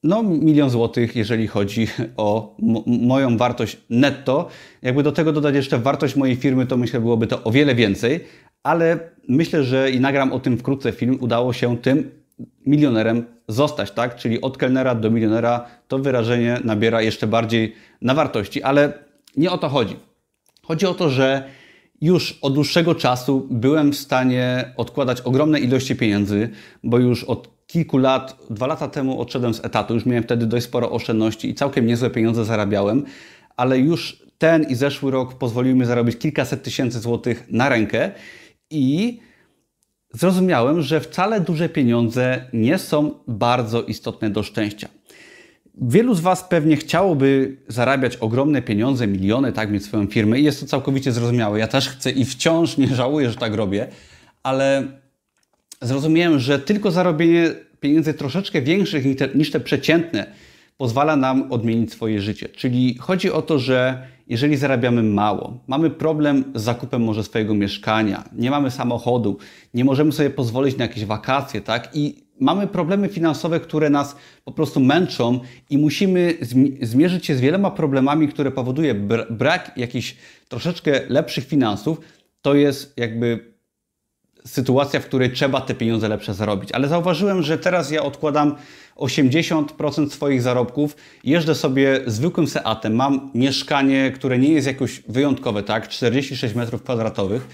No, 0.03 0.23
milion 0.23 0.71
złotych, 0.71 1.17
jeżeli 1.17 1.47
chodzi 1.47 1.89
o 2.27 2.57
moją 2.87 3.37
wartość 3.37 3.77
netto. 3.91 4.49
Jakby 4.83 5.03
do 5.03 5.12
tego 5.12 5.33
dodać 5.33 5.55
jeszcze 5.55 5.79
wartość 5.79 6.17
mojej 6.17 6.37
firmy, 6.37 6.67
to 6.67 6.77
myślę, 6.77 7.01
byłoby 7.01 7.27
to 7.27 7.45
o 7.45 7.51
wiele 7.51 7.75
więcej, 7.75 8.25
ale 8.62 8.99
myślę, 9.29 9.64
że 9.64 9.91
i 9.91 10.01
nagram 10.01 10.33
o 10.33 10.41
tym 10.41 10.59
wkrótce 10.59 10.93
film, 10.93 11.19
udało 11.21 11.53
się 11.53 11.79
tym 11.79 12.11
milionerem 12.67 13.25
zostać, 13.49 13.91
tak? 13.91 14.17
Czyli 14.17 14.41
od 14.41 14.59
kelnera 14.59 14.95
do 14.95 15.11
milionera 15.11 15.67
to 15.89 15.99
wyrażenie 15.99 16.61
nabiera 16.64 17.03
jeszcze 17.03 17.27
bardziej 17.27 17.75
na 18.03 18.14
wartości, 18.14 18.62
ale 18.62 18.93
nie 19.37 19.51
o 19.51 19.59
to 19.59 19.69
chodzi. 19.69 19.97
Chodzi 20.62 20.87
o 20.87 20.95
to, 20.95 21.11
że 21.11 21.49
już 22.01 22.39
od 22.43 22.55
dłuższego 22.55 22.95
czasu 22.95 23.47
byłem 23.51 23.93
w 23.93 23.97
stanie 23.97 24.73
odkładać 24.77 25.21
ogromne 25.21 25.61
ilości 25.61 25.97
pieniędzy, 25.97 26.49
bo 26.85 26.99
już 26.99 27.25
od 27.25 27.67
kilku 27.67 27.99
lat, 27.99 28.39
dwa 28.51 28.67
lata 28.67 28.89
temu 28.89 29.21
odszedłem 29.21 29.55
z 29.55 29.65
etatu, 29.65 29.95
już 29.95 30.07
miałem 30.07 30.25
wtedy 30.25 30.47
dość 30.47 30.65
sporo 30.65 30.91
oszczędności 30.91 31.51
i 31.51 31.55
całkiem 31.55 31.87
niezłe 31.87 32.11
pieniądze 32.11 32.45
zarabiałem, 32.45 33.05
ale 33.57 33.79
już 33.79 34.27
ten 34.39 34.63
i 34.63 34.75
zeszły 34.75 35.11
rok 35.11 35.35
pozwoliły 35.35 35.75
mi 35.75 35.85
zarobić 35.85 36.19
kilkaset 36.19 36.63
tysięcy 36.63 37.01
złotych 37.01 37.47
na 37.51 37.69
rękę 37.69 38.11
i 38.71 39.21
zrozumiałem, 40.13 40.83
że 40.83 41.01
wcale 41.01 41.41
duże 41.41 41.69
pieniądze 41.69 42.51
nie 42.53 42.79
są 42.79 43.15
bardzo 43.29 43.83
istotne 43.83 44.31
do 44.31 44.43
szczęścia. 44.43 44.89
Wielu 45.81 46.14
z 46.14 46.20
Was 46.20 46.45
pewnie 46.45 46.77
chciałoby 46.77 47.57
zarabiać 47.68 48.16
ogromne 48.16 48.62
pieniądze, 48.62 49.07
miliony, 49.07 49.53
tak, 49.53 49.70
mieć 49.70 49.85
swoją 49.85 50.07
firmę 50.07 50.41
i 50.41 50.45
jest 50.45 50.61
to 50.61 50.66
całkowicie 50.66 51.12
zrozumiałe. 51.12 51.59
Ja 51.59 51.68
też 51.68 51.89
chcę 51.89 52.11
i 52.11 52.24
wciąż 52.24 52.77
nie 52.77 52.89
żałuję, 52.89 53.31
że 53.31 53.37
tak 53.37 53.55
robię, 53.55 53.89
ale 54.43 54.87
zrozumiałem, 55.83 56.39
że 56.39 56.59
tylko 56.59 56.91
zarobienie 56.91 57.51
pieniędzy 57.81 58.14
troszeczkę 58.14 58.62
większych 58.62 59.05
niż 59.35 59.51
te 59.51 59.61
przeciętne 59.61 60.27
pozwala 60.77 61.16
nam 61.16 61.53
odmienić 61.53 61.93
swoje 61.93 62.20
życie. 62.20 62.49
Czyli 62.49 62.99
chodzi 63.01 63.33
o 63.33 63.43
to, 63.43 63.59
że 63.59 64.07
jeżeli 64.29 64.57
zarabiamy 64.57 65.03
mało, 65.03 65.59
mamy 65.66 65.91
problem 65.91 66.45
z 66.55 66.62
zakupem 66.62 67.05
może 67.05 67.24
swojego 67.24 67.55
mieszkania, 67.55 68.24
nie 68.33 68.51
mamy 68.51 68.70
samochodu, 68.70 69.39
nie 69.74 69.85
możemy 69.85 70.12
sobie 70.12 70.31
pozwolić 70.31 70.77
na 70.77 70.85
jakieś 70.85 71.05
wakacje, 71.05 71.61
tak? 71.61 71.91
I 71.95 72.26
mamy 72.41 72.66
problemy 72.66 73.09
finansowe, 73.09 73.61
które 73.61 73.91
nas 73.91 74.16
po 74.45 74.53
prostu 74.53 74.80
męczą 74.80 75.41
i 75.70 75.78
musimy 75.78 76.34
zmierzyć 76.82 77.26
się 77.26 77.37
z 77.37 77.41
wieloma 77.41 77.70
problemami, 77.70 78.28
które 78.28 78.51
powoduje 78.51 78.95
brak 79.30 79.72
jakichś 79.76 80.16
troszeczkę 80.49 81.01
lepszych 81.09 81.47
finansów, 81.47 82.01
to 82.43 82.55
jest 82.55 82.95
jakby 82.97 83.57
sytuacja, 84.47 85.01
w 85.01 85.05
której 85.07 85.32
trzeba 85.32 85.61
te 85.61 85.74
pieniądze 85.74 86.09
lepsze 86.09 86.34
zarobić. 86.34 86.72
Ale 86.72 86.89
zauważyłem, 86.89 87.43
że 87.43 87.59
teraz 87.59 87.91
ja 87.91 88.03
odkładam 88.03 88.55
80% 88.97 90.11
swoich 90.11 90.43
zarobków, 90.43 90.97
jeżdżę 91.24 91.55
sobie 91.55 92.01
zwykłym 92.07 92.47
Seatem, 92.47 92.95
mam 92.95 93.30
mieszkanie, 93.34 94.12
które 94.14 94.39
nie 94.39 94.49
jest 94.49 94.66
jakoś 94.66 95.03
wyjątkowe, 95.09 95.62
tak, 95.62 95.89
46 95.89 96.55
metrów 96.55 96.82
kwadratowych. 96.82 97.49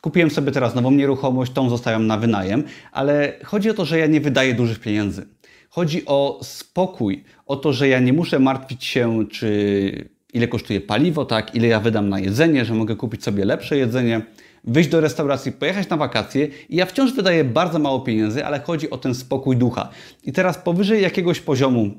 Kupiłem 0.00 0.30
sobie 0.30 0.52
teraz 0.52 0.74
nową 0.74 0.90
nieruchomość, 0.90 1.52
tą 1.52 1.70
zostawiam 1.70 2.06
na 2.06 2.18
wynajem, 2.18 2.64
ale 2.92 3.32
chodzi 3.44 3.70
o 3.70 3.74
to, 3.74 3.84
że 3.84 3.98
ja 3.98 4.06
nie 4.06 4.20
wydaję 4.20 4.54
dużych 4.54 4.80
pieniędzy. 4.80 5.26
Chodzi 5.70 6.02
o 6.06 6.40
spokój, 6.42 7.24
o 7.46 7.56
to, 7.56 7.72
że 7.72 7.88
ja 7.88 8.00
nie 8.00 8.12
muszę 8.12 8.38
martwić 8.38 8.84
się, 8.84 9.24
czy 9.30 10.10
ile 10.32 10.48
kosztuje 10.48 10.80
paliwo, 10.80 11.24
tak, 11.24 11.54
ile 11.54 11.68
ja 11.68 11.80
wydam 11.80 12.08
na 12.08 12.20
jedzenie, 12.20 12.64
że 12.64 12.74
mogę 12.74 12.96
kupić 12.96 13.24
sobie 13.24 13.44
lepsze 13.44 13.76
jedzenie 13.76 14.22
wyjść 14.64 14.90
do 14.90 15.00
restauracji, 15.00 15.52
pojechać 15.52 15.88
na 15.88 15.96
wakacje 15.96 16.48
i 16.68 16.76
ja 16.76 16.86
wciąż 16.86 17.12
wydaję 17.12 17.44
bardzo 17.44 17.78
mało 17.78 18.00
pieniędzy, 18.00 18.44
ale 18.44 18.60
chodzi 18.60 18.90
o 18.90 18.98
ten 18.98 19.14
spokój 19.14 19.56
ducha. 19.56 19.88
I 20.24 20.32
teraz 20.32 20.58
powyżej 20.58 21.02
jakiegoś 21.02 21.40
poziomu 21.40 21.90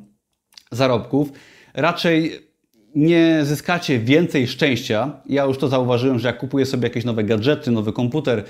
zarobków 0.71 1.31
raczej 1.73 2.50
nie 2.95 3.39
zyskacie 3.43 3.99
więcej 3.99 4.47
szczęścia. 4.47 5.21
Ja 5.25 5.43
już 5.45 5.57
to 5.57 5.67
zauważyłem, 5.67 6.19
że 6.19 6.27
jak 6.27 6.37
kupuję 6.37 6.65
sobie 6.65 6.83
jakieś 6.83 7.05
nowe 7.05 7.23
gadżety, 7.23 7.71
nowy 7.71 7.93
komputer 7.93 8.43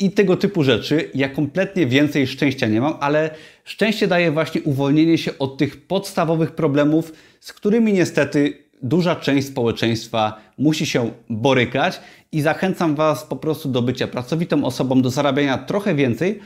i 0.00 0.10
tego 0.10 0.36
typu 0.36 0.62
rzeczy, 0.62 1.10
ja 1.14 1.28
kompletnie 1.28 1.86
więcej 1.86 2.26
szczęścia 2.26 2.66
nie 2.66 2.80
mam, 2.80 2.94
ale 3.00 3.30
szczęście 3.64 4.08
daje 4.08 4.32
właśnie 4.32 4.62
uwolnienie 4.62 5.18
się 5.18 5.38
od 5.38 5.58
tych 5.58 5.86
podstawowych 5.86 6.50
problemów, 6.50 7.12
z 7.40 7.52
którymi 7.52 7.92
niestety 7.92 8.52
duża 8.82 9.16
część 9.16 9.48
społeczeństwa 9.48 10.40
musi 10.58 10.86
się 10.86 11.10
borykać 11.30 12.00
i 12.32 12.40
zachęcam 12.40 12.94
Was 12.94 13.24
po 13.24 13.36
prostu 13.36 13.68
do 13.68 13.82
bycia 13.82 14.06
pracowitą 14.06 14.64
osobą, 14.64 15.02
do 15.02 15.10
zarabiania 15.10 15.58
trochę 15.58 15.94
więcej 15.94 16.40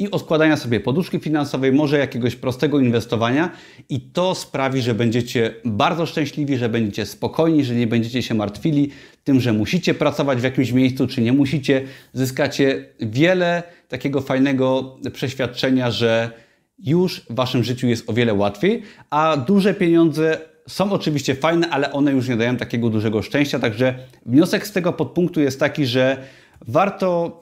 i 0.00 0.10
odkładania 0.10 0.56
sobie 0.56 0.80
poduszki 0.80 1.18
finansowej, 1.18 1.72
może 1.72 1.98
jakiegoś 1.98 2.36
prostego 2.36 2.80
inwestowania 2.80 3.50
i 3.88 4.00
to 4.00 4.34
sprawi, 4.34 4.82
że 4.82 4.94
będziecie 4.94 5.54
bardzo 5.64 6.06
szczęśliwi, 6.06 6.56
że 6.56 6.68
będziecie 6.68 7.06
spokojni, 7.06 7.64
że 7.64 7.74
nie 7.74 7.86
będziecie 7.86 8.22
się 8.22 8.34
martwili 8.34 8.90
tym, 9.24 9.40
że 9.40 9.52
musicie 9.52 9.94
pracować 9.94 10.40
w 10.40 10.44
jakimś 10.44 10.72
miejscu, 10.72 11.06
czy 11.06 11.20
nie 11.20 11.32
musicie. 11.32 11.82
Zyskacie 12.12 12.84
wiele 13.00 13.62
takiego 13.88 14.20
fajnego 14.20 14.96
przeświadczenia, 15.12 15.90
że 15.90 16.30
już 16.78 17.20
w 17.20 17.34
Waszym 17.34 17.64
życiu 17.64 17.86
jest 17.86 18.10
o 18.10 18.12
wiele 18.12 18.34
łatwiej, 18.34 18.82
a 19.10 19.36
duże 19.36 19.74
pieniądze 19.74 20.38
są 20.68 20.92
oczywiście 20.92 21.34
fajne, 21.34 21.68
ale 21.70 21.92
one 21.92 22.12
już 22.12 22.28
nie 22.28 22.36
dają 22.36 22.56
takiego 22.56 22.90
dużego 22.90 23.22
szczęścia. 23.22 23.58
Także 23.58 23.94
wniosek 24.26 24.66
z 24.66 24.72
tego 24.72 24.92
podpunktu 24.92 25.40
jest 25.40 25.60
taki, 25.60 25.86
że 25.86 26.16
warto 26.68 27.40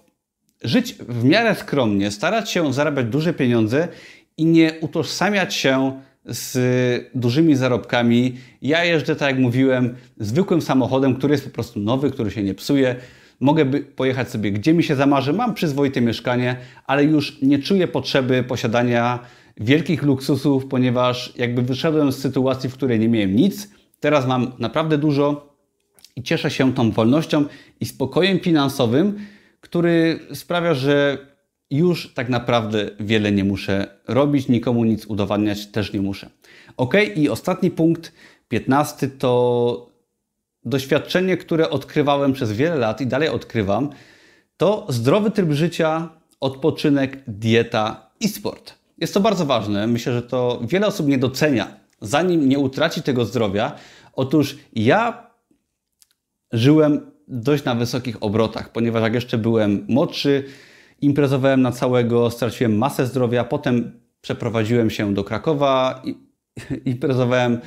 żyć 0.65 0.95
w 0.95 1.25
miarę 1.25 1.55
skromnie, 1.55 2.11
starać 2.11 2.51
się 2.51 2.73
zarabiać 2.73 3.07
duże 3.07 3.35
pieniądze 3.35 3.89
i 4.37 4.45
nie 4.45 4.73
utożsamiać 4.81 5.55
się 5.55 6.01
z 6.25 7.11
dużymi 7.15 7.57
zarobkami. 7.57 8.37
Ja 8.63 8.85
jeżdżę, 8.85 9.17
tak 9.17 9.31
jak 9.31 9.39
mówiłem, 9.39 9.97
zwykłym 10.17 10.63
samochodem, 10.63 11.17
który 11.17 11.35
jest 11.35 11.45
po 11.45 11.51
prostu 11.51 11.81
nowy, 11.81 12.11
który 12.11 12.31
się 12.31 12.43
nie 12.43 12.55
psuje. 12.55 12.97
Mogę 13.41 13.67
pojechać 13.97 14.31
sobie 14.31 14.53
gdzie 14.53 14.75
mi 14.75 14.83
się 14.83 14.97
zamarzy, 14.97 15.33
mam 15.33 15.55
przyzwoite 15.55 16.01
mieszkanie, 16.01 16.57
ale 16.87 17.05
już 17.05 17.43
nie 17.43 17.59
czuję 17.59 17.89
potrzeby 17.89 18.43
posiadania 18.43 19.19
wielkich 19.61 20.03
luksusów, 20.03 20.67
ponieważ 20.67 21.33
jakby 21.37 21.63
wyszedłem 21.63 22.13
z 22.13 22.19
sytuacji, 22.19 22.71
w 22.71 22.75
której 22.75 22.99
nie 22.99 23.09
miałem 23.09 23.37
nic. 23.37 23.71
Teraz 24.01 24.27
mam 24.27 24.53
naprawdę 24.59 24.99
dużo 24.99 25.55
i 26.17 26.23
cieszę 26.23 26.51
się 26.51 26.75
tą 26.75 26.91
wolnością 26.91 27.45
i 27.81 27.87
spokojem 27.87 28.41
finansowym, 28.41 29.19
który 29.61 30.21
sprawia, 30.35 30.75
że 30.75 31.19
już 31.71 32.15
tak 32.15 32.29
naprawdę 32.29 32.91
wiele 33.01 33.33
nie 33.33 33.45
muszę 33.45 33.87
robić, 34.09 34.49
nikomu 34.49 34.85
nic 34.85 35.07
udowadniać 35.07 35.67
też 35.67 35.93
nie 35.93 36.01
muszę. 36.01 36.31
Ok, 36.77 36.95
i 37.17 37.29
ostatni 37.29 37.71
punkt, 37.71 38.13
15, 38.49 39.09
to 39.09 39.91
doświadczenie, 40.65 41.37
które 41.37 41.71
odkrywałem 41.71 42.33
przez 42.33 42.53
wiele 42.53 42.77
lat 42.77 43.01
i 43.01 43.07
dalej 43.07 43.29
odkrywam, 43.29 43.91
to 44.57 44.87
zdrowy 44.89 45.31
tryb 45.31 45.53
życia, 45.53 46.09
odpoczynek, 46.41 47.19
dieta 47.27 48.11
i 48.21 48.29
sport. 48.29 48.75
Jest 48.99 49.15
to 49.15 49.21
bardzo 49.21 49.47
ważne. 49.47 49.87
Myślę, 49.87 50.13
że 50.13 50.23
to 50.23 50.61
wiele 50.63 50.87
osób 50.87 51.07
nie 51.07 51.19
docenia, 51.19 51.69
zanim 52.01 52.49
nie 52.49 52.59
utraci 52.59 53.03
tego 53.03 53.25
zdrowia. 53.25 53.73
Otóż 54.13 54.59
ja 54.73 55.27
żyłem 56.53 57.11
dość 57.29 57.65
na 57.65 57.75
wysokich 57.75 58.17
obrotach, 58.21 58.73
ponieważ 58.73 59.03
jak 59.03 59.15
jeszcze 59.15 59.39
byłem 59.39 59.85
młodszy, 59.89 60.45
imprezowałem 61.01 61.63
na 61.63 61.73
całego, 61.73 62.31
straciłem 62.31 62.79
masę 62.79 63.07
zdrowia, 63.07 63.45
potem 63.45 64.01
przeprowadziłem 64.21 64.91
się 64.91 65.15
do 65.15 65.25
Krakowa, 65.25 66.03
i, 66.05 66.17
imprezowałem 66.91 67.59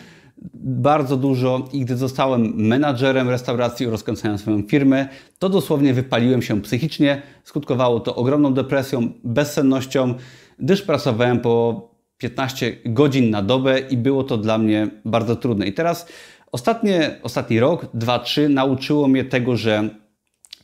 bardzo 0.53 1.18
dużo 1.18 1.68
i 1.74 1.80
gdy 1.80 1.97
zostałem 1.97 2.53
menadżerem 2.55 3.30
restauracji, 3.30 3.86
rozkręcałem 3.86 4.38
swoją 4.38 4.64
firmę, 4.64 5.07
to 5.39 5.49
dosłownie 5.49 5.93
wypaliłem 5.93 6.41
się 6.41 6.62
psychicznie. 6.62 7.22
Skutkowało 7.43 7.99
to 7.99 8.16
ogromną 8.16 8.53
depresją, 8.53 9.09
bezsennością, 9.24 10.14
gdyż 10.59 10.82
pracowałem 10.82 11.39
po 11.39 11.89
15 12.18 12.78
godzin 12.86 13.30
na 13.30 13.41
dobę 13.41 13.80
i 13.80 13.97
było 13.97 14.24
to 14.24 14.38
dla 14.38 14.57
mnie 14.57 14.88
bardzo 15.05 15.36
trudne. 15.36 15.68
I 15.68 15.74
teraz 15.74 16.07
ostatnie, 16.52 17.20
ostatni 17.24 17.60
rok, 17.60 17.86
dwa, 17.93 18.20
trzy 18.20 18.49
nauczyło 18.49 19.08
mnie 19.08 19.26
tego, 19.26 19.58
że 19.58 19.89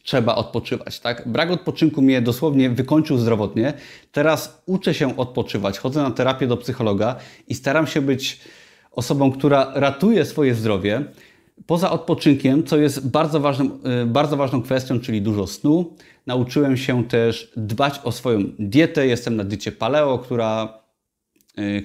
trzeba 0.04 0.36
odpoczywać. 0.36 1.00
Tak? 1.00 1.28
Brak 1.28 1.52
odpoczynku 1.52 2.02
mnie 2.02 2.22
dosłownie 2.22 2.70
wykończył 2.70 3.18
zdrowotnie. 3.18 3.74
Teraz 4.12 4.62
uczę 4.66 4.94
się 4.94 5.18
odpoczywać, 5.18 5.80
chodzę 5.80 6.04
na 6.04 6.12
terapię 6.12 6.48
do 6.48 6.58
psychologa 6.58 7.16
i 7.48 7.56
staram 7.56 7.88
się 7.88 8.02
być 8.02 8.42
osobą, 8.92 9.32
która 9.32 9.72
ratuje 9.76 10.26
swoje 10.26 10.56
zdrowie. 10.56 11.06
Poza 11.66 11.92
odpoczynkiem, 11.92 12.64
co 12.64 12.78
jest 12.78 13.10
bardzo 13.10 13.40
ważną, 13.40 13.66
y, 14.04 14.06
bardzo 14.06 14.38
ważną 14.38 14.62
kwestią, 14.62 15.00
czyli 15.00 15.22
dużo 15.22 15.48
snu, 15.48 15.96
nauczyłem 16.28 16.78
się 16.78 17.04
też 17.04 17.52
dbać 17.58 18.00
o 18.04 18.12
swoją 18.12 18.40
dietę. 18.60 19.08
Jestem 19.08 19.36
na 19.36 19.44
diecie 19.44 19.72
paleo, 19.72 20.20
która, 20.20 20.80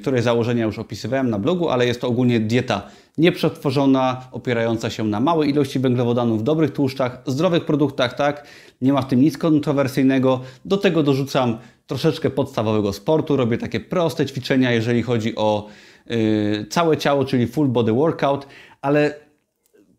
której 0.00 0.22
założenia 0.22 0.64
już 0.64 0.78
opisywałem 0.78 1.30
na 1.30 1.38
blogu, 1.38 1.68
ale 1.68 1.86
jest 1.86 2.00
to 2.00 2.08
ogólnie 2.08 2.40
dieta 2.40 2.82
nieprzetworzona, 3.18 4.28
opierająca 4.32 4.90
się 4.90 5.04
na 5.04 5.20
małej 5.20 5.50
ilości 5.50 5.78
węglowodanów, 5.78 6.44
dobrych 6.44 6.70
tłuszczach, 6.70 7.22
zdrowych 7.26 7.64
produktach, 7.64 8.14
tak? 8.14 8.46
Nie 8.82 8.92
ma 8.92 9.02
w 9.02 9.08
tym 9.08 9.20
nic 9.20 9.38
kontrowersyjnego. 9.38 10.40
Do 10.64 10.76
tego 10.76 11.02
dorzucam 11.02 11.58
troszeczkę 11.86 12.30
podstawowego 12.30 12.92
sportu, 12.92 13.36
robię 13.36 13.58
takie 13.58 13.80
proste 13.80 14.26
ćwiczenia, 14.26 14.72
jeżeli 14.72 15.02
chodzi 15.02 15.36
o 15.36 15.66
yy, 16.06 16.66
całe 16.70 16.96
ciało, 16.96 17.24
czyli 17.24 17.46
full 17.46 17.68
body 17.68 17.92
workout, 17.92 18.46
ale 18.80 19.14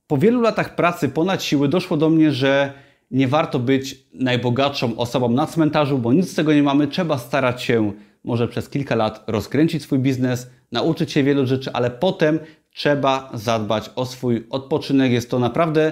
po 0.08 0.18
wielu 0.18 0.42
latach 0.42 0.76
pracy 0.76 1.10
ponad 1.10 1.44
siły 1.44 1.68
doszło 1.68 1.98
do 1.98 2.10
mnie, 2.10 2.32
że 2.32 2.74
nie 3.12 3.28
warto 3.28 3.60
być 3.60 4.06
najbogatszą 4.14 4.98
osobą 4.98 5.30
na 5.30 5.48
cmentarzu, 5.48 5.98
bo 5.98 6.14
nic 6.14 6.32
z 6.32 6.36
tego 6.36 6.54
nie 6.54 6.64
mamy. 6.64 6.88
Trzeba 6.88 7.18
starać 7.18 7.64
się 7.64 7.92
może 8.24 8.48
przez 8.48 8.70
kilka 8.70 8.96
lat 8.96 9.24
rozkręcić 9.28 9.84
swój 9.84 10.00
biznes, 10.00 10.50
nauczyć 10.72 11.12
się 11.12 11.24
wielu 11.24 11.48
rzeczy, 11.48 11.72
ale 11.74 11.92
potem 11.92 12.40
trzeba 12.72 13.32
zadbać 13.34 13.92
o 13.96 14.06
swój 14.06 14.48
odpoczynek. 14.50 15.12
Jest 15.12 15.30
to 15.30 15.40
naprawdę 15.40 15.92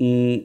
mm, 0.00 0.40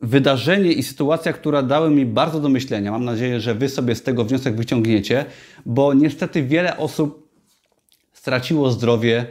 wydarzenie 0.00 0.72
i 0.72 0.82
sytuacja, 0.82 1.32
która 1.32 1.62
dały 1.62 1.90
mi 1.90 2.06
bardzo 2.06 2.40
do 2.40 2.48
myślenia. 2.48 2.90
Mam 2.90 3.04
nadzieję, 3.04 3.40
że 3.40 3.54
Wy 3.54 3.68
sobie 3.68 3.94
z 3.94 4.02
tego 4.02 4.24
wniosek 4.24 4.56
wyciągniecie, 4.56 5.24
bo 5.66 5.94
niestety 5.94 6.42
wiele 6.42 6.76
osób 6.76 7.28
straciło 8.12 8.70
zdrowie, 8.70 9.26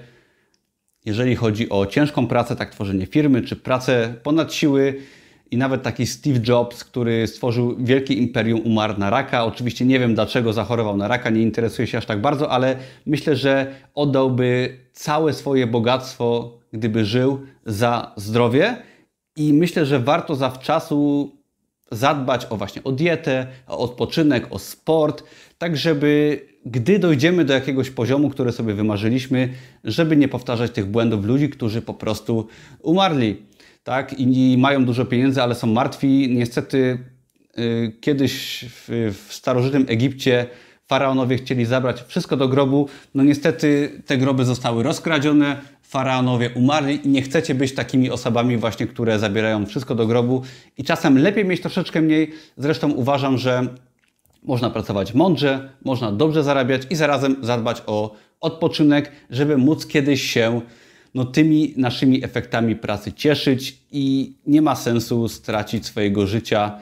jeżeli 1.05 1.35
chodzi 1.35 1.69
o 1.69 1.85
ciężką 1.85 2.27
pracę, 2.27 2.55
tak 2.55 2.71
tworzenie 2.71 3.05
firmy, 3.05 3.41
czy 3.41 3.55
pracę 3.55 4.15
ponad 4.23 4.53
siły. 4.53 5.01
I 5.51 5.57
nawet 5.57 5.83
taki 5.83 6.07
Steve 6.07 6.39
Jobs, 6.47 6.83
który 6.83 7.27
stworzył 7.27 7.75
wielkie 7.79 8.13
imperium, 8.13 8.61
umarł 8.61 8.97
na 8.97 9.09
raka. 9.09 9.45
Oczywiście 9.45 9.85
nie 9.85 9.99
wiem 9.99 10.15
dlaczego 10.15 10.53
zachorował 10.53 10.97
na 10.97 11.07
raka, 11.07 11.29
nie 11.29 11.41
interesuje 11.41 11.87
się 11.87 11.97
aż 11.97 12.05
tak 12.05 12.21
bardzo, 12.21 12.51
ale 12.51 12.75
myślę, 13.05 13.35
że 13.35 13.75
oddałby 13.95 14.77
całe 14.93 15.33
swoje 15.33 15.67
bogactwo, 15.67 16.57
gdyby 16.73 17.05
żył 17.05 17.39
za 17.65 18.11
zdrowie. 18.15 18.77
I 19.35 19.53
myślę, 19.53 19.85
że 19.85 19.99
warto 19.99 20.35
zawczasu 20.35 21.31
zadbać 21.91 22.47
o 22.49 22.57
właśnie 22.57 22.83
o 22.83 22.91
dietę, 22.91 23.47
o 23.67 23.77
odpoczynek, 23.77 24.47
o 24.49 24.59
sport, 24.59 25.23
tak 25.57 25.77
żeby 25.77 26.41
gdy 26.65 26.99
dojdziemy 26.99 27.45
do 27.45 27.53
jakiegoś 27.53 27.89
poziomu, 27.89 28.29
który 28.29 28.51
sobie 28.51 28.73
wymarzyliśmy, 28.73 29.49
żeby 29.83 30.17
nie 30.17 30.27
powtarzać 30.27 30.71
tych 30.71 30.85
błędów 30.85 31.25
ludzi, 31.25 31.49
którzy 31.49 31.81
po 31.81 31.93
prostu 31.93 32.47
umarli, 32.81 33.35
tak? 33.83 34.19
I 34.19 34.57
mają 34.57 34.85
dużo 34.85 35.05
pieniędzy, 35.05 35.41
ale 35.41 35.55
są 35.55 35.67
martwi. 35.67 36.27
Niestety 36.29 36.99
yy, 37.57 37.91
kiedyś 38.01 38.65
w, 38.69 39.13
w 39.27 39.33
starożytnym 39.33 39.85
Egipcie 39.87 40.45
faraonowie 40.87 41.37
chcieli 41.37 41.65
zabrać 41.65 42.03
wszystko 42.07 42.37
do 42.37 42.47
grobu. 42.47 42.87
No 43.15 43.23
niestety 43.23 44.01
te 44.05 44.17
groby 44.17 44.45
zostały 44.45 44.83
rozkradzione, 44.83 45.61
faraonowie 45.81 46.49
umarli 46.49 47.05
i 47.07 47.09
nie 47.09 47.21
chcecie 47.21 47.55
być 47.55 47.73
takimi 47.73 48.09
osobami 48.09 48.57
właśnie, 48.57 48.87
które 48.87 49.19
zabierają 49.19 49.65
wszystko 49.65 49.95
do 49.95 50.07
grobu 50.07 50.41
i 50.77 50.83
czasem 50.83 51.17
lepiej 51.17 51.45
mieć 51.45 51.61
troszeczkę 51.61 52.01
mniej. 52.01 52.31
Zresztą 52.57 52.91
uważam, 52.91 53.37
że 53.37 53.67
można 54.43 54.69
pracować 54.69 55.13
mądrze, 55.13 55.69
można 55.85 56.11
dobrze 56.11 56.43
zarabiać 56.43 56.81
i 56.89 56.95
zarazem 56.95 57.35
zadbać 57.41 57.83
o 57.87 58.15
odpoczynek, 58.41 59.11
żeby 59.29 59.57
móc 59.57 59.87
kiedyś 59.87 60.21
się 60.21 60.61
no, 61.13 61.25
tymi 61.25 61.73
naszymi 61.77 62.23
efektami 62.23 62.75
pracy 62.75 63.13
cieszyć 63.13 63.77
i 63.91 64.33
nie 64.47 64.61
ma 64.61 64.75
sensu 64.75 65.27
stracić 65.27 65.85
swojego 65.85 66.27
życia 66.27 66.79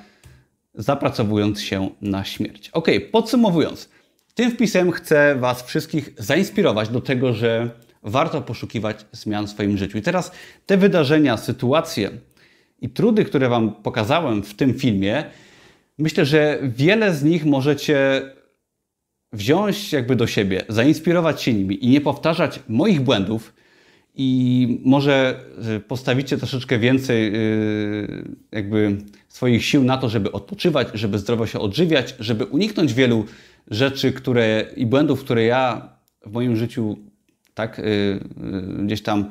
zapracowując 0.73 1.61
się 1.61 1.89
na 2.01 2.23
śmierć. 2.23 2.69
Ok, 2.69 2.87
podsumowując, 3.11 3.89
tym 4.33 4.51
wpisem 4.51 4.91
chcę 4.91 5.35
Was 5.35 5.63
wszystkich 5.63 6.13
zainspirować 6.17 6.89
do 6.89 7.01
tego, 7.01 7.33
że 7.33 7.69
warto 8.03 8.41
poszukiwać 8.41 9.05
zmian 9.11 9.47
w 9.47 9.49
swoim 9.49 9.77
życiu. 9.77 9.97
I 9.97 10.01
teraz 10.01 10.31
te 10.65 10.77
wydarzenia, 10.77 11.37
sytuacje 11.37 12.11
i 12.81 12.89
trudy, 12.89 13.25
które 13.25 13.49
Wam 13.49 13.73
pokazałem 13.73 14.43
w 14.43 14.53
tym 14.53 14.73
filmie, 14.73 15.23
myślę, 15.97 16.25
że 16.25 16.59
wiele 16.63 17.13
z 17.13 17.23
nich 17.23 17.45
możecie 17.45 18.21
wziąć 19.33 19.93
jakby 19.93 20.15
do 20.15 20.27
siebie, 20.27 20.61
zainspirować 20.69 21.41
się 21.41 21.53
nimi 21.53 21.85
i 21.85 21.89
nie 21.89 22.01
powtarzać 22.01 22.59
moich 22.67 23.01
błędów. 23.01 23.53
I 24.15 24.81
może 24.85 25.39
y, 25.75 25.79
postawicie 25.79 26.37
troszeczkę 26.37 26.79
więcej 26.79 27.35
y, 27.35 28.35
jakby 28.51 28.97
swoich 29.27 29.65
sił 29.65 29.83
na 29.83 29.97
to, 29.97 30.09
żeby 30.09 30.31
odpoczywać, 30.31 30.87
żeby 30.93 31.19
zdrowo 31.19 31.47
się 31.47 31.59
odżywiać, 31.59 32.15
żeby 32.19 32.45
uniknąć 32.45 32.93
wielu 32.93 33.25
rzeczy, 33.71 34.11
które 34.13 34.65
i 34.75 34.85
błędów, 34.85 35.23
które 35.23 35.43
ja 35.43 35.89
w 36.25 36.31
moim 36.31 36.55
życiu 36.55 36.97
tak, 37.53 37.79
y, 37.79 38.19
gdzieś 38.83 39.01
tam 39.01 39.29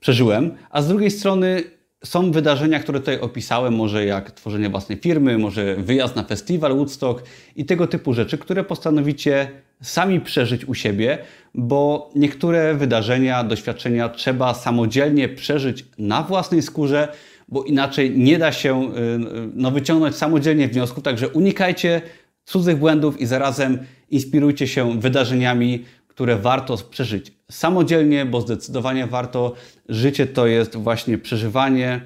przeżyłem, 0.00 0.50
a 0.70 0.82
z 0.82 0.88
drugiej 0.88 1.10
strony 1.10 1.62
są 2.04 2.32
wydarzenia, 2.32 2.80
które 2.80 3.00
tutaj 3.00 3.20
opisałem, 3.20 3.74
może 3.74 4.06
jak 4.06 4.30
tworzenie 4.30 4.68
własnej 4.68 4.98
firmy, 4.98 5.38
może 5.38 5.76
wyjazd 5.76 6.16
na 6.16 6.24
festiwal 6.24 6.74
Woodstock 6.74 7.24
i 7.56 7.64
tego 7.64 7.86
typu 7.86 8.14
rzeczy, 8.14 8.38
które 8.38 8.64
postanowicie 8.64 9.50
sami 9.84 10.20
przeżyć 10.20 10.64
u 10.64 10.74
siebie, 10.74 11.18
bo 11.54 12.10
niektóre 12.14 12.74
wydarzenia, 12.74 13.44
doświadczenia 13.44 14.08
trzeba 14.08 14.54
samodzielnie 14.54 15.28
przeżyć 15.28 15.84
na 15.98 16.22
własnej 16.22 16.62
skórze, 16.62 17.08
bo 17.48 17.62
inaczej 17.62 18.18
nie 18.18 18.38
da 18.38 18.52
się 18.52 18.82
y, 18.82 18.92
no, 19.54 19.70
wyciągnąć 19.70 20.16
samodzielnie 20.16 20.68
wniosków, 20.68 21.04
także 21.04 21.28
unikajcie 21.28 22.02
cudzych 22.44 22.78
błędów 22.78 23.20
i 23.20 23.26
zarazem 23.26 23.78
inspirujcie 24.10 24.66
się 24.66 25.00
wydarzeniami, 25.00 25.84
które 26.08 26.36
warto 26.36 26.76
przeżyć 26.90 27.32
samodzielnie, 27.50 28.26
bo 28.26 28.40
zdecydowanie 28.40 29.06
warto. 29.06 29.54
Życie 29.88 30.26
to 30.26 30.46
jest 30.46 30.76
właśnie 30.76 31.18
przeżywanie, 31.18 32.00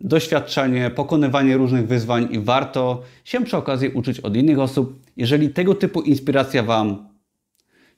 doświadczanie, 0.00 0.90
pokonywanie 0.90 1.56
różnych 1.56 1.86
wyzwań 1.86 2.28
i 2.30 2.38
warto 2.38 3.02
się 3.24 3.44
przy 3.44 3.56
okazji 3.56 3.88
uczyć 3.88 4.20
od 4.20 4.36
innych 4.36 4.58
osób. 4.58 5.00
Jeżeli 5.16 5.50
tego 5.50 5.74
typu 5.74 6.02
inspiracja 6.02 6.62
Wam 6.62 7.07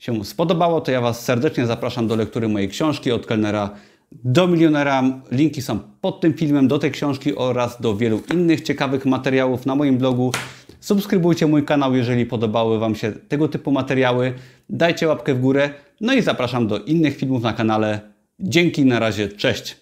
się 0.01 0.25
spodobało, 0.25 0.81
to 0.81 0.91
ja 0.91 1.01
Was 1.01 1.25
serdecznie 1.25 1.67
zapraszam 1.67 2.09
do 2.09 2.17
lektury 2.17 2.49
mojej 2.49 2.69
książki 2.69 3.13
od 3.13 3.27
kelnera 3.27 3.71
do 4.13 4.47
milionera. 4.47 5.03
Linki 5.31 5.63
są 5.63 5.79
pod 6.01 6.21
tym 6.21 6.35
filmem 6.35 6.69
do 6.69 6.79
tej 6.79 6.91
książki 6.91 7.37
oraz 7.37 7.81
do 7.81 7.97
wielu 7.97 8.23
innych 8.35 8.61
ciekawych 8.61 9.07
materiałów 9.07 9.67
na 9.67 9.75
moim 9.75 9.99
blogu. 9.99 10.33
Subskrybujcie 10.81 11.47
mój 11.47 11.65
kanał, 11.65 11.95
jeżeli 11.95 12.27
podobały 12.27 12.79
Wam 12.79 12.95
się 12.95 13.13
tego 13.13 13.49
typu 13.49 13.73
materiały. 13.73 14.35
Dajcie 14.69 15.09
łapkę 15.09 15.35
w 15.35 15.41
górę. 15.41 15.71
No 16.01 16.13
i 16.13 16.23
zapraszam 16.23 16.67
do 16.67 16.79
innych 16.79 17.17
filmów 17.17 17.43
na 17.43 17.53
kanale. 17.53 18.01
Dzięki, 18.41 18.85
na 18.85 18.99
razie, 18.99 19.29
cześć! 19.29 19.80